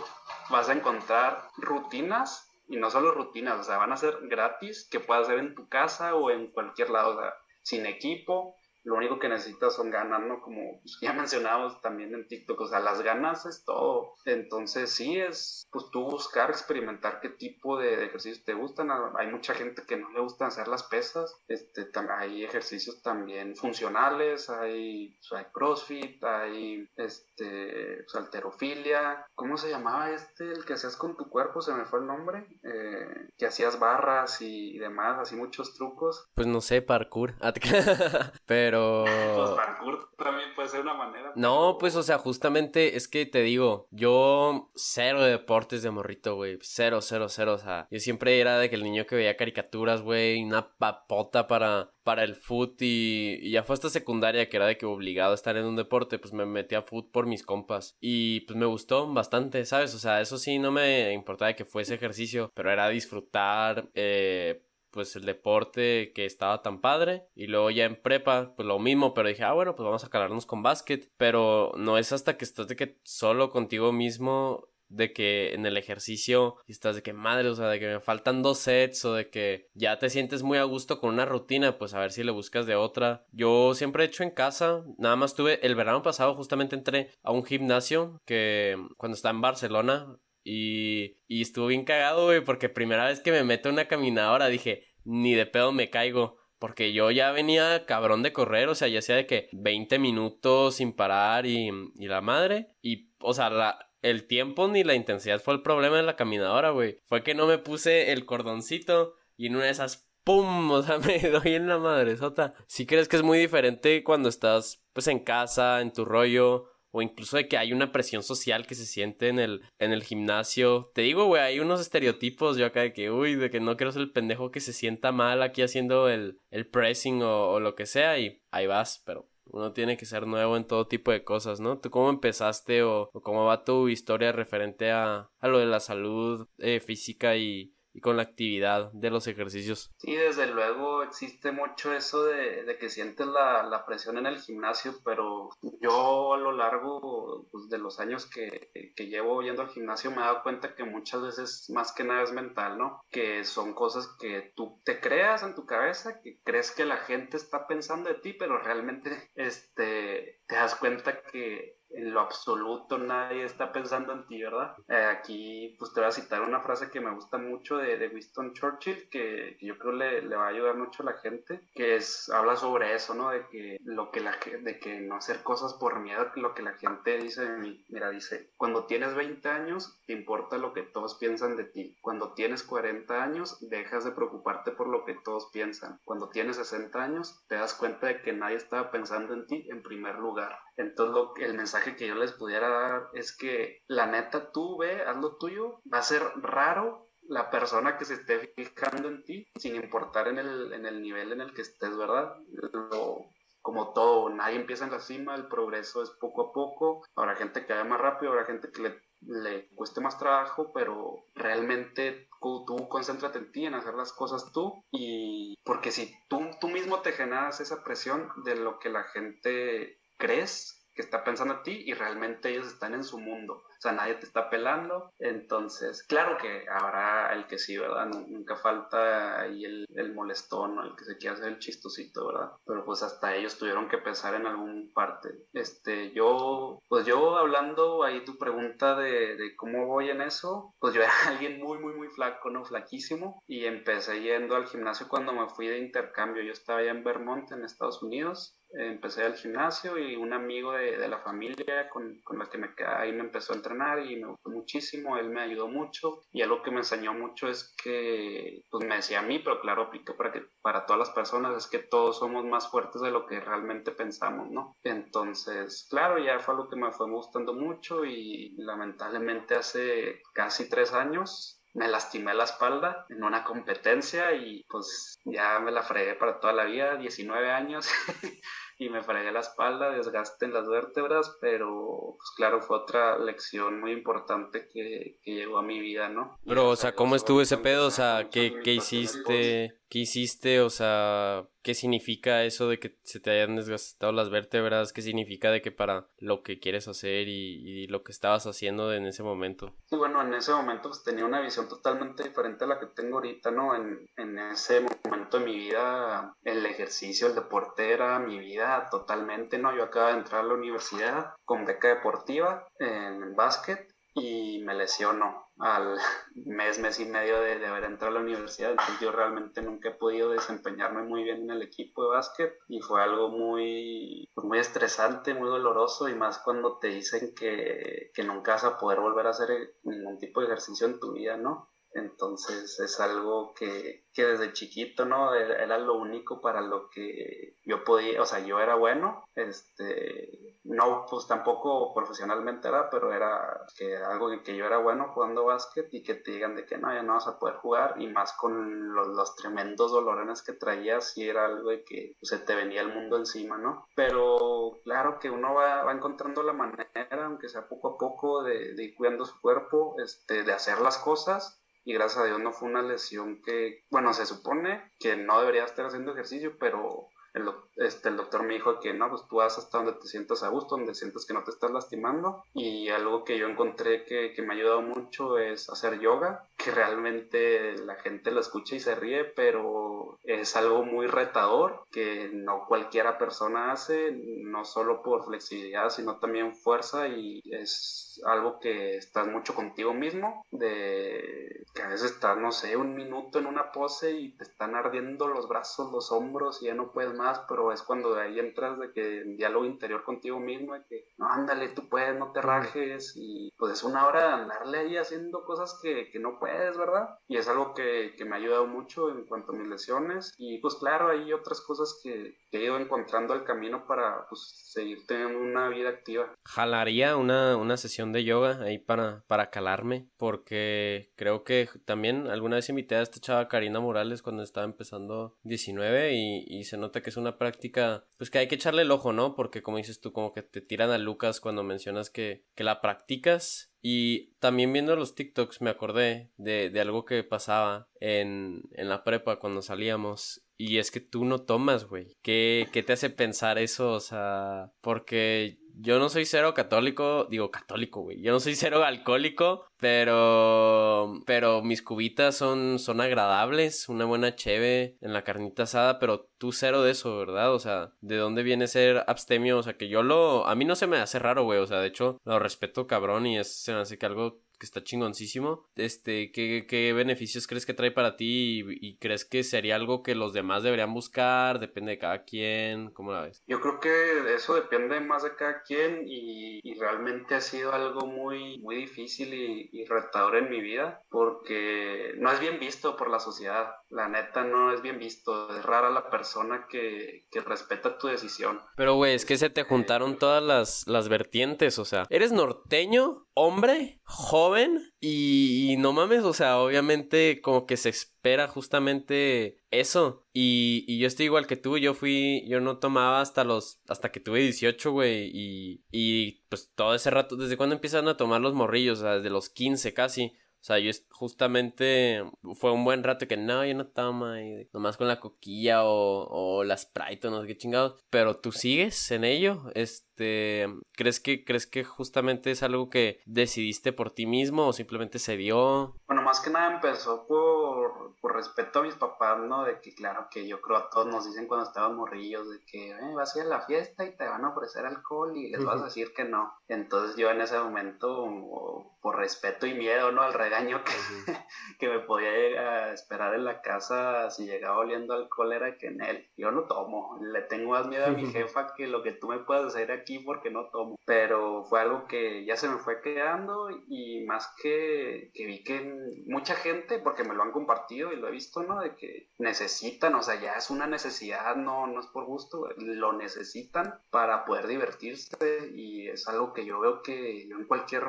vas 0.51 0.69
a 0.69 0.73
encontrar 0.73 1.49
rutinas 1.57 2.51
y 2.69 2.77
no 2.77 2.91
solo 2.91 3.13
rutinas, 3.13 3.61
o 3.61 3.65
sea, 3.65 3.77
van 3.79 3.93
a 3.93 3.97
ser 3.97 4.19
gratis 4.23 4.89
que 4.91 5.01
puedas 5.01 5.25
hacer 5.25 5.39
en 5.39 5.55
tu 5.55 5.69
casa 5.69 6.15
o 6.15 6.31
en 6.31 6.49
cualquier 6.49 6.91
lado, 6.91 7.17
o 7.17 7.21
sea, 7.21 7.35
sin 7.63 7.87
equipo, 7.87 8.57
lo 8.85 8.97
único 8.97 9.19
que 9.19 9.29
necesitas 9.29 9.75
son 9.75 9.91
ganas, 9.91 10.21
¿no? 10.21 10.41
Como 10.41 10.81
ya 11.01 11.13
mencionamos 11.13 11.81
también 11.81 12.15
en 12.15 12.29
TikTok, 12.29 12.61
o 12.61 12.67
sea, 12.67 12.81
las 12.81 13.03
ganas 13.03 13.47
es 13.47 13.65
todo. 13.65 14.15
Entonces 14.27 14.91
sí 14.91 15.19
es, 15.19 15.67
pues 15.73 15.87
tú 15.91 16.05
buscar, 16.05 16.51
experimentar 16.51 17.21
qué 17.21 17.31
tipo 17.31 17.79
de, 17.79 18.05
ejercicios 18.05 18.45
te 18.45 18.53
gustan. 18.53 18.91
Hay 19.17 19.29
mucha 19.29 19.55
gente 19.55 19.83
que 19.87 19.97
no 19.97 20.11
le 20.11 20.21
gustan 20.21 20.49
hacer 20.49 20.69
las 20.69 20.83
pesas, 20.85 21.35
este, 21.49 21.91
hay 22.11 22.45
ejercicios 22.45 23.03
también 23.03 23.57
funcionales, 23.57 24.51
hay, 24.51 25.19
pues, 25.19 25.41
hay 25.41 25.51
crossfit, 25.53 26.23
hay 26.23 26.89
este, 26.97 28.05
pues, 28.05 28.15
alterofilia. 28.15 29.27
¿Cómo 29.35 29.57
se 29.57 29.71
llamaba 29.71 30.11
este, 30.11 30.51
el 30.51 30.65
que 30.65 30.75
hacías 30.75 30.97
con 30.97 31.17
tu 31.17 31.31
cuerpo? 31.31 31.63
Se 31.63 31.73
me 31.73 31.87
fue 31.87 32.01
el 32.01 32.07
nombre. 32.07 32.47
Eh, 32.63 33.31
que 33.39 33.47
hacías 33.47 33.79
barras 33.79 34.43
y, 34.43 34.77
y 34.77 34.79
demás, 34.79 35.19
así 35.21 35.37
muchos 35.37 35.75
trucos. 35.75 36.29
Pues 36.35 36.47
no 36.47 36.61
sé, 36.61 36.83
parkour. 36.83 37.35
Pero 38.47 38.74
pero... 38.75 39.05
Pues 39.37 39.51
parkour 39.51 40.11
también 40.17 40.49
puede 40.55 40.69
ser 40.69 40.81
una 40.81 40.95
manera. 40.95 41.33
No, 41.37 41.77
pues 41.79 41.95
o 41.97 42.03
sea, 42.03 42.19
justamente 42.19 42.97
es 42.97 43.09
que 43.09 43.27
te 43.27 43.43
digo, 43.43 43.89
yo 43.91 44.71
cero 44.75 45.23
de 45.23 45.31
deportes 45.31 45.83
de 45.83 45.91
morrito, 45.91 46.37
güey. 46.37 46.59
Cero, 46.63 47.01
cero, 47.01 47.29
cero. 47.29 47.55
O 47.55 47.59
sea, 47.59 47.87
yo 47.91 48.01
siempre 48.01 48.41
era 48.41 48.59
de 48.59 48.71
que 48.71 48.77
el 48.77 48.85
niño 48.85 49.07
que 49.07 49.17
veía 49.17 49.37
caricaturas, 49.37 50.03
güey, 50.03 50.43
una 50.43 50.77
papota 50.77 51.47
para, 51.47 51.93
para 52.03 52.25
el 52.25 52.35
foot 52.35 52.77
y, 52.81 53.51
ya 53.51 53.63
fue 53.63 53.75
hasta 53.75 53.91
secundaria 53.91 54.49
que 54.49 54.57
era 54.57 54.67
de 54.67 54.77
que 54.77 54.87
obligado 54.87 55.33
a 55.33 55.37
estar 55.37 55.57
en 55.57 55.67
un 55.67 55.77
deporte, 55.77 56.19
pues 56.19 56.33
me 56.33 56.47
metí 56.47 56.75
a 56.75 56.83
foot 56.83 57.11
por 57.11 57.27
mis 57.27 57.45
compas. 57.45 57.97
Y 58.01 58.41
pues 58.41 58.59
me 58.59 58.67
gustó 58.67 59.13
bastante, 59.13 59.65
¿sabes? 59.65 59.95
O 59.95 59.99
sea, 59.99 60.21
eso 60.21 60.39
sí 60.39 60.59
no 60.59 60.71
me 60.71 61.13
importaba 61.13 61.55
que 61.55 61.65
fuese 61.65 61.95
ejercicio, 61.95 62.51
pero 62.55 62.71
era 62.71 62.89
disfrutar, 62.89 63.91
eh 63.95 64.63
pues 64.95 65.17
el 65.17 65.25
deporte 65.25 66.13
que 66.15 66.25
estaba 66.25 66.63
tan 66.63 66.81
padre 66.81 67.27
y 67.35 67.49
luego 67.49 67.71
ya 67.71 67.85
en 67.85 68.01
prepa 68.01 68.55
pues 68.57 68.67
lo 68.67 68.79
mismo 68.79 69.13
pero 69.13 69.29
dije 69.29 69.43
ah 69.43 69.53
bueno 69.53 69.75
pues 69.75 69.85
vamos 69.85 70.05
a 70.05 70.09
calarnos 70.09 70.47
con 70.47 70.63
básquet 70.63 71.11
pero 71.17 71.73
no 71.77 71.99
es 71.99 72.13
hasta 72.13 72.37
que 72.37 72.45
estás 72.45 72.69
de 72.69 72.77
que 72.77 72.99
solo 73.03 73.51
contigo 73.51 73.93
mismo 73.93 74.69
de 74.89 75.13
que 75.13 75.55
en 75.55 75.67
el 75.67 75.77
ejercicio 75.77 76.57
estás 76.67 76.95
de 76.95 77.03
que 77.03 77.13
madre, 77.13 77.49
o 77.49 77.55
sea, 77.55 77.69
de 77.69 77.81
que 77.81 77.87
me 77.87 78.01
faltan 78.01 78.43
dos 78.43 78.59
sets 78.59 79.05
o 79.05 79.15
de 79.15 79.29
que 79.31 79.69
ya 79.75 79.99
te 79.99 80.11
sientes 80.11 80.43
muy 80.43 80.59
a 80.59 80.65
gusto 80.65 81.01
con 81.01 81.15
una 81.15 81.25
rutina, 81.25 81.79
pues 81.79 81.95
a 81.95 82.01
ver 82.01 82.13
si 82.13 82.23
le 82.23 82.33
buscas 82.33 82.67
de 82.67 82.77
otra. 82.77 83.25
Yo 83.33 83.75
siempre 83.75 84.05
he 84.05 84.07
hecho 84.07 84.23
en 84.23 84.31
casa, 84.31 84.85
nada 84.99 85.17
más 85.17 85.35
tuve 85.35 85.65
el 85.67 85.75
verano 85.75 86.03
pasado 86.03 86.35
justamente 86.35 86.77
entré 86.77 87.11
a 87.23 87.33
un 87.33 87.45
gimnasio 87.45 88.21
que 88.25 88.77
cuando 88.97 89.17
estaba 89.17 89.35
en 89.35 89.41
Barcelona 89.41 90.19
y, 90.45 91.17
y 91.27 91.43
estuvo 91.43 91.67
bien 91.67 91.85
cagado, 91.85 92.27
güey, 92.27 92.45
porque 92.45 92.69
primera 92.69 93.07
vez 93.07 93.21
que 93.21 93.33
me 93.33 93.43
meto 93.43 93.69
en 93.69 93.75
una 93.75 93.89
caminadora 93.89 94.49
dije, 94.49 94.85
ni 95.05 95.35
de 95.35 95.47
pedo 95.47 95.73
me 95.73 95.91
caigo. 95.91 96.39
Porque 96.59 96.93
yo 96.93 97.11
ya 97.11 97.33
venía 97.33 97.85
cabrón 97.85 98.23
de 98.23 98.33
correr, 98.33 98.69
o 98.69 98.75
sea, 98.75 98.89
ya 98.89 99.03
sea 99.03 99.17
de 99.17 99.27
que 99.27 99.49
20 99.53 99.99
minutos 99.99 100.77
sin 100.77 100.93
parar 100.93 101.47
y, 101.47 101.71
y 101.97 102.07
la 102.07 102.21
madre. 102.21 102.69
Y, 102.81 103.11
o 103.19 103.35
sea, 103.35 103.77
el 104.03 104.27
tiempo 104.27 104.69
ni 104.69 104.85
la 104.85 104.95
intensidad 104.95 105.41
fue 105.41 105.55
el 105.55 105.63
problema 105.63 105.97
de 105.97 106.05
la 106.05 106.17
caminadora, 106.17 106.71
güey. 106.71 106.99
Fue 107.07 107.23
que 107.23 107.35
no 107.35 107.47
me 107.47 107.59
puse 107.59 108.13
el 108.13 108.25
cordoncito 108.25 109.15
y 109.37 109.47
en 109.47 109.57
una 109.57 109.65
de 109.65 109.71
esas, 109.71 110.11
¡pum! 110.25 110.71
O 110.71 110.83
sea, 110.83 110.99
me 111.01 111.19
doy 111.19 111.55
en 111.55 111.69
la 111.69 111.79
madre, 111.79 112.17
sota. 112.17 112.55
Si 112.67 112.87
crees 112.87 113.09
que 113.09 113.17
es 113.17 113.23
muy 113.23 113.39
diferente 113.39 114.05
cuando 114.05 114.29
estás, 114.29 114.85
pues, 114.93 115.07
en 115.09 115.21
casa, 115.21 115.81
en 115.81 115.93
tu 115.93 116.05
rollo, 116.05 116.71
o 116.97 117.03
incluso 117.03 117.37
de 117.37 117.49
que 117.49 117.59
hay 117.59 117.73
una 117.73 117.91
presión 117.91 118.23
social 118.23 118.69
que 118.69 118.77
se 118.77 118.87
siente 118.87 119.27
en 119.27 119.41
el, 119.41 119.63
en 119.81 119.91
el 119.91 120.05
gimnasio. 120.05 120.93
Te 120.95 121.03
digo, 121.03 121.27
güey, 121.27 121.43
hay 121.43 121.59
unos 121.59 121.81
estereotipos 121.81 122.57
yo 122.57 122.67
acá 122.67 122.83
de 122.83 122.93
que, 122.93 123.11
uy, 123.11 123.35
de 123.35 123.51
que 123.51 123.59
no 123.59 123.77
quiero 123.77 123.91
ser 123.91 124.03
el 124.03 124.13
pendejo 124.13 124.53
que 124.53 124.61
se 124.61 124.73
sienta 124.73 125.11
mal 125.11 125.43
aquí 125.43 125.63
haciendo 125.63 126.09
el, 126.09 126.39
el 126.51 126.69
pressing 126.69 127.21
o, 127.23 127.59
lo 127.59 127.75
que 127.75 127.87
sea 127.87 128.21
y 128.21 128.41
ahí 128.53 128.69
vas, 128.69 129.03
pero 129.05 129.29
uno 129.47 129.73
tiene 129.73 129.97
que 129.97 130.07
ser 130.07 130.29
nuevo 130.29 130.57
en 130.57 130.69
todo 130.69 130.87
tipo 130.87 131.11
de 131.11 131.25
cosas, 131.25 131.59
¿no? 131.59 131.81
¿Tú 131.81 131.91
cómo 131.91 132.11
empezaste 132.11 132.85
o, 132.85 133.11
cómo 133.25 133.45
va 133.45 133.65
tu 133.65 133.89
historia 133.89 134.31
referente 134.31 134.93
a, 134.93 135.33
a 135.41 135.49
lo 135.49 135.59
de 135.59 135.67
la 135.67 135.81
salud 135.81 136.47
eh, 136.59 136.79
física 136.79 137.37
y, 137.37 137.75
y 137.95 138.01
con 138.01 138.17
la 138.17 138.25
actividad 138.25 138.91
de 138.93 139.11
los 139.11 139.27
ejercicios. 139.29 139.93
Sí, 139.99 140.15
desde 140.15 140.49
luego 140.49 141.05
existe 141.05 141.53
mucho 141.53 141.95
eso 141.95 142.25
de, 142.25 142.65
de 142.65 142.77
que 142.77 142.91
sientes 142.91 143.27
la, 143.27 143.63
la, 143.63 143.87
presión 143.87 144.19
en 144.19 144.27
el 144.27 144.41
gimnasio, 144.41 144.95
pero 145.05 145.51
yo 145.81 146.35
a 146.35 146.39
lo 146.39 146.53
largo 146.53 147.47
pues, 147.53 147.69
de 147.69 147.79
los 147.79 148.01
años 148.01 148.27
que, 148.27 148.71
que, 148.97 149.07
llevo 149.07 149.43
yendo 149.43 149.63
al 149.63 149.69
gimnasio 149.69 150.11
me 150.11 150.17
he 150.17 150.21
dado 150.21 150.43
cuenta 150.43 150.75
que 150.75 150.85
muchas 150.85 151.23
veces 151.23 151.71
más 151.71 151.93
que 151.93 152.03
nada 152.03 152.23
es 152.23 152.33
mental, 152.33 152.79
¿no? 152.79 153.01
Que 153.11 153.45
son 153.45 153.75
cosas 153.75 154.09
que 154.19 154.53
tú 154.57 154.81
te 154.85 154.99
creas 154.99 155.45
en 155.45 155.55
tu 155.55 155.65
cabeza, 155.65 156.21
que 156.21 156.41
crees 156.43 156.73
que 156.73 156.85
la 156.85 156.97
gente 156.97 157.37
está 157.37 157.69
pensando 157.69 158.09
de 158.09 158.17
ti, 158.17 158.33
pero 158.33 158.59
realmente 158.59 159.31
este, 159.37 160.41
te 160.49 160.55
das 160.55 160.75
cuenta 160.75 161.23
que 161.23 161.79
en 161.97 162.13
lo 162.13 162.21
absoluto 162.21 162.99
nadie 162.99 163.45
está 163.45 163.73
pensando 163.73 164.13
en 164.13 164.27
ti, 164.27 164.43
¿verdad? 164.43 164.77
Eh, 164.89 164.97
aquí 164.97 165.77
pues 165.79 165.93
te 165.93 166.01
voy 166.01 166.09
a 166.09 166.13
citar 166.13 166.43
una 166.43 166.61
frase 166.61 166.91
que 166.91 167.01
me 167.01 167.15
gusta 167.15 167.39
mucho 167.39 167.79
de, 167.79 168.09
Winston 168.09 168.53
Churchill, 168.53 169.09
que, 169.09 169.57
que 169.59 169.67
yo 169.67 169.79
creo 169.79 169.93
le, 169.93 170.23
le, 170.23 170.37
va 170.37 170.47
a 170.47 170.51
ayudar 170.51 170.77
mucho 170.77 171.03
a 171.03 171.07
la 171.07 171.19
gente, 171.19 171.69
que 171.75 171.97
es, 171.97 172.29
habla 172.29 172.57
sobre 172.57 172.95
eso, 172.95 173.15
¿no? 173.15 173.31
De 173.31 173.47
que 173.49 173.79
lo 173.85 174.11
que 174.11 174.21
la 174.21 174.39
de 174.63 174.79
que 174.79 175.01
no 175.01 175.17
hacer 175.17 175.43
cosas 175.43 175.75
por 175.75 176.01
miedo, 176.01 176.31
lo 176.37 176.55
que 176.55 176.63
la 176.63 176.75
gente 176.75 177.19
dice 177.19 177.45
de 177.45 177.59
mí. 177.59 177.85
Mira, 177.89 178.11
dice, 178.11 178.51
cuando 178.57 178.87
tienes 178.87 179.15
20 179.15 179.49
años, 179.49 180.01
te 180.07 180.13
importa 180.13 180.59
lo 180.59 180.73
que 180.73 180.83
todos 180.83 181.15
piensan 181.17 181.57
de 181.57 181.65
ti. 181.65 181.97
Cuando 182.01 182.35
tienes 182.35 182.63
40 182.63 183.23
años, 183.23 183.59
dejas 183.61 184.05
de 184.05 184.13
preocuparte 184.13 184.73
por 184.73 184.89
lo 184.89 185.05
que 185.05 185.15
todos 185.15 185.51
piensan. 185.53 186.01
Cuando 186.05 186.29
tienes 186.29 186.57
60 186.57 187.03
años, 187.03 187.45
te 187.49 187.57
das 187.57 187.75
cuenta 187.75 188.07
de 188.07 188.23
que 188.23 188.33
nadie 188.33 188.57
estaba 188.57 188.91
pensando 188.91 189.35
en 189.35 189.47
ti 189.47 189.67
en 189.71 189.83
primer 189.83 190.17
lugar. 190.17 190.59
Entonces, 190.77 191.15
lo, 191.15 191.35
el 191.37 191.55
mensaje 191.55 191.97
que 191.97 192.07
yo 192.07 192.15
les 192.15 192.33
pudiera 192.33 192.69
dar 192.69 193.09
es 193.13 193.37
que 193.37 193.83
la 193.87 194.07
neta 194.07 194.51
tú 194.53 194.79
ve, 194.79 195.03
haz 195.03 195.17
lo 195.17 195.37
tuyo, 195.37 195.81
va 195.93 195.99
a 195.99 196.03
ser 196.03 196.23
raro 196.37 197.09
la 197.29 197.51
persona 197.51 197.97
que 197.97 198.05
se 198.05 198.15
esté 198.15 198.53
fijando 198.55 199.09
en 199.09 199.25
ti, 199.25 199.47
sin 199.59 199.77
importar 199.77 200.29
en 200.29 200.39
el, 200.39 200.73
en 200.73 200.87
el 200.87 201.01
nivel 201.03 201.33
en 201.33 201.41
el 201.41 201.55
que 201.55 201.63
estés, 201.63 201.97
¿verdad? 201.97 202.37
Lo, 202.73 203.25
como 203.63 203.95
todo, 203.95 204.29
nadie 204.29 204.57
empieza 204.57 204.85
en 204.85 204.91
la 204.91 205.01
cima, 205.01 205.35
el 205.35 205.49
progreso 205.49 206.03
es 206.03 206.11
poco 206.11 206.43
a 206.43 206.53
poco, 206.53 207.03
habrá 207.17 207.35
gente 207.35 207.65
que 207.65 207.73
vaya 207.73 207.85
más 207.85 208.01
rápido, 208.01 208.33
habrá 208.33 208.45
gente 208.45 208.71
que 208.71 208.83
le, 208.83 209.01
le 209.23 209.69
cueste 209.75 210.03
más 210.03 210.19
trabajo, 210.19 210.71
pero 210.75 211.25
realmente 211.35 212.29
tú 212.41 212.89
concéntrate 212.91 213.39
en 213.39 213.53
ti, 213.53 213.65
en 213.65 213.73
hacer 213.73 213.95
las 213.95 214.13
cosas 214.13 214.53
tú, 214.53 214.85
y 214.91 215.55
porque 215.65 215.93
si 215.93 216.15
tú, 216.29 216.43
tú 216.61 216.69
mismo 216.69 217.01
te 217.01 217.13
generas 217.13 217.61
esa 217.61 217.83
presión 217.83 218.29
de 218.45 218.57
lo 218.57 218.79
que 218.79 218.91
la 218.91 219.05
gente 219.05 219.99
crees 220.25 220.81
que 220.95 221.03
está 221.03 221.25
pensando 221.25 221.55
en 221.55 221.63
ti 221.63 221.83
y 221.87 221.93
realmente 221.93 222.51
ellos 222.51 222.69
están 222.69 222.95
en 222.95 223.05
su 223.05 223.19
mundo. 223.19 223.55
O 223.55 223.81
sea, 223.81 223.93
nadie 223.93 224.15
te 224.15 224.27
está 224.27 224.49
pelando. 224.49 225.13
Entonces, 225.19 226.03
claro 226.05 226.39
que 226.39 226.67
habrá 226.71 227.35
el 227.35 227.47
que 227.47 227.59
sí, 227.59 227.77
¿verdad? 227.77 228.07
Nunca 228.07 228.57
falta 228.57 229.41
ahí 229.41 229.65
el, 229.65 229.87
el 229.95 230.15
molestón 230.15 230.79
o 230.79 230.85
el 230.85 230.97
que 230.97 231.05
se 231.05 231.19
quiera 231.19 231.35
hacer 231.35 231.49
el 231.49 231.59
chistosito, 231.59 232.29
¿verdad? 232.29 232.53
Pero 232.65 232.85
pues 232.85 233.03
hasta 233.03 233.35
ellos 233.35 233.59
tuvieron 233.59 233.89
que 233.89 233.99
pensar 233.99 234.35
en 234.35 234.47
algún 234.47 234.93
parte. 234.95 235.31
Este, 235.53 236.13
yo, 236.13 236.81
pues 236.89 237.05
yo 237.05 237.37
hablando 237.37 238.05
ahí 238.05 238.25
tu 238.25 238.39
pregunta 238.39 238.95
de, 238.95 239.37
de 239.37 239.57
cómo 239.57 239.87
voy 239.87 240.11
en 240.11 240.23
eso, 240.23 240.75
pues 240.79 240.95
yo 240.95 241.03
era 241.03 241.13
alguien 241.29 241.61
muy, 241.61 241.79
muy, 241.79 241.95
muy 241.95 242.09
flaco, 242.09 242.51
¿no? 242.51 242.65
Flaquísimo. 242.65 243.43
Y 243.47 243.65
empecé 243.65 244.23
yendo 244.23 244.55
al 244.55 244.69
gimnasio 244.69 245.09
cuando 245.09 245.33
me 245.33 245.49
fui 245.49 245.67
de 245.67 245.79
intercambio. 245.79 246.43
Yo 246.43 246.53
estaba 246.53 246.79
allá 246.79 246.93
en 246.93 247.05
Vermont, 247.05 247.51
en 247.51 247.65
Estados 247.65 248.03
Unidos 248.03 248.57
empecé 248.77 249.23
al 249.25 249.37
gimnasio 249.37 249.99
y 249.99 250.17
un 250.17 250.33
amigo 250.33 250.73
de, 250.73 250.99
de 250.99 251.09
la 251.09 251.19
familia 251.21 251.89
con, 251.89 252.21
con 252.23 252.39
la 252.39 252.47
que 252.47 252.59
me 252.59 252.71
ahí 252.87 253.13
me 253.13 253.21
empezó 253.21 253.53
a 253.53 253.57
entrenar 253.57 254.05
y 254.05 254.17
me 254.17 254.29
gustó 254.29 254.51
muchísimo, 254.51 255.17
él 255.17 255.31
me 255.31 255.43
ayudó 255.43 255.69
mucho 255.69 256.23
y 256.33 256.43
algo 256.43 256.63
que 256.63 256.71
me 256.71 256.79
enseñó 256.79 257.15
mucho 257.15 257.49
es 257.49 257.75
que, 257.83 258.63
pues 258.71 258.85
me 258.85 258.97
decía 258.97 259.21
a 259.21 259.23
mí, 259.23 259.39
pero 259.39 259.61
claro, 259.61 259.83
aplica 259.83 260.17
para, 260.17 260.33
que, 260.33 260.43
para 260.63 260.87
todas 260.87 260.99
las 261.01 261.11
personas, 261.11 261.57
es 261.57 261.71
que 261.71 261.79
todos 261.79 262.19
somos 262.19 262.45
más 262.45 262.71
fuertes 262.71 263.03
de 263.03 263.11
lo 263.11 263.27
que 263.27 263.41
realmente 263.41 263.93
pensamos, 263.93 264.51
¿no? 264.51 264.77
Entonces, 264.83 265.87
claro, 265.91 266.19
ya 266.19 266.39
fue 266.41 266.55
algo 266.55 266.69
que 266.69 266.77
me 266.77 266.93
fue 266.93 267.11
gustando 267.11 267.55
mucho 267.55 268.05
y 268.05 268.55
lamentablemente 268.59 269.55
hace 269.55 270.21
casi 270.33 270.69
tres 270.69 270.93
años 270.93 271.61
me 271.75 271.89
lastimé 271.89 272.33
la 272.35 272.45
espalda 272.45 273.05
en 273.09 273.25
una 273.25 273.43
competencia 273.43 274.33
y 274.33 274.65
pues 274.69 275.19
ya 275.25 275.59
me 275.59 275.73
la 275.73 275.83
fregué 275.83 276.15
para 276.15 276.39
toda 276.39 276.53
la 276.53 276.65
vida, 276.65 276.97
19 276.97 277.51
años. 277.51 277.89
y 278.79 278.89
me 278.89 279.03
fregué 279.03 279.31
la 279.33 279.41
espalda, 279.41 279.91
desgaste 279.91 280.47
en 280.47 280.53
las 280.53 280.69
vértebras, 280.69 281.37
pero 281.41 282.17
pues 282.17 282.31
claro, 282.37 282.61
fue 282.61 282.79
otra 282.79 283.19
lección 283.19 283.81
muy 283.81 283.93
importante 283.93 284.69
que, 284.73 285.19
que 285.23 285.35
llegó 285.35 285.59
a 285.59 285.63
mi 285.63 285.81
vida, 285.81 286.09
¿no? 286.09 286.39
Pero, 286.45 286.69
o 286.69 286.77
sea, 286.77 286.95
¿cómo 286.95 287.17
estuvo 287.17 287.41
ese 287.41 287.59
pedo? 287.59 287.87
O 287.87 287.91
sea, 287.91 288.29
¿qué, 288.31 288.61
qué 288.63 288.75
hiciste? 288.75 289.79
¿Qué 289.95 290.01
hiciste? 290.01 290.61
O 290.61 290.71
sea, 290.71 291.47
¿qué 291.63 291.73
significa 291.73 292.43
eso 292.43 292.69
de 292.69 292.81
que 292.81 292.99
se 293.05 293.21
te 293.21 293.31
hayan 293.31 293.55
desgastado 293.55 294.11
las 294.11 294.29
vértebras? 294.29 294.93
¿Qué 294.93 295.03
significa 295.03 295.53
de 295.53 295.63
que 295.63 295.71
para 295.71 296.09
lo 296.19 296.43
que 296.43 296.59
quieres 296.59 296.89
hacer 296.89 297.29
y, 297.29 297.87
lo 297.87 298.03
que 298.03 298.11
estabas 298.11 298.45
haciendo 298.49 298.93
en 298.93 299.07
ese 299.07 299.23
momento? 299.23 299.77
Sí, 299.87 299.95
bueno, 299.95 300.21
en 300.21 300.35
ese 300.35 300.53
momento 300.53 300.89
pues, 300.89 301.05
tenía 301.05 301.25
una 301.25 301.41
visión 301.41 301.69
totalmente 301.69 302.25
diferente 302.25 302.65
a 302.65 302.67
la 302.67 302.81
que 302.81 302.87
tengo 302.87 303.19
ahorita, 303.19 303.53
¿no? 303.53 303.77
En, 303.77 304.05
en 304.17 304.37
ese 304.37 304.85
momento 305.05 305.39
de 305.39 305.45
mi 305.45 305.55
vida, 305.55 306.35
el 306.43 306.67
ejercicio, 306.67 307.29
el 307.29 307.37
deporte 307.37 307.93
era 307.93 308.19
mi 308.19 308.41
vida 308.41 308.89
totalmente, 308.91 309.59
¿no? 309.59 309.77
Yo 309.77 309.85
acabo 309.85 310.09
de 310.09 310.19
entrar 310.19 310.41
a 310.41 310.49
la 310.49 310.55
universidad 310.55 311.35
con 311.45 311.67
beca 311.67 311.87
deportiva 311.87 312.67
en 312.81 313.37
básquet 313.37 313.94
y 314.15 314.63
me 314.65 314.75
lesiono 314.75 315.51
al 315.59 315.99
mes, 316.35 316.79
mes 316.79 317.01
y 317.01 317.05
medio 317.05 317.41
de, 317.41 317.59
de, 317.59 317.67
haber 317.67 317.85
entrado 317.85 318.17
a 318.17 318.19
la 318.19 318.25
universidad. 318.25 318.71
Entonces 318.71 319.01
yo 319.01 319.13
realmente 319.13 319.63
nunca 319.63 319.91
he 319.91 319.95
podido 319.95 320.31
desempeñarme 320.31 321.03
muy 321.03 321.25
bien 321.25 321.43
en 321.43 321.51
el 321.51 321.63
equipo 321.63 322.03
de 322.03 322.17
básquet 322.17 322.55
y 322.69 322.81
fue 322.81 323.03
algo 323.03 323.29
muy, 323.29 324.31
pues 324.35 324.47
muy 324.47 324.59
estresante, 324.59 325.35
muy 325.35 325.49
doloroso 325.49 326.09
y 326.09 326.15
más 326.15 326.39
cuando 326.39 326.79
te 326.79 326.89
dicen 326.89 327.35
que, 327.35 328.11
que 328.15 328.25
nunca 328.25 328.53
vas 328.53 328.65
a 328.65 328.79
poder 328.79 329.01
volver 329.01 329.27
a 329.27 329.31
hacer 329.31 329.75
ningún 329.83 330.19
tipo 330.19 330.41
de 330.41 330.47
ejercicio 330.47 330.87
en 330.87 331.01
tu 331.01 331.13
vida, 331.13 331.37
¿no? 331.37 331.75
Entonces 331.95 332.81
es 332.81 332.99
algo 332.99 333.55
que, 333.55 334.05
que, 334.13 334.25
desde 334.25 334.53
chiquito, 334.53 335.05
¿no? 335.05 335.33
Era 335.33 335.79
lo 335.79 335.95
único 335.95 336.41
para 336.41 336.61
lo 336.61 336.91
que 336.91 337.57
yo 337.65 337.85
podía, 337.85 338.21
o 338.21 338.27
sea, 338.27 338.41
yo 338.41 338.61
era 338.61 338.75
bueno, 338.75 339.25
este, 339.37 340.44
no, 340.75 341.07
pues 341.09 341.27
tampoco 341.27 341.95
profesionalmente 341.95 342.69
era, 342.69 342.91
pero 342.91 343.13
era 343.13 343.65
que 343.77 343.97
algo 343.97 344.31
que 344.43 344.57
yo 344.57 344.67
era 344.67 344.79
bueno 344.79 345.13
jugando 345.15 345.45
básquet 345.45 345.89
y 345.93 346.03
que 346.03 346.15
te 346.15 346.33
digan 346.33 346.57
de 346.57 346.67
que 346.67 346.79
no, 346.79 346.93
ya 346.93 347.03
no 347.03 347.15
vas 347.15 347.27
a 347.27 347.39
poder 347.39 347.57
jugar 347.57 347.95
y 347.99 348.09
más 348.09 348.33
con 348.33 348.95
los, 348.95 349.09
los 349.09 349.37
tremendos 349.37 349.93
dolorones 349.93 350.43
que 350.43 350.53
traías 350.53 351.17
y 351.17 351.29
era 351.29 351.47
algo 351.47 351.71
que 351.87 352.17
pues, 352.21 352.29
se 352.29 352.39
te 352.39 352.55
venía 352.55 352.83
el 352.83 352.93
mundo 352.93 353.17
encima, 353.17 353.57
¿no? 353.57 353.87
Pero 353.95 354.81
claro 354.85 355.19
que 355.19 355.31
uno 355.31 355.55
va, 355.55 355.83
va 355.85 355.93
encontrando 355.93 356.43
la 356.43 356.53
manera, 356.53 357.09
aunque 357.25 357.49
sea 357.49 357.69
poco 357.69 357.89
a 357.89 357.99
poco, 357.99 358.43
de, 358.43 358.75
de 358.75 358.85
ir 358.85 358.95
cuidando 358.95 359.25
su 359.25 359.41
cuerpo, 359.41 359.97
este, 360.03 360.43
de 360.43 360.53
hacer 360.53 360.81
las 360.81 360.99
cosas 360.99 361.61
y 361.85 361.93
gracias 361.93 362.23
a 362.23 362.27
Dios 362.27 362.41
no 362.41 362.53
fue 362.53 362.69
una 362.69 362.83
lesión 362.83 363.43
que, 363.43 363.85
bueno, 363.91 364.15
se 364.15 364.25
supone 364.25 364.91
que 364.99 365.17
no 365.17 365.39
debería 365.41 365.65
estar 365.65 365.85
haciendo 365.85 366.13
ejercicio, 366.13 366.57
pero 366.59 367.09
el, 367.35 367.51
este, 367.77 368.09
el 368.09 368.17
doctor 368.17 368.45
me 368.45 368.55
dijo 368.55 368.79
que 368.81 368.95
no, 368.95 369.11
pues 369.11 369.23
tú 369.29 369.37
vas 369.37 369.59
hasta 369.59 369.79
donde 369.79 369.95
te 369.95 370.07
sientas 370.07 370.43
a 370.43 370.49
gusto, 370.49 370.77
donde 370.77 370.95
sientas 370.95 371.27
que 371.27 371.35
no 371.35 371.43
te 371.43 371.51
estás 371.51 371.71
lastimando. 371.71 372.45
Y 372.55 372.89
algo 372.89 373.25
que 373.25 373.37
yo 373.39 373.49
encontré 373.49 374.05
que, 374.05 374.33
que, 374.33 374.43
me 374.43 374.55
ha 374.55 374.57
ayudado 374.57 374.83
mucho 374.83 375.39
es 375.39 375.69
hacer 375.69 375.99
yoga, 376.01 376.47
que 376.57 376.71
realmente 376.71 377.77
la 377.79 377.97
gente 377.97 378.31
lo 378.31 378.41
escucha 378.41 378.77
y 378.77 378.81
se 378.81 378.95
ríe, 378.95 379.25
pero 379.25 380.19
es 380.23 380.57
algo 380.57 380.85
muy 380.85 381.07
retador 381.07 381.85
que 381.91 382.31
no 382.33 382.67
cualquiera 382.67 383.19
persona 383.19 383.73
hace, 383.73 384.13
no 384.13 384.65
solo 384.65 385.03
por 385.03 385.25
flexibilidad, 385.25 385.91
sino 385.91 386.19
también 386.19 386.55
fuerza 386.55 387.09
y 387.09 387.43
es 387.45 388.23
algo 388.25 388.61
que 388.61 388.97
estás 388.97 389.27
mucho 389.27 389.55
contigo 389.55 389.93
mismo, 389.93 390.45
de 390.51 391.65
que 391.75 391.83
a 391.83 391.89
veces 391.89 392.13
estás, 392.13 392.39
no 392.39 392.53
sé, 392.53 392.77
un 392.77 392.95
minuto 392.95 393.39
en 393.39 393.47
una 393.47 393.73
pose 393.73 394.13
y 394.13 394.37
te 394.37 394.45
están 394.45 394.75
ardiendo 394.75 395.27
los 395.29 395.49
brazos, 395.49 395.91
los 395.93 396.13
hombros 396.13 396.63
y 396.63 396.67
ya 396.67 396.75
no 396.75 396.93
puedes 396.93 397.15
más, 397.15 397.24
pero 397.49 397.73
es 397.73 397.83
cuando 397.83 398.15
de 398.15 398.23
ahí 398.23 398.39
entras 398.39 398.79
de 398.79 398.93
que 398.93 399.23
en 399.23 399.37
diálogo 399.37 399.65
interior 399.65 400.05
contigo 400.05 400.39
mismo, 400.39 400.75
de 400.75 400.85
que 400.89 401.09
no, 401.19 401.29
ándale, 401.29 401.69
tú 401.69 401.89
puedes, 401.89 402.19
no 402.19 402.33
te 402.33 402.43
rajes 402.43 403.15
y 403.17 403.51
pues 403.57 403.73
es 403.73 403.85
una 403.85 404.07
hora 404.07 404.27
de 404.29 404.43
andarle 404.43 404.79
ahí 404.79 404.97
haciendo 404.97 405.45
cosas 405.45 405.79
que, 405.83 406.11
que 406.11 406.19
no 406.19 406.39
puedes, 406.39 406.77
¿verdad? 406.77 407.19
Y 407.29 407.37
es 407.37 407.49
algo 407.49 407.75
que, 407.75 408.15
que, 408.17 408.25
me 408.25 408.37
ha 408.37 408.39
ayudado 408.39 408.67
mucho 408.67 409.11
en 409.11 409.27
cuanto 409.27 409.53
a 409.53 409.55
mis 409.55 409.69
lesiones 409.69 410.33
y 410.39 410.59
pues 410.59 410.75
claro, 410.77 411.11
hay 411.11 411.33
otras 411.33 411.61
cosas 411.61 412.01
que, 412.03 412.37
que 412.51 412.59
he 412.59 412.65
ido 412.65 412.79
encontrando 412.79 413.35
el 413.35 413.45
camino 413.45 413.87
para 413.87 414.27
pues 414.29 414.71
seguir 414.73 415.07
teniendo 415.07 415.39
una 415.39 415.69
vida 415.69 415.91
activa. 415.91 416.33
Jalaría 416.45 417.17
una, 417.17 417.57
una 417.57 417.77
sesión 417.77 418.13
de 418.13 418.25
yoga 418.25 418.63
ahí 418.63 418.79
para, 418.79 419.25
para 419.27 419.51
calarme, 419.51 420.09
porque 420.17 421.13
creo 421.17 421.45
que 421.45 421.69
también 421.85 422.29
alguna 422.29 422.57
vez 422.57 422.69
invité 422.69 422.97
a 422.97 423.03
esta 423.03 423.21
chava 423.21 423.49
Karina 423.49 423.81
Morales 423.81 424.23
cuando 424.23 424.43
estaba 424.43 424.67
empezando 424.67 425.39
19 425.43 426.15
y, 426.15 426.45
y 426.49 426.65
se 426.65 426.77
nota 426.77 427.03
que 427.03 427.11
es 427.15 427.19
una 427.19 427.39
práctica, 427.39 428.05
pues 428.17 428.31
que 428.31 428.39
hay 428.39 428.49
que 428.49 428.57
echarle 428.57 428.83
el 428.83 428.91
ojo, 428.91 429.13
¿no? 429.13 429.35
Porque 429.35 429.63
como 429.63 429.79
dices 429.79 430.01
tú, 430.01 430.13
como 430.13 430.33
que 430.33 430.43
te 430.43 430.61
tiran 430.61 430.91
a 430.91 430.99
Lucas 430.99 431.41
cuando 431.41 431.63
mencionas 431.63 432.11
que, 432.11 432.45
que 432.55 432.65
la 432.65 432.81
practicas. 432.81 433.71
Y 433.81 434.33
también 434.41 434.73
viendo 434.73 434.97
los 434.97 435.15
TikToks 435.15 435.61
me 435.61 435.71
acordé 435.71 436.31
de, 436.37 436.71
de 436.71 436.81
algo 436.81 437.05
que 437.05 437.23
pasaba 437.23 437.89
en, 438.01 438.63
en 438.73 438.89
la 438.89 439.05
prepa 439.05 439.39
cuando 439.39 439.63
salíamos 439.63 440.45
y 440.57 440.79
es 440.79 440.91
que 440.91 441.01
tú 441.01 441.25
no 441.25 441.43
tomas, 441.43 441.87
güey. 441.87 442.17
¿Qué, 442.23 442.69
¿Qué, 442.73 442.83
te 442.83 442.93
hace 442.93 443.11
pensar 443.11 443.59
eso? 443.59 443.93
O 443.93 444.01
sea, 444.01 444.73
porque 444.81 445.59
yo 445.77 445.99
no 445.99 446.09
soy 446.09 446.25
cero 446.25 446.55
católico, 446.55 447.27
digo 447.31 447.51
católico, 447.51 448.03
güey. 448.03 448.21
Yo 448.23 448.33
no 448.33 448.41
soy 448.41 448.55
cero 448.55 448.85
alcohólico, 448.85 449.67
pero 449.79 451.21
pero 451.27 451.63
mis 451.63 451.83
cubitas 451.83 452.37
son 452.37 452.79
son 452.79 453.01
agradables, 453.01 453.89
una 453.89 454.05
buena 454.05 454.37
cheve 454.37 454.97
en 455.01 455.13
la 455.13 455.25
carnita 455.25 455.65
asada, 455.65 455.99
pero 455.99 456.31
tú 456.39 456.53
cero 456.53 456.83
de 456.83 456.93
eso, 456.93 457.19
¿verdad? 457.19 457.53
O 457.53 457.59
sea, 457.59 457.93
¿de 458.01 458.17
dónde 458.17 458.43
viene 458.43 458.69
ser 458.69 459.05
abstemio? 459.07 459.59
O 459.59 459.63
sea, 459.63 459.77
que 459.77 459.89
yo 459.89 460.03
lo 460.03 460.47
a 460.47 460.55
mí 460.55 460.65
no 460.65 460.77
se 460.77 460.87
me 460.87 460.99
hace 460.99 461.19
raro, 461.19 461.45
güey, 461.45 461.59
o 461.59 461.67
sea, 461.67 461.81
de 461.81 461.89
hecho 461.89 462.21
lo 462.25 462.39
respeto 462.39 462.87
cabrón 462.87 463.27
y 463.27 463.39
es 463.39 463.63
se 463.63 463.73
me 463.73 463.81
hace 463.81 463.99
que 463.99 464.07
algo 464.07 464.44
que 464.59 464.67
está 464.67 464.83
chingoncísimo. 464.83 465.69
Este, 465.77 466.33
¿qué, 466.33 466.67
qué 466.69 466.93
beneficios 466.93 467.47
crees 467.47 467.67
que 467.67 467.75
trae 467.75 467.91
para 467.91 468.17
ti 468.17 468.65
y, 468.81 468.97
crees 468.99 469.25
que 469.25 469.43
sería 469.43 469.77
algo 469.77 470.03
que 470.03 470.15
los 470.15 470.33
demás 470.33 470.63
deberían 470.63 470.95
buscar? 470.95 471.59
Depende 471.59 471.93
de 471.93 471.99
cada 471.99 472.25
quien, 472.25 472.91
¿cómo 472.91 473.13
la 473.13 473.23
ves? 473.23 473.43
Yo 473.47 473.61
creo 473.61 473.81
que 473.81 474.35
eso 474.35 474.55
depende 474.55 475.01
más 475.01 475.23
de 475.23 475.35
cada 475.35 475.63
quien 475.63 476.03
y, 476.07 476.61
realmente 476.75 477.37
ha 477.37 477.41
sido 477.41 477.73
algo 477.73 478.07
muy, 478.07 478.59
muy 478.59 478.75
difícil 478.75 479.33
y, 479.33 479.71
y, 479.73 479.85
retador 479.85 480.37
en 480.37 480.51
mi 480.51 480.61
vida 480.61 481.01
porque 481.09 482.15
no 482.19 482.33
es 482.33 482.41
bien 482.41 482.59
visto 482.59 482.97
por 482.97 483.11
la 483.11 483.21
sociedad. 483.21 483.71
La 483.91 484.09
neta 484.09 484.45
no 484.45 484.73
es 484.73 484.83
bien 484.83 484.99
visto. 484.99 485.57
Es 485.57 485.65
rara 485.65 485.91
la 485.91 486.11
persona 486.11 486.67
que, 486.69 487.27
que 487.31 487.41
respeta 487.41 487.97
tu 487.99 488.09
decisión. 488.09 488.61
Pero, 488.77 488.97
güey, 488.97 489.15
es 489.15 489.25
que 489.25 489.37
se 489.37 489.51
te 489.51 489.63
juntaron 489.63 490.19
todas 490.19 490.43
las, 490.43 490.87
las 490.87 491.09
vertientes. 491.09 491.79
O 491.79 491.85
sea, 491.85 492.07
¿eres 492.11 492.33
norteño, 492.33 493.24
hombre, 493.35 494.01
joven? 494.05 494.95
y, 495.01 495.77
no 495.79 495.93
mames, 495.93 496.25
o 496.25 496.33
sea, 496.33 496.59
obviamente 496.59 497.41
como 497.43 497.67
que 497.67 497.77
se 497.77 497.91
espera 497.91 498.49
justamente 498.49 499.59
eso. 499.71 500.27
Y, 500.33 500.99
yo 500.99 501.07
estoy 501.07 501.27
igual 501.27 501.47
que 501.47 501.57
tú, 501.57 501.77
yo 501.79 501.95
fui, 501.95 502.45
yo 502.49 502.61
no 502.61 502.79
tomaba 502.79 503.21
hasta 503.21 503.45
los, 503.45 503.81
hasta 503.89 504.11
que 504.11 504.21
tuve 504.21 504.41
18, 504.41 504.93
güey, 504.93 505.31
y, 505.33 505.85
y 505.91 506.45
pues 506.49 506.73
todo 506.75 506.95
ese 506.95 507.11
rato, 507.11 507.37
¿desde 507.37 507.57
cuándo 507.57 507.75
empiezan 507.75 508.09
a 508.09 508.17
tomar 508.17 508.41
los 508.41 508.55
morrillos? 508.55 509.01
O 509.01 509.03
sea, 509.03 509.17
desde 509.17 509.31
los 509.31 509.51
15 509.51 509.93
casi. 509.95 510.33
O 510.61 510.67
sea, 510.67 510.79
yo 510.79 510.91
justamente 511.11 512.25
fue 512.55 512.73
un 512.73 512.85
buen 512.85 513.05
rato 513.05 513.29
que 513.29 513.37
no, 513.37 513.67
yo 513.67 513.75
no 513.75 513.87
toma, 513.89 514.43
y 514.43 514.67
nomás 514.73 514.97
con 514.97 515.09
la 515.09 515.21
coquilla 515.21 515.85
o, 515.85 516.27
o 516.31 516.65
la 516.65 516.79
Sprite 516.79 517.29
o 517.29 517.31
no 517.31 517.43
sé 517.43 517.49
qué 517.49 517.59
chingados. 517.59 518.03
Pero 518.09 518.39
tú 518.39 518.51
sigues 518.51 519.11
en 519.11 519.25
ello, 519.25 519.71
este, 520.15 520.73
¿crees 520.93 521.19
que, 521.19 521.45
crees 521.45 521.67
que 521.67 521.83
justamente 521.83 522.53
es 522.53 522.63
algo 522.63 522.89
que 522.89 523.21
decidiste 523.27 523.93
por 523.93 524.11
ti 524.11 524.27
mismo 524.27 524.69
o 524.69 524.73
simplemente 524.73 525.19
se 525.19 525.37
dio? 525.37 525.97
Bueno, 526.07 526.23
más 526.23 526.41
que 526.41 526.51
nada 526.51 526.75
empezó 526.75 527.27
por, 527.27 528.15
por 528.21 528.37
respeto 528.37 528.79
a 528.79 528.83
mis 528.83 528.95
papás, 528.95 529.41
¿no? 529.41 529.65
De 529.65 529.81
que 529.81 529.93
claro 529.93 530.29
que 530.31 530.47
yo 530.47 530.61
creo 530.61 530.77
a 530.77 530.91
todos 530.91 531.09
nos 531.09 531.27
dicen 531.27 531.49
cuando 531.49 531.67
estábamos 531.67 531.97
morrillos 531.97 532.49
de 532.49 532.65
que 532.65 532.91
eh, 532.91 533.15
vas 533.15 533.35
a 533.35 533.41
ir 533.41 533.47
a 533.47 533.49
la 533.49 533.61
fiesta 533.63 534.05
y 534.05 534.17
te 534.17 534.27
van 534.29 534.45
a 534.45 534.51
ofrecer 534.51 534.87
alcohol 534.87 535.37
y 535.37 535.51
les 535.51 535.65
vas 535.65 535.81
a 535.81 535.87
decir 535.87 536.13
que 536.15 536.25
no. 536.25 536.55
Entonces 536.69 537.17
yo 537.17 537.31
en 537.31 537.41
ese 537.41 537.59
momento, 537.59 538.95
por 539.01 539.17
respeto 539.17 539.67
y 539.67 539.75
miedo, 539.75 540.13
¿no? 540.13 540.23
Al 540.23 540.35
regaño 540.35 540.83
que, 540.85 540.93
que 541.85 541.99
me 541.99 542.01
podía 542.01 542.93
esperar 542.93 543.35
en 543.35 543.45
la 543.45 543.61
casa 543.61 544.31
si 544.31 544.47
llegaba 544.47 544.79
oliendo 544.79 545.15
alcohol 545.15 545.53
era 545.53 545.77
que 545.77 545.89
en 545.89 546.03
él. 546.03 546.27
Yo 546.37 546.51
no 546.51 546.65
tomo, 546.65 547.19
le 547.21 547.43
tengo 547.43 547.73
más 547.73 547.87
miedo 547.87 548.07
a 548.07 548.11
mi 548.11 548.27
jefa 548.27 548.75
que 548.75 548.87
lo 548.87 549.03
que 549.03 549.13
tú 549.13 549.29
me 549.29 549.39
puedas 549.39 549.67
hacer 549.67 549.93
aquí 549.93 550.19
porque 550.21 550.51
no 550.51 550.71
tomo. 550.71 550.99
Pero 551.05 551.65
fue 551.65 551.81
algo 551.81 552.07
que 552.07 552.45
ya 552.45 552.57
se 552.57 552.69
me 552.69 552.79
fue 552.79 553.03
quedando 553.03 553.69
y 553.87 554.25
más 554.25 554.55
que, 554.63 555.31
que 555.35 555.47
vi 555.47 555.63
que 555.63 555.81
mucha 556.27 556.55
gente, 556.55 556.99
porque 556.99 557.25
me 557.25 557.35
lo 557.35 557.43
han 557.43 557.53
compartido 557.53 558.13
y 558.13 558.17
lo 558.17 558.29
he 558.29 558.33
visto, 558.33 558.63
¿no? 558.63 558.81
De 558.81 558.97
que 558.97 559.29
necesitan, 559.39 560.15
o 560.15 560.23
sea, 560.23 560.41
ya 560.41 560.55
es 560.55 560.71
una 560.71 560.87
necesidad, 560.87 561.57
no, 561.57 561.87
no 561.87 562.01
es 562.01 562.07
por 562.07 562.25
gusto, 562.25 562.69
lo 562.79 563.13
necesitan 563.13 564.01
para 564.11 564.45
poder 564.45 564.67
divertirse 564.67 565.37
y 565.75 566.09
es 566.09 566.27
algo 566.29 566.53
que 566.53 566.65
yo 566.65 566.81
veo 566.81 567.03
que 567.03 567.47
yo 567.47 567.57
en 567.57 567.67
cualquier, 567.67 568.05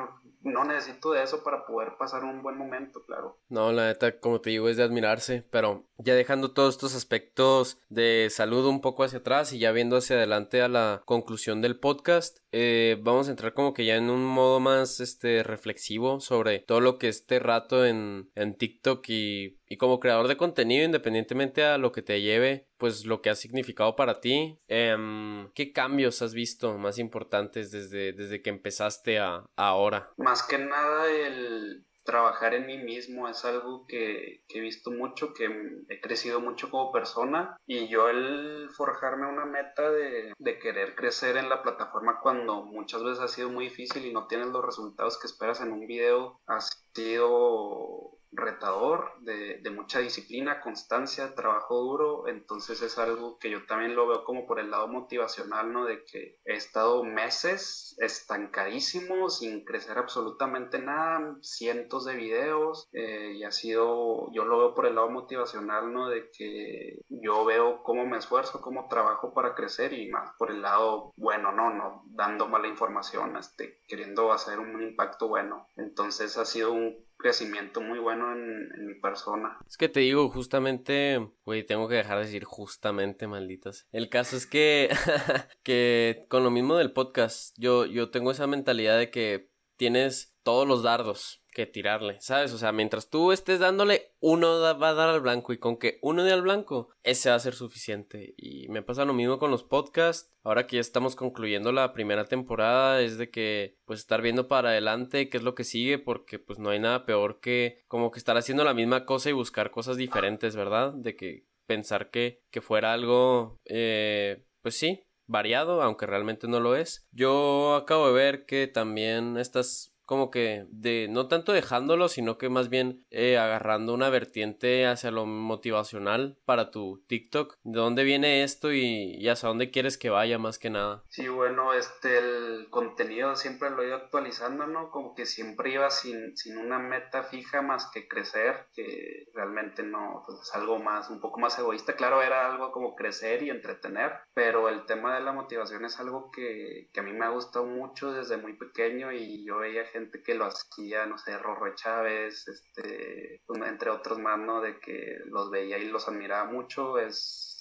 no 0.46 0.64
necesito 0.64 1.12
de 1.12 1.22
eso 1.22 1.42
para 1.42 1.66
poder 1.66 1.96
pasar 1.98 2.24
un 2.24 2.42
buen 2.42 2.56
momento, 2.56 3.04
claro. 3.04 3.38
No, 3.48 3.72
la 3.72 3.88
neta, 3.88 4.18
como 4.18 4.40
te 4.40 4.50
digo, 4.50 4.68
es 4.68 4.76
de 4.76 4.84
admirarse, 4.84 5.44
pero 5.50 5.84
ya 5.98 6.14
dejando 6.14 6.52
todos 6.52 6.74
estos 6.74 6.94
aspectos 6.94 7.78
de 7.88 8.28
salud 8.30 8.66
un 8.66 8.80
poco 8.80 9.04
hacia 9.04 9.18
atrás 9.18 9.52
y 9.52 9.58
ya 9.58 9.72
viendo 9.72 9.96
hacia 9.96 10.16
adelante 10.16 10.62
a 10.62 10.68
la 10.68 11.02
conclusión 11.04 11.62
del 11.62 11.78
podcast, 11.78 12.38
eh, 12.52 12.98
vamos 13.02 13.28
a 13.28 13.32
entrar 13.32 13.54
como 13.54 13.74
que 13.74 13.84
ya 13.84 13.96
en 13.96 14.10
un 14.10 14.24
modo 14.24 14.60
más 14.60 15.00
este 15.00 15.42
reflexivo 15.42 16.20
sobre 16.20 16.60
todo 16.60 16.80
lo 16.80 16.98
que 16.98 17.08
este 17.08 17.38
rato 17.38 17.84
en, 17.84 18.30
en 18.34 18.56
TikTok 18.56 19.04
y, 19.08 19.55
y 19.68 19.76
como 19.76 20.00
creador 20.00 20.28
de 20.28 20.36
contenido, 20.36 20.84
independientemente 20.84 21.64
a 21.64 21.78
lo 21.78 21.92
que 21.92 22.02
te 22.02 22.20
lleve, 22.20 22.66
pues 22.78 23.04
lo 23.04 23.22
que 23.22 23.30
ha 23.30 23.34
significado 23.34 23.96
para 23.96 24.20
ti. 24.20 24.58
Em, 24.68 25.50
¿Qué 25.54 25.72
cambios 25.72 26.22
has 26.22 26.34
visto 26.34 26.78
más 26.78 26.98
importantes 26.98 27.70
desde, 27.70 28.12
desde 28.12 28.42
que 28.42 28.50
empezaste 28.50 29.18
a, 29.18 29.44
a 29.56 29.68
ahora? 29.68 30.10
Más 30.16 30.42
que 30.42 30.58
nada 30.58 31.10
el 31.10 31.86
trabajar 32.06 32.54
en 32.54 32.64
mí 32.66 32.78
mismo 32.78 33.28
es 33.28 33.44
algo 33.44 33.84
que, 33.86 34.44
he 34.48 34.60
visto 34.60 34.90
mucho, 34.90 35.34
que 35.34 35.50
he 35.90 36.00
crecido 36.00 36.40
mucho 36.40 36.70
como 36.70 36.90
persona 36.92 37.58
y 37.66 37.88
yo 37.88 38.08
el 38.08 38.70
forjarme 38.70 39.26
una 39.26 39.44
meta 39.44 39.90
de, 39.90 40.32
de, 40.38 40.58
querer 40.58 40.94
crecer 40.94 41.36
en 41.36 41.50
la 41.50 41.62
plataforma 41.62 42.20
cuando 42.22 42.62
muchas 42.62 43.02
veces 43.02 43.20
ha 43.20 43.28
sido 43.28 43.50
muy 43.50 43.66
difícil 43.66 44.06
y 44.06 44.12
no 44.12 44.26
tienes 44.26 44.46
los 44.46 44.64
resultados 44.64 45.18
que 45.18 45.26
esperas 45.26 45.60
en 45.60 45.72
un 45.72 45.86
video 45.86 46.40
ha 46.46 46.60
sido 46.94 48.15
retador, 48.36 49.12
de, 49.20 49.60
mucha 49.70 49.98
disciplina, 50.00 50.60
constancia, 50.60 51.34
trabajo 51.34 51.76
duro, 51.76 52.28
entonces 52.28 52.80
es 52.82 52.98
algo 52.98 53.38
que 53.38 53.50
yo 53.50 53.66
también 53.66 53.94
lo 53.94 54.06
veo 54.06 54.24
como 54.24 54.46
por 54.46 54.58
el 54.58 54.70
lado 54.70 54.88
motivacional, 54.88 55.72
¿no? 55.72 55.84
De 55.84 56.04
que 56.04 56.38
he 56.44 56.54
estado 56.54 57.02
meses 57.04 57.94
estancadísimo, 57.98 59.28
sin 59.28 59.64
crecer 59.64 59.98
absolutamente 59.98 60.78
nada, 60.78 61.36
cientos 61.42 62.04
de 62.04 62.14
videos, 62.14 62.88
eh, 62.92 63.32
y 63.34 63.44
ha 63.44 63.52
sido, 63.52 64.32
yo 64.32 64.44
lo 64.44 64.58
veo 64.58 64.74
por 64.74 64.86
el 64.86 64.94
lado 64.94 65.10
motivacional, 65.10 65.92
¿no? 65.92 66.08
De 66.08 66.30
que 66.30 67.00
yo 67.08 67.44
veo 67.44 67.82
cómo 67.82 68.06
me 68.06 68.18
esfuerzo, 68.18 68.60
cómo 68.60 68.88
trabajo 68.88 69.34
para 69.34 69.54
crecer 69.54 69.92
y 69.92 70.08
más 70.08 70.32
por 70.38 70.50
el 70.50 70.62
lado 70.62 71.12
bueno, 71.16 71.52
¿no? 71.52 71.72
No 71.72 72.02
dando 72.06 72.48
mala 72.48 72.68
información, 72.68 73.36
este, 73.36 73.80
queriendo 73.86 74.32
hacer 74.32 74.58
un 74.58 74.82
impacto 74.82 75.28
bueno. 75.28 75.68
Entonces 75.76 76.36
ha 76.38 76.44
sido 76.44 76.72
un 76.72 77.05
crecimiento 77.16 77.80
muy 77.80 77.98
bueno 77.98 78.32
en, 78.32 78.86
mi 78.86 78.94
persona. 78.94 79.58
Es 79.66 79.76
que 79.76 79.88
te 79.88 80.00
digo, 80.00 80.28
justamente, 80.28 81.30
güey, 81.44 81.64
tengo 81.64 81.88
que 81.88 81.96
dejar 81.96 82.18
de 82.18 82.24
decir 82.24 82.44
justamente, 82.44 83.26
malditas. 83.26 83.86
El 83.92 84.08
caso 84.08 84.36
es 84.36 84.46
que, 84.46 84.90
que 85.62 86.26
con 86.28 86.44
lo 86.44 86.50
mismo 86.50 86.76
del 86.76 86.92
podcast, 86.92 87.56
yo, 87.58 87.86
yo 87.86 88.10
tengo 88.10 88.30
esa 88.30 88.46
mentalidad 88.46 88.98
de 88.98 89.10
que 89.10 89.50
tienes 89.76 90.34
todos 90.42 90.66
los 90.66 90.82
dardos 90.82 91.42
que 91.56 91.66
tirarle, 91.66 92.20
¿sabes? 92.20 92.52
O 92.52 92.58
sea, 92.58 92.70
mientras 92.70 93.08
tú 93.08 93.32
estés 93.32 93.60
dándole, 93.60 94.12
uno 94.20 94.60
va 94.60 94.90
a 94.90 94.94
dar 94.94 95.08
al 95.08 95.22
blanco 95.22 95.54
y 95.54 95.58
con 95.58 95.78
que 95.78 95.98
uno 96.02 96.22
dé 96.22 96.32
al 96.32 96.42
blanco, 96.42 96.90
ese 97.02 97.30
va 97.30 97.36
a 97.36 97.40
ser 97.40 97.54
suficiente. 97.54 98.34
Y 98.36 98.68
me 98.68 98.82
pasa 98.82 99.06
lo 99.06 99.14
mismo 99.14 99.38
con 99.38 99.50
los 99.50 99.64
podcasts. 99.64 100.30
Ahora 100.42 100.66
que 100.66 100.76
ya 100.76 100.82
estamos 100.82 101.16
concluyendo 101.16 101.72
la 101.72 101.94
primera 101.94 102.26
temporada, 102.26 103.00
es 103.00 103.16
de 103.16 103.30
que 103.30 103.78
pues 103.86 104.00
estar 104.00 104.20
viendo 104.20 104.48
para 104.48 104.68
adelante 104.68 105.30
qué 105.30 105.38
es 105.38 105.42
lo 105.42 105.54
que 105.54 105.64
sigue, 105.64 105.98
porque 105.98 106.38
pues 106.38 106.58
no 106.58 106.68
hay 106.68 106.78
nada 106.78 107.06
peor 107.06 107.40
que 107.40 107.82
como 107.88 108.10
que 108.10 108.18
estar 108.18 108.36
haciendo 108.36 108.62
la 108.62 108.74
misma 108.74 109.06
cosa 109.06 109.30
y 109.30 109.32
buscar 109.32 109.70
cosas 109.70 109.96
diferentes, 109.96 110.56
¿verdad? 110.56 110.92
De 110.92 111.16
que 111.16 111.46
pensar 111.64 112.10
que, 112.10 112.42
que 112.50 112.60
fuera 112.60 112.92
algo, 112.92 113.58
eh, 113.64 114.44
pues 114.60 114.76
sí, 114.76 115.05
variado, 115.26 115.82
aunque 115.82 116.06
realmente 116.06 116.48
no 116.48 116.60
lo 116.60 116.76
es. 116.76 117.06
Yo 117.12 117.74
acabo 117.74 118.08
de 118.08 118.14
ver 118.14 118.46
que 118.46 118.66
también 118.66 119.36
estas 119.36 119.95
como 120.06 120.30
que 120.30 120.66
de 120.70 121.08
no 121.10 121.28
tanto 121.28 121.52
dejándolo, 121.52 122.08
sino 122.08 122.38
que 122.38 122.48
más 122.48 122.70
bien 122.70 123.04
eh, 123.10 123.36
agarrando 123.36 123.92
una 123.92 124.08
vertiente 124.08 124.86
hacia 124.86 125.10
lo 125.10 125.26
motivacional 125.26 126.38
para 126.44 126.70
tu 126.70 127.04
TikTok. 127.08 127.56
¿De 127.64 127.78
dónde 127.78 128.04
viene 128.04 128.44
esto 128.44 128.72
y, 128.72 129.16
y, 129.18 129.28
hacia 129.28 129.48
dónde 129.48 129.70
quieres 129.70 129.98
que 129.98 130.10
vaya 130.10 130.38
más 130.38 130.58
que 130.58 130.70
nada? 130.70 131.02
Sí, 131.08 131.28
bueno, 131.28 131.74
este 131.74 132.18
el 132.18 132.68
contenido 132.70 133.34
siempre 133.36 133.70
lo 133.70 133.82
he 133.82 133.88
ido 133.88 133.96
actualizando, 133.96 134.66
¿no? 134.66 134.90
Como 134.90 135.14
que 135.14 135.26
siempre 135.26 135.72
iba 135.72 135.90
sin, 135.90 136.36
sin 136.36 136.56
una 136.56 136.78
meta 136.78 137.24
fija 137.24 137.60
más 137.60 137.90
que 137.92 138.06
crecer, 138.06 138.66
que 138.72 139.26
realmente 139.34 139.82
no, 139.82 140.22
pues 140.24 140.38
es 140.40 140.54
algo 140.54 140.78
más, 140.78 141.10
un 141.10 141.20
poco 141.20 141.40
más 141.40 141.58
egoísta. 141.58 141.94
Claro, 141.94 142.22
era 142.22 142.50
algo 142.50 142.70
como 142.70 142.94
crecer 142.94 143.42
y 143.42 143.50
entretener, 143.50 144.12
pero 144.34 144.68
el 144.68 144.86
tema 144.86 145.16
de 145.16 145.24
la 145.24 145.32
motivación 145.32 145.84
es 145.84 145.98
algo 145.98 146.30
que, 146.30 146.88
que 146.92 147.00
a 147.00 147.02
mí 147.02 147.12
me 147.12 147.24
ha 147.24 147.30
gustado 147.30 147.66
mucho 147.66 148.12
desde 148.12 148.36
muy 148.36 148.52
pequeño 148.56 149.12
y 149.12 149.44
yo 149.44 149.58
veía 149.58 149.84
gente 149.86 149.95
que 150.24 150.34
lo 150.34 150.46
hacía, 150.46 151.06
no 151.06 151.18
sé, 151.18 151.36
Rorro 151.38 151.74
Chávez, 151.74 152.46
este, 152.48 153.42
entre 153.48 153.90
otros 153.90 154.18
más, 154.18 154.38
¿no? 154.38 154.60
De 154.60 154.78
que 154.78 155.18
los 155.26 155.50
veía 155.50 155.78
y 155.78 155.88
los 155.88 156.08
admiraba 156.08 156.50
mucho, 156.50 156.98
es 156.98 157.55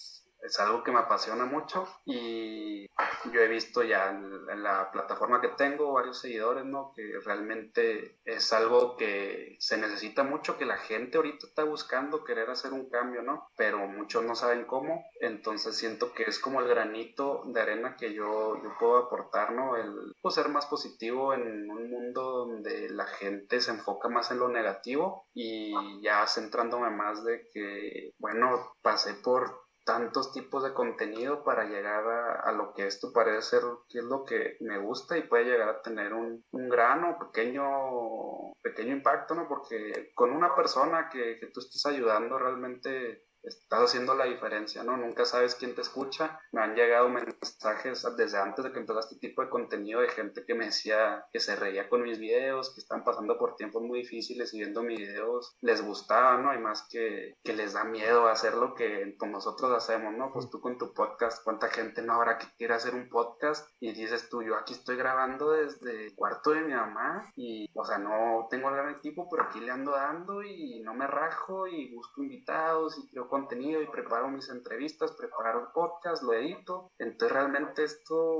es 0.45 0.59
algo 0.59 0.83
que 0.83 0.91
me 0.91 0.99
apasiona 0.99 1.45
mucho 1.45 1.87
y 2.05 2.87
yo 3.31 3.41
he 3.41 3.47
visto 3.47 3.83
ya 3.83 4.09
en, 4.11 4.63
la 4.63 4.91
plataforma 4.91 5.41
que 5.41 5.49
tengo 5.49 5.93
varios 5.93 6.19
seguidores, 6.19 6.65
¿no? 6.65 6.93
Que 6.95 7.19
realmente 7.23 8.17
es 8.23 8.53
algo 8.53 8.95
que 8.95 9.57
se 9.59 9.77
necesita 9.77 10.23
mucho, 10.23 10.57
que 10.57 10.65
la 10.65 10.77
gente 10.77 11.17
ahorita 11.17 11.47
está 11.47 11.63
buscando 11.63 12.23
querer 12.23 12.49
hacer 12.49 12.73
un 12.73 12.89
cambio, 12.89 13.21
¿no? 13.21 13.49
Pero 13.57 13.79
muchos 13.87 14.23
no 14.23 14.35
saben 14.35 14.65
cómo, 14.65 15.03
entonces 15.19 15.75
siento 15.75 16.13
que 16.13 16.23
es 16.23 16.39
como 16.39 16.61
el 16.61 16.67
granito 16.67 17.43
de 17.45 17.61
arena 17.61 17.95
que 17.97 18.13
yo, 18.13 18.61
yo 18.63 18.75
puedo 18.79 18.97
aportar, 18.97 19.51
¿no? 19.51 19.75
El 19.75 20.13
pues, 20.21 20.35
ser 20.35 20.49
más 20.49 20.65
positivo 20.67 21.33
en 21.33 21.69
un 21.69 21.89
mundo 21.89 22.47
donde 22.47 22.89
la 22.89 23.05
gente 23.05 23.59
se 23.61 23.71
enfoca 23.71 24.09
más 24.09 24.31
en 24.31 24.39
lo 24.39 24.47
negativo 24.47 25.25
y 25.33 25.73
ya 26.01 26.25
centrándome 26.27 26.89
más 26.91 27.23
de 27.23 27.47
que, 27.53 28.13
bueno, 28.19 28.75
pasé 28.81 29.13
por 29.15 29.64
tantos 29.85 30.31
tipos 30.33 30.63
de 30.63 30.73
contenido 30.73 31.43
para 31.43 31.65
llegar 31.65 32.05
a, 32.43 32.51
lo 32.51 32.73
que 32.73 32.87
esto 32.87 33.13
parece 33.13 33.41
ser, 33.43 33.61
que 33.87 33.99
es 33.99 34.03
lo 34.03 34.25
que 34.25 34.57
me 34.61 34.79
gusta 34.79 35.17
y 35.17 35.27
puede 35.27 35.45
llegar 35.45 35.69
a 35.69 35.81
tener 35.81 36.13
un, 36.13 36.43
un 36.51 36.69
grano, 36.69 37.17
pequeño, 37.19 38.53
pequeño 38.61 38.93
impacto, 38.93 39.35
¿no? 39.35 39.47
Porque 39.47 40.11
con 40.15 40.31
una 40.31 40.55
persona 40.55 41.07
que, 41.09 41.37
que 41.39 41.47
tú 41.47 41.59
estés 41.59 41.85
ayudando 41.85 42.37
realmente 42.39 43.27
estás 43.45 43.81
haciendo 43.81 44.15
la 44.15 44.25
diferencia, 44.25 44.83
¿no? 44.83 44.97
Nunca 44.97 45.25
sabes 45.25 45.55
quién 45.55 45.75
te 45.75 45.81
escucha. 45.81 46.39
Me 46.51 46.61
han 46.61 46.75
llegado 46.75 47.09
mensajes 47.09 48.05
desde 48.17 48.37
antes 48.37 48.65
de 48.65 48.71
que 48.71 48.79
empezaste 48.79 49.15
este 49.15 49.27
tipo 49.27 49.41
de 49.41 49.49
contenido 49.49 50.01
de 50.01 50.09
gente 50.09 50.45
que 50.45 50.55
me 50.55 50.65
decía 50.65 51.25
que 51.31 51.39
se 51.39 51.55
reía 51.55 51.89
con 51.89 52.01
mis 52.01 52.19
videos, 52.19 52.73
que 52.73 52.81
están 52.81 53.03
pasando 53.03 53.37
por 53.37 53.55
tiempos 53.55 53.83
muy 53.83 53.99
difíciles 53.99 54.53
y 54.53 54.59
viendo 54.59 54.83
mis 54.83 54.99
videos 54.99 55.55
les 55.61 55.85
gustaba, 55.85 56.37
¿no? 56.37 56.49
Hay 56.49 56.59
más 56.59 56.87
que, 56.89 57.35
que 57.43 57.53
les 57.53 57.73
da 57.73 57.83
miedo 57.83 58.27
hacer 58.27 58.55
lo 58.55 58.73
que 58.73 59.15
nosotros 59.27 59.71
hacemos, 59.71 60.13
¿no? 60.15 60.31
Pues 60.31 60.49
tú 60.49 60.61
con 60.61 60.77
tu 60.77 60.93
podcast, 60.93 61.43
¿cuánta 61.43 61.67
gente 61.69 62.01
no 62.01 62.13
habrá 62.13 62.37
que 62.37 62.47
quiere 62.57 62.73
hacer 62.73 62.95
un 62.95 63.09
podcast? 63.09 63.69
Y 63.79 63.93
dices 63.93 64.29
tú, 64.29 64.41
yo 64.41 64.55
aquí 64.55 64.73
estoy 64.73 64.95
grabando 64.95 65.51
desde 65.51 66.05
el 66.05 66.15
cuarto 66.15 66.51
de 66.51 66.61
mi 66.61 66.73
mamá 66.73 67.31
y, 67.35 67.69
o 67.73 67.83
sea, 67.83 67.97
no 67.97 68.47
tengo 68.49 68.69
el 68.69 68.75
gran 68.75 68.95
equipo, 68.95 69.27
pero 69.29 69.43
aquí 69.43 69.59
le 69.59 69.71
ando 69.71 69.91
dando 69.91 70.43
y 70.43 70.81
no 70.83 70.93
me 70.93 71.07
rajo 71.07 71.67
y 71.67 71.93
busco 71.93 72.23
invitados 72.23 72.97
y 72.97 73.09
creo 73.09 73.27
contenido 73.35 73.81
y 73.81 73.87
preparo 73.87 74.29
mis 74.29 74.47
entrevistas, 74.49 75.11
preparo 75.11 75.73
podcast, 75.73 76.23
lo 76.23 76.33
edito. 76.33 76.89
Entonces 76.97 77.33
realmente 77.33 77.83
esto 77.83 78.37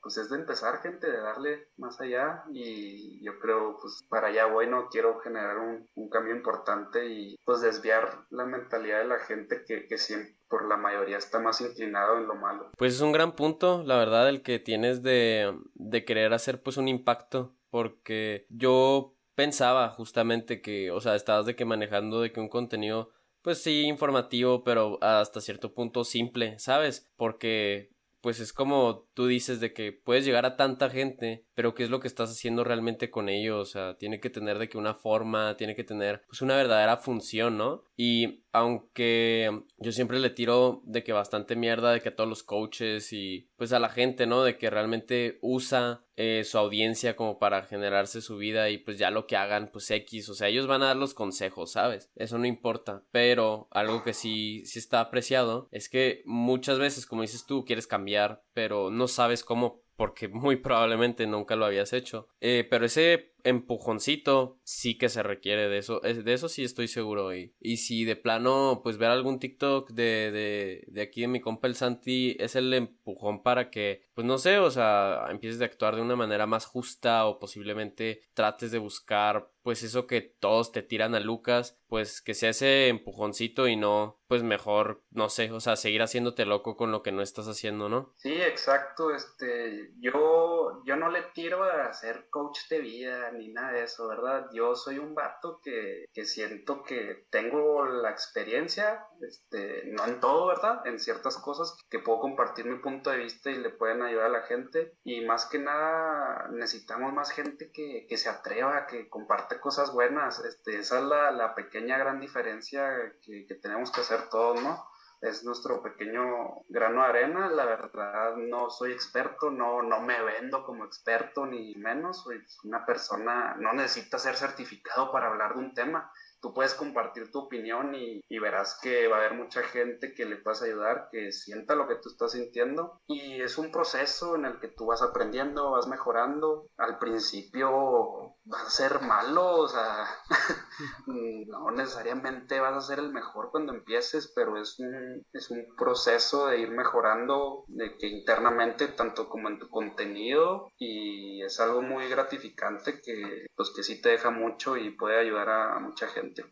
pues 0.00 0.16
es 0.16 0.30
de 0.30 0.36
empezar 0.36 0.80
gente, 0.80 1.10
de 1.10 1.20
darle 1.20 1.68
más 1.76 2.00
allá 2.00 2.44
y 2.50 3.22
yo 3.22 3.38
creo 3.40 3.76
pues 3.78 4.06
para 4.08 4.28
allá 4.28 4.46
bueno 4.46 4.88
quiero 4.90 5.20
generar 5.20 5.58
un, 5.58 5.86
un 5.94 6.08
cambio 6.08 6.34
importante 6.34 7.06
y 7.08 7.36
pues 7.44 7.60
desviar 7.60 8.24
la 8.30 8.46
mentalidad 8.46 9.00
de 9.00 9.08
la 9.08 9.18
gente 9.18 9.64
que, 9.66 9.86
que 9.86 9.98
siempre 9.98 10.38
por 10.48 10.66
la 10.66 10.78
mayoría 10.78 11.18
está 11.18 11.40
más 11.40 11.60
inclinado 11.60 12.16
en 12.16 12.26
lo 12.26 12.34
malo. 12.34 12.70
Pues 12.78 12.94
es 12.94 13.02
un 13.02 13.12
gran 13.12 13.32
punto, 13.32 13.82
la 13.84 13.98
verdad, 13.98 14.30
el 14.30 14.42
que 14.42 14.58
tienes 14.58 15.02
de, 15.02 15.54
de 15.74 16.04
querer 16.06 16.32
hacer 16.32 16.62
pues 16.62 16.78
un 16.78 16.88
impacto, 16.88 17.54
porque 17.68 18.46
yo 18.48 19.14
pensaba 19.34 19.90
justamente 19.90 20.62
que, 20.62 20.90
o 20.90 21.00
sea, 21.00 21.14
estabas 21.16 21.44
de 21.44 21.54
que 21.54 21.66
manejando 21.66 22.22
de 22.22 22.32
que 22.32 22.40
un 22.40 22.48
contenido 22.48 23.10
pues 23.42 23.62
sí, 23.62 23.82
informativo, 23.82 24.64
pero 24.64 24.98
hasta 25.02 25.40
cierto 25.40 25.74
punto 25.74 26.04
simple, 26.04 26.58
¿sabes? 26.58 27.10
Porque 27.16 27.90
pues 28.20 28.40
es 28.40 28.52
como 28.52 29.08
tú 29.14 29.26
dices 29.26 29.60
de 29.60 29.72
que 29.72 29.92
puedes 29.92 30.24
llegar 30.24 30.44
a 30.44 30.56
tanta 30.56 30.90
gente, 30.90 31.44
pero 31.54 31.74
qué 31.74 31.84
es 31.84 31.90
lo 31.90 32.00
que 32.00 32.08
estás 32.08 32.30
haciendo 32.30 32.64
realmente 32.64 33.10
con 33.10 33.28
ellos, 33.28 33.68
o 33.68 33.72
sea, 33.72 33.96
tiene 33.96 34.20
que 34.20 34.30
tener 34.30 34.58
de 34.58 34.68
que 34.68 34.78
una 34.78 34.94
forma, 34.94 35.56
tiene 35.56 35.76
que 35.76 35.84
tener 35.84 36.22
pues 36.26 36.42
una 36.42 36.56
verdadera 36.56 36.96
función, 36.96 37.56
¿no? 37.56 37.84
Y 37.96 38.42
aunque 38.52 39.62
yo 39.78 39.92
siempre 39.92 40.18
le 40.18 40.30
tiro 40.30 40.82
de 40.84 41.04
que 41.04 41.12
bastante 41.12 41.54
mierda 41.54 41.92
de 41.92 42.00
que 42.00 42.08
a 42.08 42.16
todos 42.16 42.28
los 42.28 42.42
coaches 42.42 43.12
y 43.12 43.48
pues 43.56 43.72
a 43.72 43.78
la 43.78 43.88
gente, 43.88 44.26
¿no? 44.26 44.42
De 44.42 44.58
que 44.58 44.70
realmente 44.70 45.38
usa 45.40 46.04
eh, 46.20 46.42
su 46.42 46.58
audiencia 46.58 47.14
como 47.14 47.38
para 47.38 47.62
generarse 47.62 48.20
su 48.20 48.38
vida 48.38 48.70
y 48.70 48.78
pues 48.78 48.98
ya 48.98 49.12
lo 49.12 49.28
que 49.28 49.36
hagan 49.36 49.70
pues 49.72 49.88
X, 49.88 50.28
o 50.28 50.34
sea, 50.34 50.48
ellos 50.48 50.66
van 50.66 50.82
a 50.82 50.86
dar 50.86 50.96
los 50.96 51.14
consejos, 51.14 51.70
¿sabes? 51.70 52.10
Eso 52.16 52.38
no 52.38 52.46
importa, 52.46 53.04
pero 53.12 53.68
algo 53.70 54.02
que 54.02 54.12
sí, 54.12 54.64
sí 54.66 54.80
está 54.80 54.98
apreciado 54.98 55.68
es 55.70 55.88
que 55.88 56.22
muchas 56.26 56.80
veces, 56.80 57.06
como 57.06 57.22
dices 57.22 57.46
tú, 57.46 57.64
quieres 57.64 57.86
cambiar, 57.86 58.42
pero 58.52 58.90
no 58.90 59.06
sabes 59.06 59.44
cómo 59.44 59.84
porque 59.94 60.26
muy 60.26 60.56
probablemente 60.56 61.26
nunca 61.28 61.54
lo 61.54 61.66
habías 61.66 61.92
hecho. 61.92 62.28
Eh, 62.40 62.66
pero 62.68 62.86
ese 62.86 63.34
empujoncito 63.44 64.58
sí 64.62 64.98
que 64.98 65.08
se 65.08 65.22
requiere 65.22 65.68
de 65.68 65.78
eso. 65.78 66.00
De 66.00 66.32
eso 66.32 66.48
sí 66.48 66.64
estoy 66.64 66.88
seguro. 66.88 67.34
Y, 67.34 67.54
y 67.60 67.78
si 67.78 68.04
de 68.04 68.16
plano, 68.16 68.80
pues 68.82 68.98
ver 68.98 69.10
algún 69.10 69.38
TikTok 69.38 69.90
de, 69.90 70.30
de, 70.32 70.84
de 70.88 71.02
aquí 71.02 71.22
de 71.22 71.28
mi 71.28 71.40
compa 71.40 71.68
el 71.68 71.74
Santi 71.74 72.36
es 72.38 72.56
el 72.56 72.72
empujón 72.72 73.42
para 73.42 73.70
que, 73.70 74.06
pues 74.14 74.26
no 74.26 74.38
sé, 74.38 74.58
o 74.58 74.70
sea, 74.70 75.26
empieces 75.30 75.60
a 75.60 75.66
actuar 75.66 75.96
de 75.96 76.02
una 76.02 76.16
manera 76.16 76.46
más 76.46 76.66
justa 76.66 77.26
o 77.26 77.38
posiblemente 77.38 78.22
trates 78.34 78.70
de 78.70 78.78
buscar 78.78 79.50
pues 79.68 79.82
eso 79.82 80.06
que 80.06 80.22
todos 80.22 80.72
te 80.72 80.80
tiran 80.80 81.14
a 81.14 81.20
Lucas, 81.20 81.78
pues 81.88 82.22
que 82.22 82.32
sea 82.32 82.48
ese 82.48 82.88
empujoncito 82.88 83.68
y 83.68 83.76
no, 83.76 84.18
pues 84.26 84.42
mejor, 84.42 85.02
no 85.10 85.28
sé, 85.28 85.52
o 85.52 85.60
sea, 85.60 85.76
seguir 85.76 86.00
haciéndote 86.00 86.46
loco 86.46 86.74
con 86.74 86.90
lo 86.90 87.02
que 87.02 87.12
no 87.12 87.20
estás 87.20 87.48
haciendo, 87.48 87.90
¿no? 87.90 88.14
Sí, 88.16 88.32
exacto, 88.32 89.14
este, 89.14 89.92
yo, 89.98 90.82
yo 90.86 90.96
no 90.96 91.10
le 91.10 91.20
tiro 91.34 91.64
a 91.64 91.92
ser 91.92 92.30
coach 92.30 92.60
de 92.70 92.80
vida 92.80 93.27
ni 93.32 93.48
nada 93.48 93.72
de 93.72 93.84
eso, 93.84 94.08
¿verdad? 94.08 94.48
Yo 94.52 94.74
soy 94.74 94.98
un 94.98 95.14
vato 95.14 95.60
que, 95.62 96.06
que 96.12 96.24
siento 96.24 96.82
que 96.82 97.26
tengo 97.30 97.84
la 97.84 98.10
experiencia, 98.10 99.06
este, 99.20 99.84
no 99.86 100.04
en 100.06 100.20
todo, 100.20 100.46
¿verdad? 100.46 100.86
En 100.86 100.98
ciertas 100.98 101.38
cosas 101.38 101.76
que 101.90 101.98
puedo 101.98 102.20
compartir 102.20 102.66
mi 102.66 102.78
punto 102.78 103.10
de 103.10 103.18
vista 103.18 103.50
y 103.50 103.56
le 103.56 103.70
pueden 103.70 104.02
ayudar 104.02 104.26
a 104.26 104.40
la 104.40 104.42
gente 104.42 104.94
y 105.04 105.24
más 105.24 105.46
que 105.46 105.58
nada 105.58 106.48
necesitamos 106.50 107.12
más 107.12 107.30
gente 107.30 107.70
que, 107.72 108.06
que 108.08 108.16
se 108.16 108.28
atreva, 108.28 108.86
que 108.86 109.08
comparte 109.08 109.60
cosas 109.60 109.92
buenas. 109.92 110.44
Este, 110.44 110.78
esa 110.78 110.98
es 110.98 111.04
la, 111.04 111.30
la 111.30 111.54
pequeña 111.54 111.98
gran 111.98 112.20
diferencia 112.20 113.14
que, 113.22 113.46
que, 113.46 113.54
tenemos 113.54 113.90
que 113.90 114.00
hacer 114.00 114.28
todos, 114.28 114.62
¿no? 114.62 114.84
Es 115.20 115.44
nuestro 115.44 115.82
pequeño 115.82 116.62
grano 116.68 117.02
de 117.02 117.08
arena. 117.08 117.48
La 117.50 117.64
verdad, 117.64 118.36
no 118.36 118.70
soy 118.70 118.92
experto, 118.92 119.50
no, 119.50 119.82
no 119.82 120.00
me 120.00 120.22
vendo 120.22 120.64
como 120.64 120.84
experto 120.84 121.46
ni 121.46 121.74
menos. 121.74 122.22
Soy 122.22 122.40
una 122.64 122.84
persona, 122.86 123.56
no 123.58 123.72
necesita 123.72 124.18
ser 124.18 124.36
certificado 124.36 125.10
para 125.12 125.28
hablar 125.28 125.54
de 125.54 125.60
un 125.60 125.74
tema 125.74 126.10
tú 126.40 126.54
puedes 126.54 126.74
compartir 126.74 127.30
tu 127.30 127.40
opinión 127.40 127.94
y, 127.94 128.20
y, 128.28 128.38
verás 128.38 128.78
que 128.80 129.08
va 129.08 129.16
a 129.16 129.20
haber 129.20 129.34
mucha 129.34 129.62
gente 129.62 130.14
que 130.14 130.24
le 130.24 130.36
puedas 130.36 130.62
ayudar, 130.62 131.08
que 131.10 131.32
sienta 131.32 131.74
lo 131.74 131.88
que 131.88 131.96
tú 131.96 132.10
estás 132.10 132.32
sintiendo. 132.32 133.00
Y 133.06 133.40
es 133.40 133.58
un 133.58 133.72
proceso 133.72 134.36
en 134.36 134.44
el 134.44 134.60
que 134.60 134.68
tú 134.68 134.86
vas 134.86 135.02
aprendiendo, 135.02 135.72
vas 135.72 135.88
mejorando. 135.88 136.68
Al 136.76 136.98
principio 136.98 138.36
va 138.52 138.62
a 138.62 138.70
ser 138.70 139.00
malo, 139.00 139.56
o 139.56 139.68
sea, 139.68 140.06
no 141.06 141.70
necesariamente 141.70 142.60
vas 142.60 142.76
a 142.76 142.86
ser 142.86 142.98
el 142.98 143.10
mejor 143.10 143.50
cuando 143.50 143.74
empieces, 143.74 144.32
pero 144.34 144.60
es 144.60 144.78
un, 144.78 145.24
es 145.32 145.50
un 145.50 145.66
proceso 145.76 146.46
de 146.48 146.60
ir 146.60 146.70
mejorando, 146.70 147.64
de 147.68 147.96
que 147.96 148.08
internamente, 148.08 148.88
tanto 148.88 149.28
como 149.28 149.48
en 149.48 149.58
tu 149.58 149.68
contenido, 149.68 150.70
y 150.78 151.42
es 151.42 151.60
algo 151.60 151.82
muy 151.82 152.08
gratificante 152.08 153.00
que, 153.00 153.46
pues, 153.54 153.70
que 153.74 153.82
sí 153.82 154.00
te 154.00 154.10
deja 154.10 154.30
mucho 154.30 154.76
y 154.76 154.90
puede 154.90 155.18
ayudar 155.18 155.48
a 155.48 155.78
mucha 155.80 156.08
gente. 156.08 156.44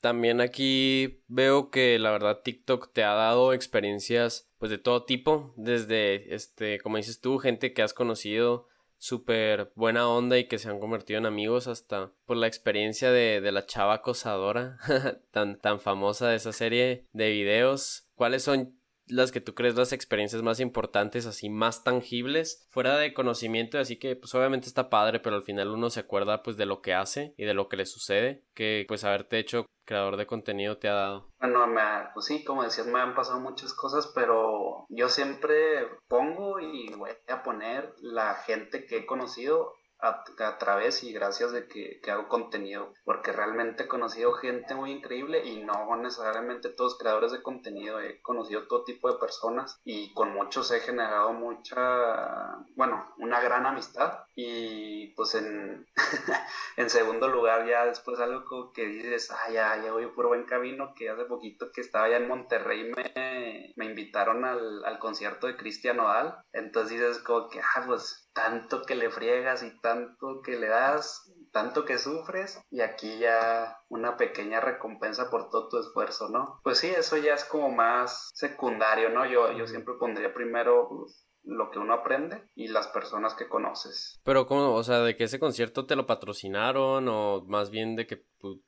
También 0.00 0.40
aquí 0.40 1.24
veo 1.26 1.70
que 1.70 1.98
la 1.98 2.10
verdad 2.10 2.42
TikTok 2.42 2.92
te 2.92 3.02
ha 3.02 3.14
dado 3.14 3.52
experiencias 3.52 4.48
pues 4.58 4.70
de 4.70 4.78
todo 4.78 5.04
tipo, 5.04 5.52
desde 5.56 6.34
este, 6.34 6.80
como 6.80 6.96
dices 6.96 7.20
tú, 7.20 7.38
gente 7.38 7.72
que 7.72 7.82
has 7.82 7.92
conocido 7.92 8.68
súper 8.98 9.72
buena 9.74 10.08
onda 10.08 10.38
y 10.38 10.48
que 10.48 10.58
se 10.58 10.68
han 10.68 10.80
convertido 10.80 11.18
en 11.18 11.26
amigos 11.26 11.66
hasta 11.66 12.12
por 12.24 12.36
la 12.36 12.46
experiencia 12.46 13.10
de, 13.10 13.40
de 13.40 13.52
la 13.52 13.66
chava 13.66 13.94
acosadora 13.94 14.78
tan, 15.30 15.58
tan 15.58 15.80
famosa 15.80 16.28
de 16.28 16.36
esa 16.36 16.52
serie 16.52 17.06
de 17.12 17.30
videos. 17.30 18.08
¿Cuáles 18.14 18.42
son 18.42 18.75
las 19.06 19.32
que 19.32 19.40
tú 19.40 19.54
crees 19.54 19.76
las 19.76 19.92
experiencias 19.92 20.42
más 20.42 20.60
importantes, 20.60 21.26
así 21.26 21.48
más 21.48 21.84
tangibles, 21.84 22.66
fuera 22.70 22.96
de 22.96 23.14
conocimiento, 23.14 23.78
así 23.78 23.96
que 23.96 24.16
pues 24.16 24.34
obviamente 24.34 24.66
está 24.66 24.90
padre, 24.90 25.20
pero 25.20 25.36
al 25.36 25.42
final 25.42 25.68
uno 25.68 25.90
se 25.90 26.00
acuerda 26.00 26.42
pues 26.42 26.56
de 26.56 26.66
lo 26.66 26.82
que 26.82 26.94
hace 26.94 27.34
y 27.36 27.44
de 27.44 27.54
lo 27.54 27.68
que 27.68 27.76
le 27.76 27.86
sucede, 27.86 28.42
que 28.54 28.84
pues 28.88 29.04
haberte 29.04 29.38
hecho 29.38 29.66
creador 29.86 30.16
de 30.16 30.26
contenido 30.26 30.76
te 30.76 30.88
ha 30.88 30.94
dado. 30.94 31.30
Bueno, 31.38 31.66
me, 31.68 31.80
pues 32.12 32.26
sí, 32.26 32.44
como 32.44 32.64
decías, 32.64 32.86
me 32.88 33.00
han 33.00 33.14
pasado 33.14 33.40
muchas 33.40 33.72
cosas, 33.72 34.10
pero 34.14 34.84
yo 34.88 35.08
siempre 35.08 35.86
pongo 36.08 36.60
y 36.60 36.92
voy 36.94 37.10
a 37.28 37.42
poner 37.42 37.94
la 38.00 38.34
gente 38.34 38.84
que 38.84 38.98
he 38.98 39.06
conocido 39.06 39.72
a, 40.00 40.58
través 40.58 41.02
y 41.02 41.12
gracias 41.12 41.52
de 41.52 41.66
que, 41.66 42.00
que, 42.02 42.10
hago 42.10 42.28
contenido, 42.28 42.92
porque 43.04 43.32
realmente 43.32 43.84
he 43.84 43.88
conocido 43.88 44.32
gente 44.32 44.74
muy 44.74 44.92
increíble 44.92 45.44
y 45.44 45.62
no 45.62 45.96
necesariamente 45.96 46.68
todos 46.70 46.98
creadores 46.98 47.32
de 47.32 47.42
contenido, 47.42 48.00
he 48.00 48.20
conocido 48.20 48.66
todo 48.66 48.84
tipo 48.84 49.10
de 49.10 49.18
personas 49.18 49.80
y 49.84 50.12
con 50.12 50.32
muchos 50.32 50.70
he 50.70 50.80
generado 50.80 51.32
mucha, 51.32 52.58
bueno, 52.74 53.14
una 53.18 53.40
gran 53.40 53.66
amistad 53.66 54.24
y 54.34 55.14
pues 55.14 55.34
en, 55.34 55.86
en 56.76 56.90
segundo 56.90 57.28
lugar 57.28 57.66
ya 57.66 57.86
después 57.86 58.20
algo 58.20 58.72
que 58.72 58.86
dices, 58.86 59.30
ah, 59.30 59.50
ya, 59.50 59.82
ya 59.82 59.92
voy 59.92 60.06
por 60.08 60.28
buen 60.28 60.44
camino, 60.44 60.92
que 60.94 61.08
hace 61.08 61.24
poquito 61.24 61.70
que 61.72 61.80
estaba 61.80 62.08
ya 62.08 62.16
en 62.16 62.28
Monterrey 62.28 62.92
me, 62.94 63.72
me 63.76 63.86
invitaron 63.86 64.44
al, 64.44 64.84
al 64.84 64.98
concierto 64.98 65.46
de 65.46 65.56
Cristian 65.56 66.00
Odal, 66.00 66.36
entonces 66.52 66.98
dices 66.98 67.18
como 67.18 67.48
que, 67.48 67.60
ah, 67.60 67.84
pues 67.86 68.25
tanto 68.36 68.82
que 68.82 68.94
le 68.94 69.08
friegas 69.08 69.62
y 69.62 69.80
tanto 69.80 70.42
que 70.44 70.58
le 70.58 70.66
das, 70.66 71.32
tanto 71.52 71.86
que 71.86 71.96
sufres 71.96 72.60
y 72.70 72.82
aquí 72.82 73.18
ya 73.18 73.80
una 73.88 74.18
pequeña 74.18 74.60
recompensa 74.60 75.30
por 75.30 75.48
todo 75.48 75.70
tu 75.70 75.78
esfuerzo, 75.78 76.28
¿no? 76.28 76.60
Pues 76.62 76.76
sí, 76.76 76.88
eso 76.88 77.16
ya 77.16 77.32
es 77.32 77.46
como 77.46 77.70
más 77.70 78.28
secundario, 78.34 79.08
¿no? 79.08 79.24
Yo, 79.24 79.52
yo 79.52 79.66
siempre 79.66 79.94
pondría 79.98 80.34
primero 80.34 80.86
pues, 80.90 81.26
lo 81.44 81.70
que 81.70 81.78
uno 81.78 81.94
aprende 81.94 82.42
y 82.54 82.68
las 82.68 82.88
personas 82.88 83.32
que 83.32 83.48
conoces. 83.48 84.20
Pero 84.22 84.46
cómo, 84.46 84.74
o 84.74 84.82
sea, 84.82 85.00
de 85.00 85.16
que 85.16 85.24
ese 85.24 85.40
concierto 85.40 85.86
te 85.86 85.96
lo 85.96 86.04
patrocinaron 86.04 87.08
o 87.08 87.42
más 87.46 87.70
bien 87.70 87.96
de 87.96 88.06
que 88.06 88.26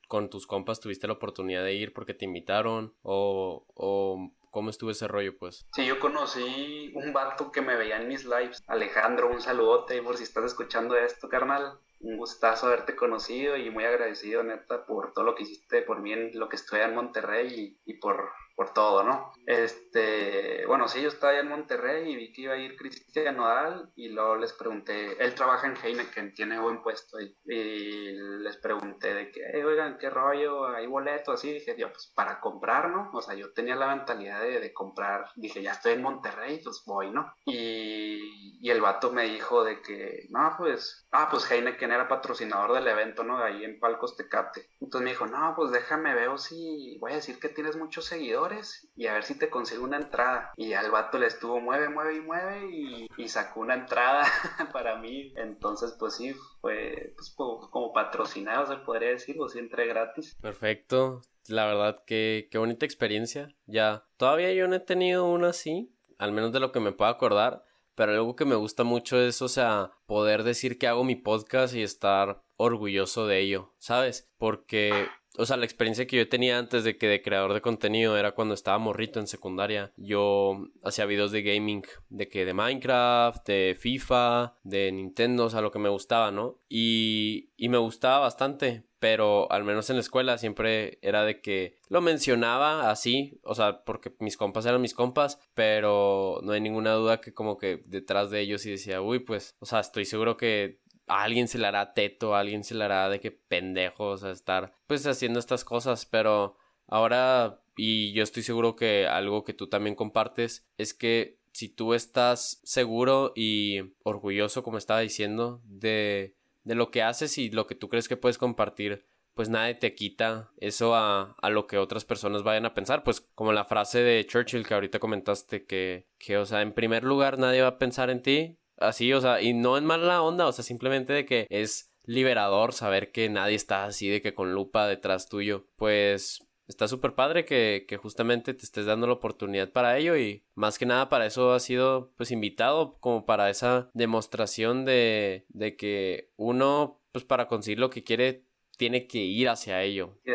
con 0.08 0.30
tus 0.30 0.46
compas 0.46 0.80
tuviste 0.80 1.06
la 1.06 1.12
oportunidad 1.12 1.62
de 1.62 1.74
ir 1.74 1.92
porque 1.92 2.14
te 2.14 2.24
invitaron 2.24 2.94
o, 3.02 3.66
o 3.74 4.32
¿Cómo 4.58 4.70
estuvo 4.70 4.90
ese 4.90 5.06
rollo, 5.06 5.38
pues? 5.38 5.68
Sí, 5.72 5.86
yo 5.86 6.00
conocí 6.00 6.90
un 6.96 7.12
vato 7.12 7.52
que 7.52 7.62
me 7.62 7.76
veía 7.76 7.98
en 7.98 8.08
mis 8.08 8.24
lives. 8.24 8.60
Alejandro, 8.66 9.30
un 9.30 9.40
saludote 9.40 10.02
por 10.02 10.16
si 10.16 10.24
estás 10.24 10.46
escuchando 10.46 10.96
esto, 10.96 11.28
carnal. 11.28 11.78
Un 12.00 12.16
gustazo 12.16 12.66
haberte 12.66 12.96
conocido 12.96 13.56
y 13.56 13.70
muy 13.70 13.84
agradecido, 13.84 14.42
neta, 14.42 14.84
por 14.84 15.12
todo 15.12 15.24
lo 15.24 15.36
que 15.36 15.44
hiciste 15.44 15.82
por 15.82 16.00
mí 16.00 16.12
en 16.12 16.36
lo 16.36 16.48
que 16.48 16.56
estoy 16.56 16.80
en 16.80 16.92
Monterrey 16.92 17.78
y, 17.86 17.92
y 17.92 17.98
por 17.98 18.32
por 18.58 18.74
todo, 18.74 19.04
¿no? 19.04 19.30
Este, 19.46 20.66
bueno, 20.66 20.88
sí, 20.88 21.00
yo 21.00 21.10
estaba 21.10 21.30
allá 21.30 21.42
en 21.42 21.48
Monterrey 21.48 22.10
y 22.10 22.16
vi 22.16 22.32
que 22.32 22.42
iba 22.42 22.54
a 22.54 22.56
ir 22.56 22.76
Cristian 22.76 23.36
Nodal 23.36 23.92
y 23.94 24.08
luego 24.08 24.34
les 24.34 24.52
pregunté, 24.52 25.16
él 25.22 25.32
trabaja 25.36 25.68
en 25.68 25.76
Heineken, 25.76 26.34
tiene 26.34 26.58
buen 26.58 26.82
puesto 26.82 27.20
y, 27.20 27.36
les 27.44 28.56
pregunté 28.56 29.14
de 29.14 29.30
que, 29.30 29.64
oigan, 29.64 29.96
¿qué 29.96 30.10
rollo? 30.10 30.66
¿Hay 30.66 30.88
boleto? 30.88 31.30
Así 31.30 31.52
dije, 31.52 31.76
yo, 31.78 31.92
pues 31.92 32.10
para 32.12 32.40
comprar, 32.40 32.90
¿no? 32.90 33.10
O 33.12 33.22
sea, 33.22 33.36
yo 33.36 33.52
tenía 33.52 33.76
la 33.76 33.94
mentalidad 33.94 34.40
de, 34.40 34.74
comprar, 34.74 35.30
dije, 35.36 35.62
ya 35.62 35.72
estoy 35.72 35.92
en 35.92 36.02
Monterrey, 36.02 36.60
pues 36.64 36.82
voy, 36.84 37.12
¿no? 37.12 37.32
Y, 37.46 38.58
y, 38.60 38.70
el 38.70 38.80
vato 38.80 39.12
me 39.12 39.22
dijo 39.22 39.62
de 39.62 39.80
que, 39.82 40.26
no, 40.30 40.54
pues, 40.58 41.06
ah, 41.12 41.28
pues 41.30 41.48
Heineken 41.48 41.92
era 41.92 42.08
patrocinador 42.08 42.72
del 42.72 42.88
evento, 42.88 43.22
¿no? 43.22 43.38
De 43.38 43.44
ahí 43.44 43.64
en 43.64 43.78
Palcos 43.78 44.16
Tecate. 44.16 44.68
Entonces 44.80 45.04
me 45.04 45.10
dijo, 45.10 45.28
no, 45.28 45.54
pues 45.54 45.70
déjame, 45.70 46.14
veo 46.14 46.38
si, 46.38 46.98
voy 46.98 47.12
a 47.12 47.16
decir 47.16 47.38
que 47.38 47.48
tienes 47.48 47.76
muchos 47.76 48.04
seguidores 48.04 48.47
y 48.96 49.06
a 49.06 49.14
ver 49.14 49.24
si 49.24 49.38
te 49.38 49.50
consigo 49.50 49.84
una 49.84 49.96
entrada. 49.96 50.52
Y 50.56 50.72
al 50.72 50.90
vato 50.90 51.18
le 51.18 51.26
estuvo 51.26 51.60
mueve, 51.60 51.88
mueve 51.88 52.16
y 52.16 52.20
mueve 52.20 53.08
y, 53.16 53.28
sacó 53.28 53.60
una 53.60 53.74
entrada 53.74 54.24
para 54.72 54.96
mí. 54.96 55.32
Entonces, 55.36 55.94
pues 55.98 56.14
sí, 56.16 56.34
fue 56.60 57.12
pues, 57.16 57.34
como 57.36 57.92
patrocinado, 57.92 58.66
se 58.66 58.76
podría 58.84 59.10
decir, 59.10 59.36
o 59.38 59.48
sí 59.48 59.58
entré 59.58 59.86
gratis. 59.86 60.36
Perfecto. 60.40 61.22
La 61.46 61.66
verdad, 61.66 62.02
que 62.06 62.48
qué 62.50 62.58
bonita 62.58 62.86
experiencia. 62.86 63.48
Ya, 63.66 64.06
todavía 64.16 64.52
yo 64.52 64.68
no 64.68 64.76
he 64.76 64.80
tenido 64.80 65.26
una 65.26 65.48
así, 65.48 65.94
al 66.18 66.32
menos 66.32 66.52
de 66.52 66.60
lo 66.60 66.72
que 66.72 66.80
me 66.80 66.92
puedo 66.92 67.10
acordar. 67.10 67.64
Pero 67.94 68.12
algo 68.12 68.36
que 68.36 68.44
me 68.44 68.54
gusta 68.54 68.84
mucho 68.84 69.18
es, 69.18 69.42
o 69.42 69.48
sea, 69.48 69.90
poder 70.06 70.44
decir 70.44 70.78
que 70.78 70.86
hago 70.86 71.02
mi 71.02 71.16
podcast 71.16 71.74
y 71.74 71.82
estar 71.82 72.44
orgulloso 72.56 73.26
de 73.26 73.40
ello, 73.40 73.74
¿sabes? 73.78 74.30
Porque 74.38 75.08
o 75.38 75.46
sea, 75.46 75.56
la 75.56 75.64
experiencia 75.64 76.06
que 76.06 76.16
yo 76.16 76.28
tenía 76.28 76.58
antes 76.58 76.84
de 76.84 76.98
que 76.98 77.06
de 77.06 77.22
creador 77.22 77.54
de 77.54 77.60
contenido 77.60 78.16
era 78.18 78.32
cuando 78.32 78.54
estaba 78.54 78.78
morrito 78.78 79.20
en 79.20 79.28
secundaria. 79.28 79.92
Yo 79.96 80.68
hacía 80.82 81.06
videos 81.06 81.30
de 81.30 81.42
gaming, 81.42 81.84
de 82.08 82.28
que 82.28 82.44
de 82.44 82.54
Minecraft, 82.54 83.46
de 83.46 83.76
FIFA, 83.78 84.56
de 84.64 84.90
Nintendo, 84.90 85.44
o 85.44 85.50
sea, 85.50 85.60
lo 85.60 85.70
que 85.70 85.78
me 85.78 85.88
gustaba, 85.88 86.32
¿no? 86.32 86.58
Y, 86.68 87.50
y 87.56 87.68
me 87.68 87.78
gustaba 87.78 88.18
bastante, 88.18 88.84
pero 88.98 89.50
al 89.52 89.64
menos 89.64 89.88
en 89.90 89.96
la 89.96 90.00
escuela 90.00 90.38
siempre 90.38 90.98
era 91.02 91.24
de 91.24 91.40
que 91.40 91.76
lo 91.88 92.00
mencionaba 92.00 92.90
así, 92.90 93.38
o 93.44 93.54
sea, 93.54 93.84
porque 93.84 94.12
mis 94.18 94.36
compas 94.36 94.66
eran 94.66 94.80
mis 94.80 94.94
compas, 94.94 95.38
pero 95.54 96.40
no 96.42 96.52
hay 96.52 96.60
ninguna 96.60 96.94
duda 96.94 97.20
que 97.20 97.32
como 97.32 97.58
que 97.58 97.82
detrás 97.86 98.30
de 98.30 98.40
ellos 98.40 98.62
sí 98.62 98.70
decía, 98.70 99.00
uy, 99.00 99.20
pues, 99.20 99.56
o 99.60 99.66
sea, 99.66 99.80
estoy 99.80 100.04
seguro 100.04 100.36
que 100.36 100.80
alguien 101.08 101.48
se 101.48 101.58
le 101.58 101.66
hará 101.66 101.94
teto, 101.94 102.34
alguien 102.34 102.64
se 102.64 102.74
le 102.74 102.84
hará 102.84 103.08
de 103.08 103.20
que 103.20 103.30
pendejos 103.30 104.24
a 104.24 104.30
estar 104.30 104.74
pues 104.86 105.06
haciendo 105.06 105.38
estas 105.38 105.64
cosas, 105.64 106.06
pero 106.06 106.56
ahora 106.86 107.60
y 107.76 108.12
yo 108.12 108.22
estoy 108.22 108.42
seguro 108.42 108.74
que 108.76 109.06
algo 109.06 109.44
que 109.44 109.54
tú 109.54 109.68
también 109.68 109.94
compartes 109.94 110.66
es 110.76 110.94
que 110.94 111.38
si 111.52 111.68
tú 111.68 111.94
estás 111.94 112.60
seguro 112.64 113.32
y 113.34 113.80
orgulloso, 114.02 114.62
como 114.62 114.78
estaba 114.78 115.00
diciendo, 115.00 115.60
de, 115.64 116.36
de 116.64 116.74
lo 116.74 116.90
que 116.90 117.02
haces 117.02 117.38
y 117.38 117.50
lo 117.50 117.66
que 117.66 117.74
tú 117.74 117.88
crees 117.88 118.08
que 118.08 118.16
puedes 118.16 118.38
compartir, 118.38 119.06
pues 119.34 119.48
nadie 119.48 119.74
te 119.74 119.94
quita 119.94 120.50
eso 120.58 120.94
a, 120.94 121.36
a, 121.40 121.50
lo 121.50 121.66
que 121.66 121.78
otras 121.78 122.04
personas 122.04 122.42
vayan 122.42 122.66
a 122.66 122.74
pensar. 122.74 123.04
Pues 123.04 123.20
como 123.20 123.52
la 123.52 123.64
frase 123.64 124.00
de 124.00 124.26
Churchill 124.26 124.66
que 124.66 124.74
ahorita 124.74 124.98
comentaste 124.98 125.64
que, 125.64 126.08
que, 126.18 126.38
o 126.38 126.46
sea, 126.46 126.62
en 126.62 126.72
primer 126.72 127.04
lugar 127.04 127.38
nadie 127.38 127.62
va 127.62 127.68
a 127.68 127.78
pensar 127.78 128.10
en 128.10 128.22
ti 128.22 128.58
Así, 128.78 129.12
o 129.12 129.20
sea, 129.20 129.40
y 129.42 129.54
no 129.54 129.76
en 129.76 129.84
mala 129.84 130.22
onda, 130.22 130.46
o 130.46 130.52
sea, 130.52 130.64
simplemente 130.64 131.12
de 131.12 131.26
que 131.26 131.46
es 131.50 131.92
liberador 132.04 132.72
saber 132.72 133.12
que 133.12 133.28
nadie 133.28 133.54
está 133.54 133.84
así 133.84 134.08
de 134.08 134.22
que 134.22 134.34
con 134.34 134.54
lupa 134.54 134.86
detrás 134.86 135.28
tuyo. 135.28 135.66
Pues 135.76 136.40
está 136.68 136.88
súper 136.88 137.14
padre 137.14 137.44
que, 137.44 137.84
que, 137.88 137.96
justamente 137.96 138.54
te 138.54 138.64
estés 138.64 138.86
dando 138.86 139.06
la 139.06 139.14
oportunidad 139.14 139.72
para 139.72 139.96
ello 139.98 140.16
y 140.16 140.44
más 140.54 140.78
que 140.78 140.86
nada 140.86 141.08
para 141.08 141.26
eso 141.26 141.52
ha 141.52 141.60
sido 141.60 142.12
pues 142.16 142.30
invitado 142.30 142.98
como 143.00 143.26
para 143.26 143.50
esa 143.50 143.90
demostración 143.94 144.84
de, 144.84 145.46
de 145.48 145.76
que 145.76 146.30
uno 146.36 147.00
pues 147.12 147.24
para 147.24 147.48
conseguir 147.48 147.78
lo 147.78 147.90
que 147.90 148.04
quiere 148.04 148.44
tiene 148.76 149.06
que 149.06 149.18
ir 149.18 149.48
hacia 149.48 149.82
ello. 149.82 150.18
Y, 150.24 150.30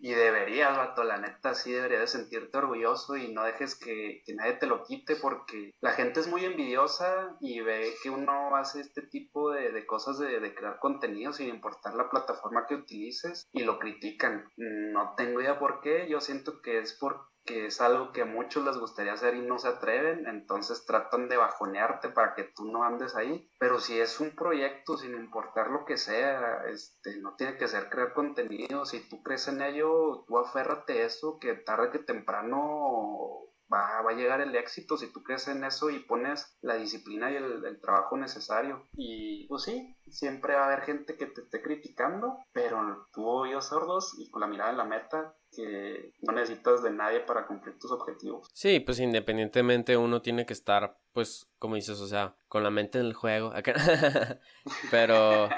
y, 0.00 0.12
deberías, 0.12 0.76
vato, 0.76 1.04
la 1.04 1.18
neta, 1.18 1.54
sí 1.54 1.72
deberías 1.72 2.00
de 2.00 2.06
sentirte 2.06 2.58
orgulloso 2.58 3.16
y 3.16 3.32
no 3.32 3.44
dejes 3.44 3.74
que, 3.74 4.22
que, 4.24 4.34
nadie 4.34 4.54
te 4.54 4.66
lo 4.66 4.84
quite 4.84 5.16
porque 5.16 5.72
la 5.80 5.92
gente 5.92 6.20
es 6.20 6.28
muy 6.28 6.44
envidiosa 6.44 7.36
y 7.40 7.60
ve 7.60 7.94
que 8.02 8.10
uno 8.10 8.54
hace 8.56 8.80
este 8.80 9.02
tipo 9.02 9.50
de, 9.50 9.72
de 9.72 9.86
cosas 9.86 10.18
de, 10.18 10.40
de, 10.40 10.54
crear 10.54 10.78
contenido 10.78 11.32
sin 11.32 11.48
importar 11.48 11.94
la 11.94 12.10
plataforma 12.10 12.66
que 12.66 12.74
utilices 12.74 13.48
y 13.52 13.64
lo 13.64 13.78
critican. 13.78 14.48
No 14.56 15.14
tengo 15.16 15.40
idea 15.40 15.58
por 15.58 15.80
qué, 15.80 16.08
yo 16.08 16.20
siento 16.20 16.60
que 16.62 16.78
es 16.78 16.94
por 16.94 17.28
que 17.48 17.66
es 17.66 17.80
algo 17.80 18.12
que 18.12 18.26
muchos 18.26 18.62
les 18.62 18.76
gustaría 18.76 19.14
hacer 19.14 19.34
y 19.34 19.40
no 19.40 19.58
se 19.58 19.68
atreven, 19.68 20.26
entonces 20.26 20.84
tratan 20.84 21.30
de 21.30 21.38
bajonearte 21.38 22.10
para 22.10 22.34
que 22.34 22.44
tú 22.44 22.66
no 22.66 22.84
andes 22.84 23.16
ahí. 23.16 23.50
Pero 23.58 23.80
si 23.80 23.98
es 23.98 24.20
un 24.20 24.34
proyecto, 24.34 24.98
sin 24.98 25.14
importar 25.14 25.70
lo 25.70 25.86
que 25.86 25.96
sea, 25.96 26.64
este, 26.68 27.16
no 27.22 27.36
tiene 27.36 27.56
que 27.56 27.66
ser 27.66 27.88
crear 27.88 28.12
contenido. 28.12 28.84
Si 28.84 29.08
tú 29.08 29.22
crees 29.22 29.48
en 29.48 29.62
ello, 29.62 30.24
tú 30.26 30.38
aférrate 30.38 31.02
a 31.02 31.06
eso, 31.06 31.38
que 31.40 31.54
tarde 31.54 31.90
que 31.90 32.00
temprano 32.00 33.44
Va, 33.70 34.00
va, 34.00 34.12
a 34.12 34.14
llegar 34.14 34.40
el 34.40 34.56
éxito 34.56 34.96
si 34.96 35.12
tú 35.12 35.22
crees 35.22 35.46
en 35.46 35.62
eso 35.62 35.90
y 35.90 35.98
pones 35.98 36.56
la 36.62 36.76
disciplina 36.76 37.30
y 37.30 37.36
el, 37.36 37.62
el, 37.66 37.80
trabajo 37.82 38.16
necesario. 38.16 38.88
Y 38.94 39.46
pues 39.46 39.64
sí, 39.64 39.94
siempre 40.08 40.54
va 40.54 40.62
a 40.62 40.66
haber 40.68 40.86
gente 40.86 41.18
que 41.18 41.26
te 41.26 41.42
esté 41.42 41.60
criticando, 41.60 42.38
pero 42.52 43.06
tú 43.12 43.26
oídos 43.26 43.66
sordos 43.66 44.14
y 44.18 44.30
con 44.30 44.40
la 44.40 44.46
mirada 44.46 44.70
en 44.70 44.78
la 44.78 44.84
meta, 44.84 45.36
que 45.50 46.12
no 46.22 46.32
necesitas 46.32 46.82
de 46.82 46.90
nadie 46.90 47.20
para 47.20 47.46
cumplir 47.46 47.78
tus 47.78 47.90
objetivos. 47.90 48.48
Sí, 48.52 48.80
pues 48.80 49.00
independientemente 49.00 49.96
uno 49.96 50.22
tiene 50.22 50.46
que 50.46 50.52
estar, 50.52 50.98
pues, 51.12 51.48
como 51.58 51.74
dices, 51.76 52.00
o 52.00 52.06
sea, 52.06 52.36
con 52.48 52.62
la 52.62 52.70
mente 52.70 52.98
en 52.98 53.06
el 53.06 53.14
juego, 53.14 53.52
pero, 54.90 55.48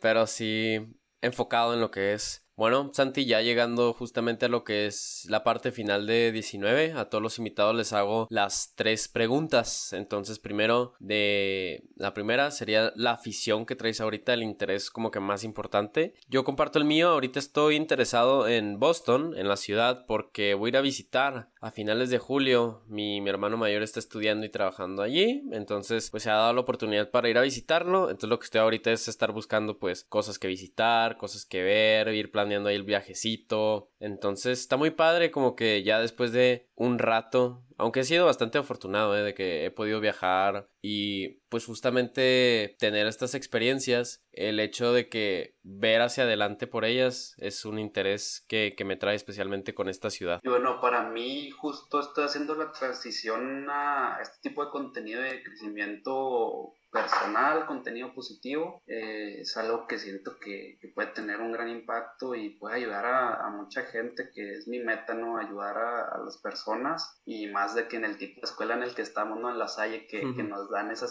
pero 0.00 0.26
sí 0.26 0.94
enfocado 1.20 1.74
en 1.74 1.80
lo 1.80 1.90
que 1.90 2.14
es 2.14 2.47
bueno, 2.58 2.90
Santi, 2.92 3.24
ya 3.24 3.40
llegando 3.40 3.92
justamente 3.92 4.46
a 4.46 4.48
lo 4.48 4.64
que 4.64 4.86
es 4.86 5.24
la 5.28 5.44
parte 5.44 5.70
final 5.70 6.08
de 6.08 6.32
19, 6.32 6.94
a 6.94 7.08
todos 7.08 7.22
los 7.22 7.38
invitados 7.38 7.72
les 7.76 7.92
hago 7.92 8.26
las 8.30 8.72
tres 8.74 9.06
preguntas. 9.06 9.92
Entonces, 9.92 10.40
primero, 10.40 10.94
de 10.98 11.84
la 11.94 12.14
primera 12.14 12.50
sería 12.50 12.92
la 12.96 13.12
afición 13.12 13.64
que 13.64 13.76
traes 13.76 14.00
ahorita, 14.00 14.34
el 14.34 14.42
interés 14.42 14.90
como 14.90 15.12
que 15.12 15.20
más 15.20 15.44
importante. 15.44 16.14
Yo 16.28 16.42
comparto 16.42 16.80
el 16.80 16.84
mío, 16.84 17.10
ahorita 17.10 17.38
estoy 17.38 17.76
interesado 17.76 18.48
en 18.48 18.80
Boston, 18.80 19.34
en 19.36 19.46
la 19.46 19.56
ciudad, 19.56 20.04
porque 20.08 20.54
voy 20.54 20.66
a 20.66 20.70
ir 20.70 20.76
a 20.78 20.80
visitar 20.80 21.50
a 21.60 21.70
finales 21.70 22.10
de 22.10 22.18
julio. 22.18 22.82
Mi, 22.86 23.20
mi 23.20 23.30
hermano 23.30 23.56
mayor 23.56 23.82
está 23.82 23.98
estudiando 24.00 24.46
y 24.46 24.48
trabajando 24.48 25.02
allí, 25.02 25.44
entonces 25.52 26.10
pues 26.10 26.22
se 26.22 26.30
ha 26.30 26.34
dado 26.34 26.52
la 26.52 26.60
oportunidad 26.60 27.10
para 27.10 27.28
ir 27.28 27.38
a 27.38 27.42
visitarlo. 27.42 28.10
Entonces 28.10 28.30
lo 28.30 28.38
que 28.38 28.44
estoy 28.44 28.60
ahorita 28.60 28.92
es 28.92 29.08
estar 29.08 29.32
buscando 29.32 29.78
pues 29.78 30.04
cosas 30.04 30.38
que 30.38 30.48
visitar, 30.48 31.16
cosas 31.16 31.44
que 31.44 31.62
ver, 31.62 32.08
ir 32.08 32.30
planeando 32.30 32.68
ahí 32.68 32.76
el 32.76 32.84
viajecito. 32.84 33.90
Entonces 34.00 34.60
está 34.60 34.76
muy 34.76 34.90
padre 34.90 35.30
como 35.30 35.56
que 35.56 35.82
ya 35.82 36.00
después 36.00 36.32
de 36.32 36.68
un 36.74 36.98
rato, 36.98 37.62
aunque 37.78 38.00
he 38.00 38.04
sido 38.04 38.26
bastante 38.26 38.58
afortunado 38.58 39.16
¿eh? 39.16 39.22
de 39.22 39.34
que 39.34 39.64
he 39.64 39.70
podido 39.70 40.00
viajar 40.00 40.68
y 40.82 41.40
pues 41.48 41.64
justamente 41.64 42.76
tener 42.78 43.06
estas 43.06 43.34
experiencias, 43.34 44.24
el 44.32 44.60
hecho 44.60 44.92
de 44.92 45.08
que 45.08 45.56
ver 45.62 46.02
hacia 46.02 46.24
adelante 46.24 46.66
por 46.66 46.84
ellas 46.84 47.34
es 47.38 47.64
un 47.64 47.78
interés 47.78 48.44
que, 48.48 48.74
que 48.76 48.84
me 48.84 48.96
trae 48.96 49.14
especialmente 49.14 49.74
con 49.74 49.88
esta 49.88 50.10
ciudad. 50.10 50.40
Y 50.42 50.48
bueno, 50.48 50.80
para 50.80 51.08
mí 51.08 51.50
justo 51.50 52.00
estoy 52.00 52.24
haciendo 52.24 52.54
la 52.56 52.72
transición 52.72 53.68
a 53.70 54.18
este 54.20 54.48
tipo 54.48 54.64
de 54.64 54.70
contenido 54.70 55.22
de 55.22 55.42
crecimiento 55.42 56.74
personal, 56.90 57.66
contenido 57.66 58.14
positivo, 58.14 58.82
eh, 58.86 59.40
es 59.40 59.56
algo 59.56 59.86
que 59.86 59.98
siento 59.98 60.36
que, 60.40 60.78
puede 60.94 61.08
tener 61.08 61.40
un 61.40 61.52
gran 61.52 61.68
impacto 61.68 62.34
y 62.34 62.58
puede 62.58 62.76
ayudar 62.76 63.04
a, 63.06 63.48
mucha 63.50 63.82
gente, 63.82 64.30
que 64.32 64.54
es 64.54 64.68
mi 64.68 64.80
meta, 64.80 65.14
¿no? 65.14 65.38
Ayudar 65.38 65.76
a, 65.76 66.18
las 66.24 66.38
personas 66.38 67.20
y 67.24 67.48
más 67.48 67.74
de 67.74 67.88
que 67.88 67.96
en 67.96 68.04
el 68.04 68.16
tipo 68.16 68.40
de 68.40 68.46
escuela 68.46 68.74
en 68.74 68.82
el 68.82 68.94
que 68.94 69.02
estamos, 69.02 69.38
¿no? 69.38 69.50
En 69.50 69.58
la 69.58 69.68
Salle, 69.68 70.06
que, 70.06 70.20
que 70.34 70.42
nos 70.42 70.70
dan 70.70 70.90
esa 70.90 71.08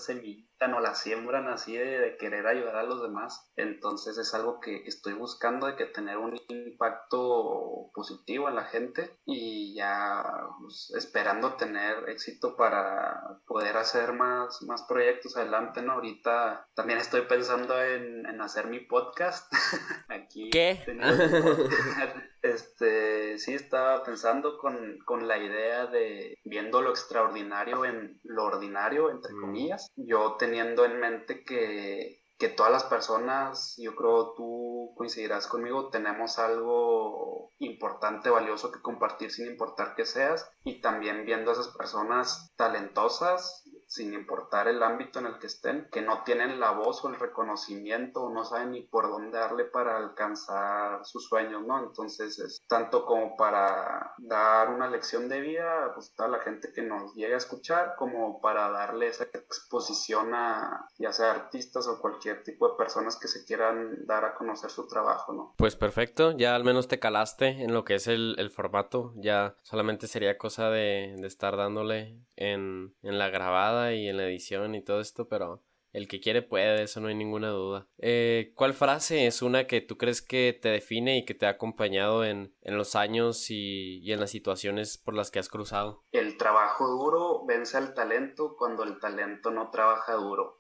¿no? 0.66 0.80
La 0.80 0.95
siembran 0.95 1.47
así 1.47 1.78
de, 1.78 2.18
querer 2.18 2.47
ayudar 2.47 2.78
a 2.78 2.84
los 2.84 3.01
demás. 3.01 3.51
Entonces 3.55 4.18
es 4.18 4.34
algo 4.34 4.60
que 4.60 4.84
estoy 4.86 5.14
buscando 5.14 5.68
de 5.68 5.76
que 5.76 5.86
tener 5.86 6.18
un 6.18 6.36
impacto 6.47 7.91
positivo 7.93 8.49
en 8.49 8.55
la 8.55 8.66
gente 8.66 9.20
y 9.26 9.76
ya 9.76 10.24
pues, 10.60 10.91
esperando 10.95 11.55
tener 11.55 12.10
éxito 12.10 12.55
para 12.55 13.39
poder 13.45 13.78
hacer 13.78 14.14
más, 14.14 14.62
más 14.64 14.84
proyectos 14.84 15.38
adelante 15.38 15.82
Ahorita 15.97 16.68
también 16.76 16.99
estoy 16.99 17.22
pensando 17.22 17.82
en, 17.82 18.26
hacer 18.41 18.68
mi 18.68 18.80
podcast. 18.80 19.51
Aquí 20.38 20.49
¿Qué? 20.51 20.79
Este, 22.43 23.39
sí, 23.39 23.55
estaba 23.55 24.03
pensando 24.03 24.57
con, 24.57 25.27
la 25.27 25.38
idea 25.38 25.88
de 25.88 26.38
viendo 26.45 26.81
lo 26.81 26.91
extraordinario 26.91 27.83
en 27.83 28.21
lo 28.23 28.45
ordinario, 28.45 29.09
entre 29.09 29.33
mm. 29.33 29.41
comillas. 29.41 29.91
Yo 29.97 30.38
teniendo 30.38 30.85
en 30.85 30.99
mente 30.99 31.43
que 31.43 32.21
que 32.38 32.49
todas 32.49 32.71
las 32.71 32.83
personas, 32.83 33.75
yo 33.77 33.95
creo 33.95 34.33
tú 34.35 34.93
coincidirás 34.95 35.47
conmigo, 35.47 35.89
tenemos 35.89 36.38
algo 36.38 37.51
importante, 37.57 38.29
valioso 38.29 38.71
que 38.71 38.81
compartir 38.81 39.31
sin 39.31 39.47
importar 39.47 39.95
que 39.95 40.05
seas 40.05 40.47
y 40.63 40.79
también 40.79 41.25
viendo 41.25 41.49
a 41.49 41.53
esas 41.53 41.69
personas 41.69 42.53
talentosas 42.55 43.63
sin 43.88 44.13
importar 44.13 44.67
el 44.67 44.83
ámbito 44.83 45.19
en 45.19 45.27
el 45.27 45.39
que 45.39 45.47
estén, 45.47 45.88
que 45.91 46.01
no 46.01 46.23
tienen 46.23 46.59
la 46.59 46.71
voz 46.71 47.03
o 47.03 47.09
el 47.09 47.15
reconocimiento 47.15 48.23
o 48.23 48.33
no 48.33 48.43
saben 48.43 48.71
ni 48.71 48.81
por 48.81 49.09
dónde 49.09 49.38
darle 49.38 49.63
para 49.63 49.97
alcanzar 49.97 51.05
sus 51.05 51.27
sueños, 51.27 51.65
¿no? 51.65 51.79
Entonces 51.79 52.38
es 52.39 52.61
tanto 52.67 53.05
como 53.05 53.35
para 53.38 54.13
dar 54.17 54.69
una 54.69 54.89
lección 54.89 55.29
de 55.29 55.39
vida 55.39 55.91
pues, 55.93 56.13
a 56.17 56.27
la 56.27 56.39
gente 56.39 56.71
que 56.73 56.81
nos 56.81 57.15
llega 57.15 57.35
a 57.35 57.38
escuchar, 57.38 57.95
como 57.97 58.41
para 58.41 58.69
darle 58.69 59.07
esa 59.07 59.23
exposición 59.23 60.33
a 60.33 60.88
ya 60.97 61.13
sea 61.13 61.31
artistas 61.31 61.88
o 61.88 61.99
cualquier 62.01 62.43
tipo 62.43 62.69
de 62.69 62.75
personas 62.75 63.17
que 63.17 63.27
se 63.27 63.45
quieran 63.45 64.05
dar 64.05 64.25
a 64.25 64.35
conocer 64.35 64.69
su 64.69 64.88
trabajo, 64.88 65.33
¿no? 65.33 65.53
Pues 65.57 65.75
perfecto, 65.75 66.31
ya 66.31 66.55
al 66.55 66.63
menos 66.65 66.88
te 66.88 66.99
calaste 66.99 67.63
en 67.63 67.73
lo 67.73 67.85
que 67.85 67.95
es 67.95 68.07
el, 68.07 68.35
formato, 68.53 69.13
ya 69.15 69.55
solamente 69.61 70.07
sería 70.07 70.38
cosa 70.38 70.69
de, 70.69 71.15
de 71.17 71.27
estar 71.27 71.57
dándole 71.57 72.17
en, 72.35 72.95
en 73.01 73.17
la 73.19 73.29
grabada 73.29 73.76
y 73.93 74.07
en 74.07 74.17
la 74.17 74.25
edición 74.25 74.75
y 74.75 74.82
todo 74.82 74.99
esto, 74.99 75.28
pero 75.28 75.63
el 75.93 76.07
que 76.07 76.19
quiere 76.19 76.41
puede, 76.41 76.84
eso 76.84 77.01
no 77.01 77.07
hay 77.07 77.15
ninguna 77.15 77.49
duda. 77.49 77.88
Eh, 77.97 78.51
¿Cuál 78.55 78.73
frase 78.73 79.25
es 79.25 79.41
una 79.41 79.65
que 79.65 79.82
tú 79.82 79.97
crees 79.97 80.21
que 80.21 80.57
te 80.61 80.69
define 80.69 81.17
y 81.17 81.25
que 81.25 81.34
te 81.34 81.45
ha 81.45 81.49
acompañado 81.49 82.23
en, 82.23 82.53
en 82.61 82.78
los 82.78 82.95
años 82.95 83.49
y, 83.49 83.99
y, 84.03 84.11
en 84.11 84.19
las 84.19 84.30
situaciones 84.30 84.97
por 84.97 85.15
las 85.15 85.32
que 85.32 85.39
has 85.39 85.49
cruzado? 85.49 86.03
El 86.11 86.38
trabajo 86.38 86.88
duro 86.88 87.45
vence 87.45 87.78
al 87.78 87.93
talento 87.93 88.55
cuando 88.57 88.84
el 88.84 88.99
talento 88.99 89.49
no 89.49 89.71
trabaja 89.71 90.13
duro. 90.13 90.57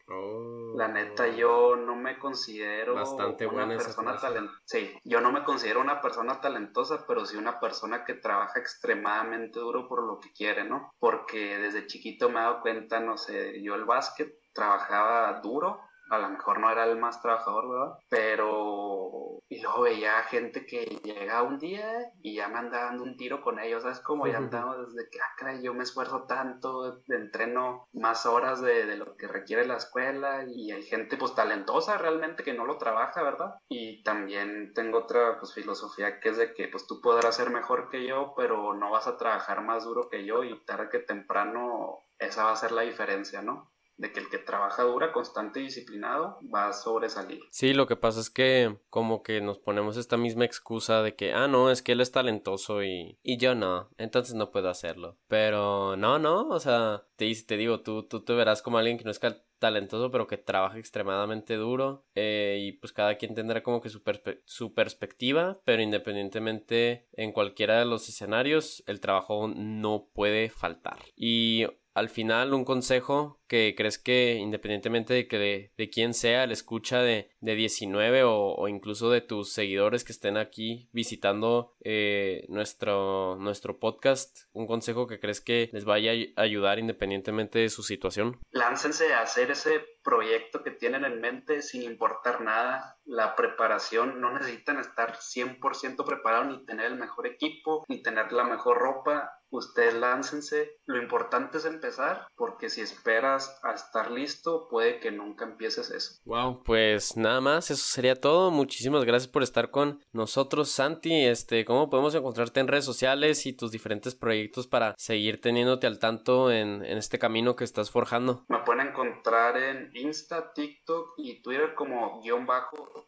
La 0.77 0.87
neta, 0.87 1.27
yo 1.27 1.75
no 1.75 1.95
me 1.95 2.19
considero 2.19 2.93
Bastante 2.93 3.47
una 3.47 3.67
persona 3.67 4.15
talentosa. 4.15 4.61
Sí, 4.63 4.95
yo 5.03 5.21
no 5.21 5.31
me 5.31 5.43
considero 5.43 5.81
una 5.81 5.99
persona 5.99 6.39
talentosa, 6.39 7.03
pero 7.07 7.25
sí 7.25 7.35
una 7.35 7.59
persona 7.59 8.05
que 8.05 8.13
trabaja 8.13 8.59
extremadamente 8.59 9.59
duro 9.59 9.87
por 9.87 10.03
lo 10.03 10.19
que 10.19 10.31
quiere, 10.31 10.65
¿no? 10.65 10.93
Porque 10.99 11.57
desde 11.57 11.87
chiquito 11.87 12.29
me 12.29 12.39
he 12.39 12.43
dado 12.43 12.61
cuenta, 12.61 12.99
no 12.99 13.17
sé, 13.17 13.59
yo 13.63 13.73
el 13.73 13.85
básquet 13.85 14.35
trabajaba 14.53 15.41
duro, 15.41 15.81
a 16.09 16.17
lo 16.17 16.29
mejor 16.29 16.59
no 16.59 16.71
era 16.71 16.85
el 16.85 16.97
más 16.97 17.21
trabajador, 17.21 17.69
¿verdad? 17.69 17.97
Pero 18.09 19.39
y 19.49 19.61
luego 19.61 19.81
veía 19.81 20.23
gente 20.23 20.65
que 20.65 20.83
llega 21.03 21.41
un 21.41 21.57
día 21.57 22.11
y 22.21 22.35
ya 22.35 22.49
me 22.49 22.59
anda 22.59 22.83
dando 22.83 23.03
un 23.03 23.15
tiro 23.15 23.41
con 23.41 23.59
ellos, 23.59 23.83
¿sabes? 23.83 23.99
Como 24.01 24.27
ya 24.27 24.37
andamos 24.37 24.93
desde 24.93 25.09
que, 25.09 25.19
ah, 25.21 25.59
yo 25.61 25.73
me 25.73 25.83
esfuerzo 25.83 26.25
tanto, 26.27 27.01
entreno 27.07 27.87
más 27.93 28.25
horas 28.25 28.61
de, 28.61 28.85
de, 28.85 28.97
lo 28.97 29.15
que 29.15 29.27
requiere 29.27 29.65
la 29.65 29.77
escuela 29.77 30.43
y 30.47 30.71
hay 30.71 30.83
gente 30.83 31.15
pues 31.15 31.33
talentosa 31.33 31.97
realmente 31.97 32.43
que 32.43 32.53
no 32.53 32.65
lo 32.65 32.77
trabaja, 32.77 33.23
¿verdad? 33.23 33.55
Y 33.69 34.03
también 34.03 34.73
tengo 34.73 34.99
otra 34.99 35.39
pues 35.39 35.53
filosofía 35.53 36.19
que 36.19 36.29
es 36.29 36.37
de 36.37 36.53
que 36.53 36.67
pues 36.67 36.85
tú 36.85 36.99
podrás 37.01 37.35
ser 37.35 37.49
mejor 37.49 37.89
que 37.89 38.05
yo, 38.05 38.33
pero 38.35 38.73
no 38.73 38.91
vas 38.91 39.07
a 39.07 39.17
trabajar 39.17 39.61
más 39.61 39.85
duro 39.85 40.09
que 40.09 40.25
yo 40.25 40.43
y 40.43 40.59
tarde 40.65 40.89
que 40.91 40.99
temprano 40.99 42.03
esa 42.19 42.43
va 42.43 42.51
a 42.51 42.55
ser 42.55 42.71
la 42.71 42.81
diferencia, 42.81 43.41
¿no? 43.41 43.71
De 43.97 44.11
que 44.11 44.19
el 44.19 44.29
que 44.29 44.37
trabaja 44.37 44.83
dura, 44.83 45.11
constante 45.11 45.59
y 45.59 45.63
disciplinado 45.63 46.39
va 46.53 46.69
a 46.69 46.73
sobresalir. 46.73 47.41
Sí, 47.51 47.73
lo 47.73 47.87
que 47.87 47.95
pasa 47.95 48.19
es 48.19 48.29
que 48.29 48.77
como 48.89 49.23
que 49.23 49.41
nos 49.41 49.59
ponemos 49.59 49.97
esta 49.97 50.17
misma 50.17 50.45
excusa 50.45 51.01
de 51.01 51.15
que, 51.15 51.33
ah, 51.33 51.47
no, 51.47 51.71
es 51.71 51.81
que 51.81 51.93
él 51.93 52.01
es 52.01 52.11
talentoso 52.11 52.83
y, 52.83 53.17
y 53.23 53.37
yo 53.37 53.55
no, 53.55 53.89
entonces 53.97 54.35
no 54.35 54.51
puedo 54.51 54.69
hacerlo. 54.69 55.17
Pero 55.27 55.97
no, 55.97 56.19
no, 56.19 56.47
o 56.49 56.59
sea, 56.59 57.03
te, 57.15 57.33
te 57.43 57.57
digo, 57.57 57.81
tú, 57.81 58.03
tú 58.03 58.23
te 58.23 58.33
verás 58.33 58.61
como 58.61 58.77
alguien 58.77 58.97
que 58.97 59.03
no 59.03 59.11
es 59.11 59.19
talentoso 59.59 60.11
pero 60.11 60.27
que 60.27 60.37
trabaja 60.37 60.77
extremadamente 60.77 61.55
duro 61.55 62.05
eh, 62.15 62.57
y 62.61 62.71
pues 62.73 62.93
cada 62.93 63.15
quien 63.15 63.33
tendrá 63.33 63.63
como 63.63 63.81
que 63.81 63.89
su, 63.89 64.01
su 64.45 64.73
perspectiva 64.73 65.59
pero 65.65 65.81
independientemente 65.81 67.07
en 67.13 67.31
cualquiera 67.31 67.79
de 67.79 67.85
los 67.85 68.07
escenarios 68.07 68.83
el 68.87 68.99
trabajo 68.99 69.47
no 69.47 70.09
puede 70.13 70.49
faltar 70.49 70.99
y 71.15 71.65
al 71.97 72.09
final 72.09 72.53
un 72.53 72.63
consejo 72.63 73.39
que 73.47 73.73
crees 73.75 73.97
que 73.97 74.35
independientemente 74.35 75.15
de 75.15 75.27
que 75.27 75.71
de, 75.75 75.89
quién 75.89 76.13
sea 76.13 76.45
la 76.45 76.53
escucha 76.53 77.01
de, 77.01 77.31
de 77.41 77.55
19 77.55 78.21
o, 78.23 78.67
incluso 78.67 79.09
de 79.09 79.21
tus 79.21 79.51
seguidores 79.51 80.03
que 80.03 80.11
estén 80.11 80.37
aquí 80.37 80.89
visitando 80.91 81.75
eh, 81.83 82.45
nuestro, 82.49 83.37
nuestro 83.39 83.79
podcast, 83.79 84.41
un 84.53 84.67
consejo 84.67 85.07
que 85.07 85.19
crees 85.19 85.41
que 85.41 85.71
les 85.73 85.85
vaya 85.85 86.11
a 86.35 86.41
ayudar 86.41 86.77
independientemente 86.77 87.57
de 87.57 87.69
su 87.69 87.81
situación? 87.81 88.39
Láncense 88.51 89.11
a 89.13 89.21
hacer 89.21 89.49
ese 89.49 89.81
proyecto 90.07 90.63
que 90.63 90.71
tienen 90.71 91.03
en 91.03 91.19
mente 91.19 91.61
sin 91.61 91.81
importar 91.81 92.39
nada. 92.39 92.97
La 93.03 93.35
preparación, 93.35 94.21
no 94.21 94.31
necesitan 94.31 94.79
estar 94.79 95.17
100% 95.17 96.05
preparados 96.05 96.47
ni 96.47 96.65
tener 96.65 96.85
el 96.85 96.97
mejor 96.97 97.27
equipo, 97.27 97.83
ni 97.89 98.01
tener 98.01 98.31
la 98.31 98.45
mejor 98.45 98.77
ropa. 98.77 99.33
Ustedes 99.49 99.93
láncense. 99.93 100.77
Lo 100.85 101.01
importante 101.01 101.57
es 101.57 101.65
empezar 101.65 102.27
porque 102.35 102.69
si 102.69 102.81
esperas 102.81 103.59
a 103.63 103.71
estar 103.71 104.11
listo, 104.11 104.67
puede 104.69 104.99
que 104.99 105.11
nunca 105.11 105.45
empieces 105.45 105.89
eso. 105.89 106.19
Wow, 106.25 106.63
pues 106.63 107.15
nada 107.15 107.39
más, 107.39 107.71
eso 107.71 107.83
sería 107.85 108.19
todo. 108.19 108.51
Muchísimas 108.51 109.05
gracias 109.05 109.31
por 109.31 109.43
estar 109.43 109.71
con 109.71 110.03
nosotros, 110.11 110.69
Santi. 110.69 111.25
Este, 111.25 111.63
¿cómo 111.63 111.89
podemos 111.89 112.13
encontrarte 112.15 112.59
en 112.59 112.67
redes 112.67 112.83
sociales 112.83 113.45
y 113.45 113.53
tus 113.53 113.71
diferentes 113.71 114.15
proyectos 114.15 114.67
para 114.67 114.95
seguir 114.97 115.39
teniéndote 115.39 115.87
al 115.87 115.99
tanto 115.99 116.51
en, 116.51 116.83
en 116.83 116.97
este 116.97 117.17
camino 117.17 117.55
que 117.55 117.63
estás 117.63 117.89
forjando? 117.89 118.43
Me 118.49 118.59
pueden 118.59 118.87
encontrar 118.87 119.55
en 119.57 119.91
Insta, 119.97 120.53
TikTok 120.53 121.13
y 121.17 121.41
Twitter 121.41 121.73
como 121.75 122.21
guion 122.21 122.45
bajo 122.45 123.05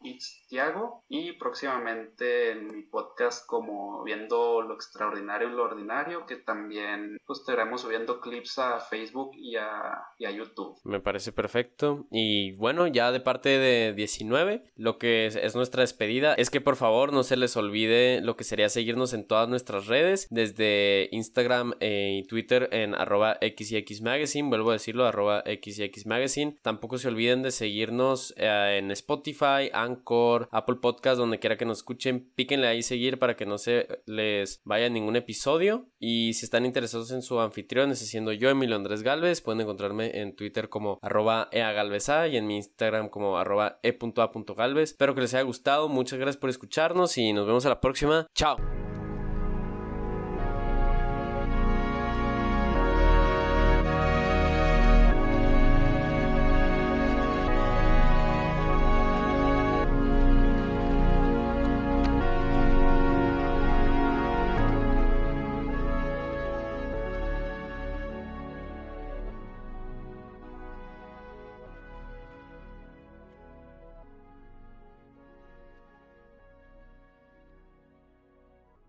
Tiago 0.47 1.03
y 1.07 1.33
próximamente 1.33 2.51
en 2.51 2.67
mi 2.73 2.81
podcast 2.83 3.45
como 3.45 4.03
viendo 4.03 4.61
lo 4.61 4.73
extraordinario 4.73 5.49
y 5.49 5.51
lo 5.51 5.63
ordinario 5.63 6.25
que 6.25 6.37
también 6.37 7.17
pues 7.25 7.39
estaremos 7.39 7.81
subiendo 7.81 8.19
clips 8.19 8.59
a 8.59 8.79
Facebook 8.79 9.31
y 9.35 9.55
a, 9.55 10.01
y 10.17 10.25
a 10.25 10.31
YouTube. 10.31 10.79
Me 10.83 10.99
parece 10.99 11.31
perfecto. 11.31 12.07
Y 12.11 12.53
bueno 12.53 12.87
ya 12.87 13.11
de 13.11 13.19
parte 13.19 13.49
de 13.49 13.93
19 13.93 14.63
lo 14.75 14.97
que 14.97 15.27
es, 15.27 15.55
nuestra 15.55 15.81
despedida 15.81 16.33
es 16.33 16.49
que 16.49 16.61
por 16.61 16.75
favor 16.75 17.13
no 17.13 17.23
se 17.23 17.37
les 17.37 17.55
olvide 17.57 18.21
lo 18.21 18.35
que 18.35 18.43
sería 18.43 18.69
seguirnos 18.69 19.13
en 19.13 19.27
todas 19.27 19.49
nuestras 19.49 19.87
redes 19.87 20.27
desde 20.29 21.09
Instagram 21.11 21.73
y 21.79 22.23
Twitter 22.23 22.69
en 22.71 22.95
arroba 22.95 23.37
xx 23.41 24.01
magazine 24.01 24.49
vuelvo 24.49 24.69
a 24.69 24.73
decirlo 24.73 25.05
arroba 25.05 25.43
xx 25.45 26.05
magazine 26.05 26.57
tampoco 26.79 26.97
se 26.97 27.09
olviden 27.09 27.41
de 27.41 27.51
seguirnos 27.51 28.33
eh, 28.37 28.77
en 28.79 28.89
Spotify, 28.91 29.69
Anchor, 29.73 30.47
Apple 30.49 30.77
Podcast, 30.77 31.17
donde 31.17 31.37
quiera 31.37 31.57
que 31.57 31.65
nos 31.65 31.79
escuchen. 31.79 32.31
Píquenle 32.35 32.67
ahí 32.67 32.83
seguir 32.83 33.19
para 33.19 33.35
que 33.35 33.45
no 33.45 33.57
se 33.57 34.01
les 34.05 34.61
vaya 34.63 34.87
ningún 34.87 35.17
episodio. 35.17 35.89
Y 35.99 36.33
si 36.35 36.45
están 36.45 36.65
interesados 36.65 37.11
en 37.11 37.21
su 37.21 37.41
anfitrión, 37.41 37.91
ese 37.91 38.05
siendo 38.05 38.31
yo, 38.31 38.49
Emilio 38.49 38.77
Andrés 38.77 39.03
Galvez, 39.03 39.41
pueden 39.41 39.59
encontrarme 39.59 40.21
en 40.21 40.37
Twitter 40.37 40.69
como 40.69 40.99
arroba 41.01 41.49
eagalveza 41.51 42.29
y 42.29 42.37
en 42.37 42.47
mi 42.47 42.55
Instagram 42.55 43.09
como 43.09 43.37
arroba 43.37 43.81
e.a.galvez. 43.83 44.91
Espero 44.91 45.15
que 45.15 45.21
les 45.21 45.33
haya 45.33 45.43
gustado. 45.43 45.89
Muchas 45.89 46.17
gracias 46.17 46.37
por 46.37 46.49
escucharnos 46.49 47.17
y 47.17 47.33
nos 47.33 47.45
vemos 47.45 47.65
a 47.65 47.69
la 47.69 47.81
próxima. 47.81 48.25
Chao. 48.33 48.55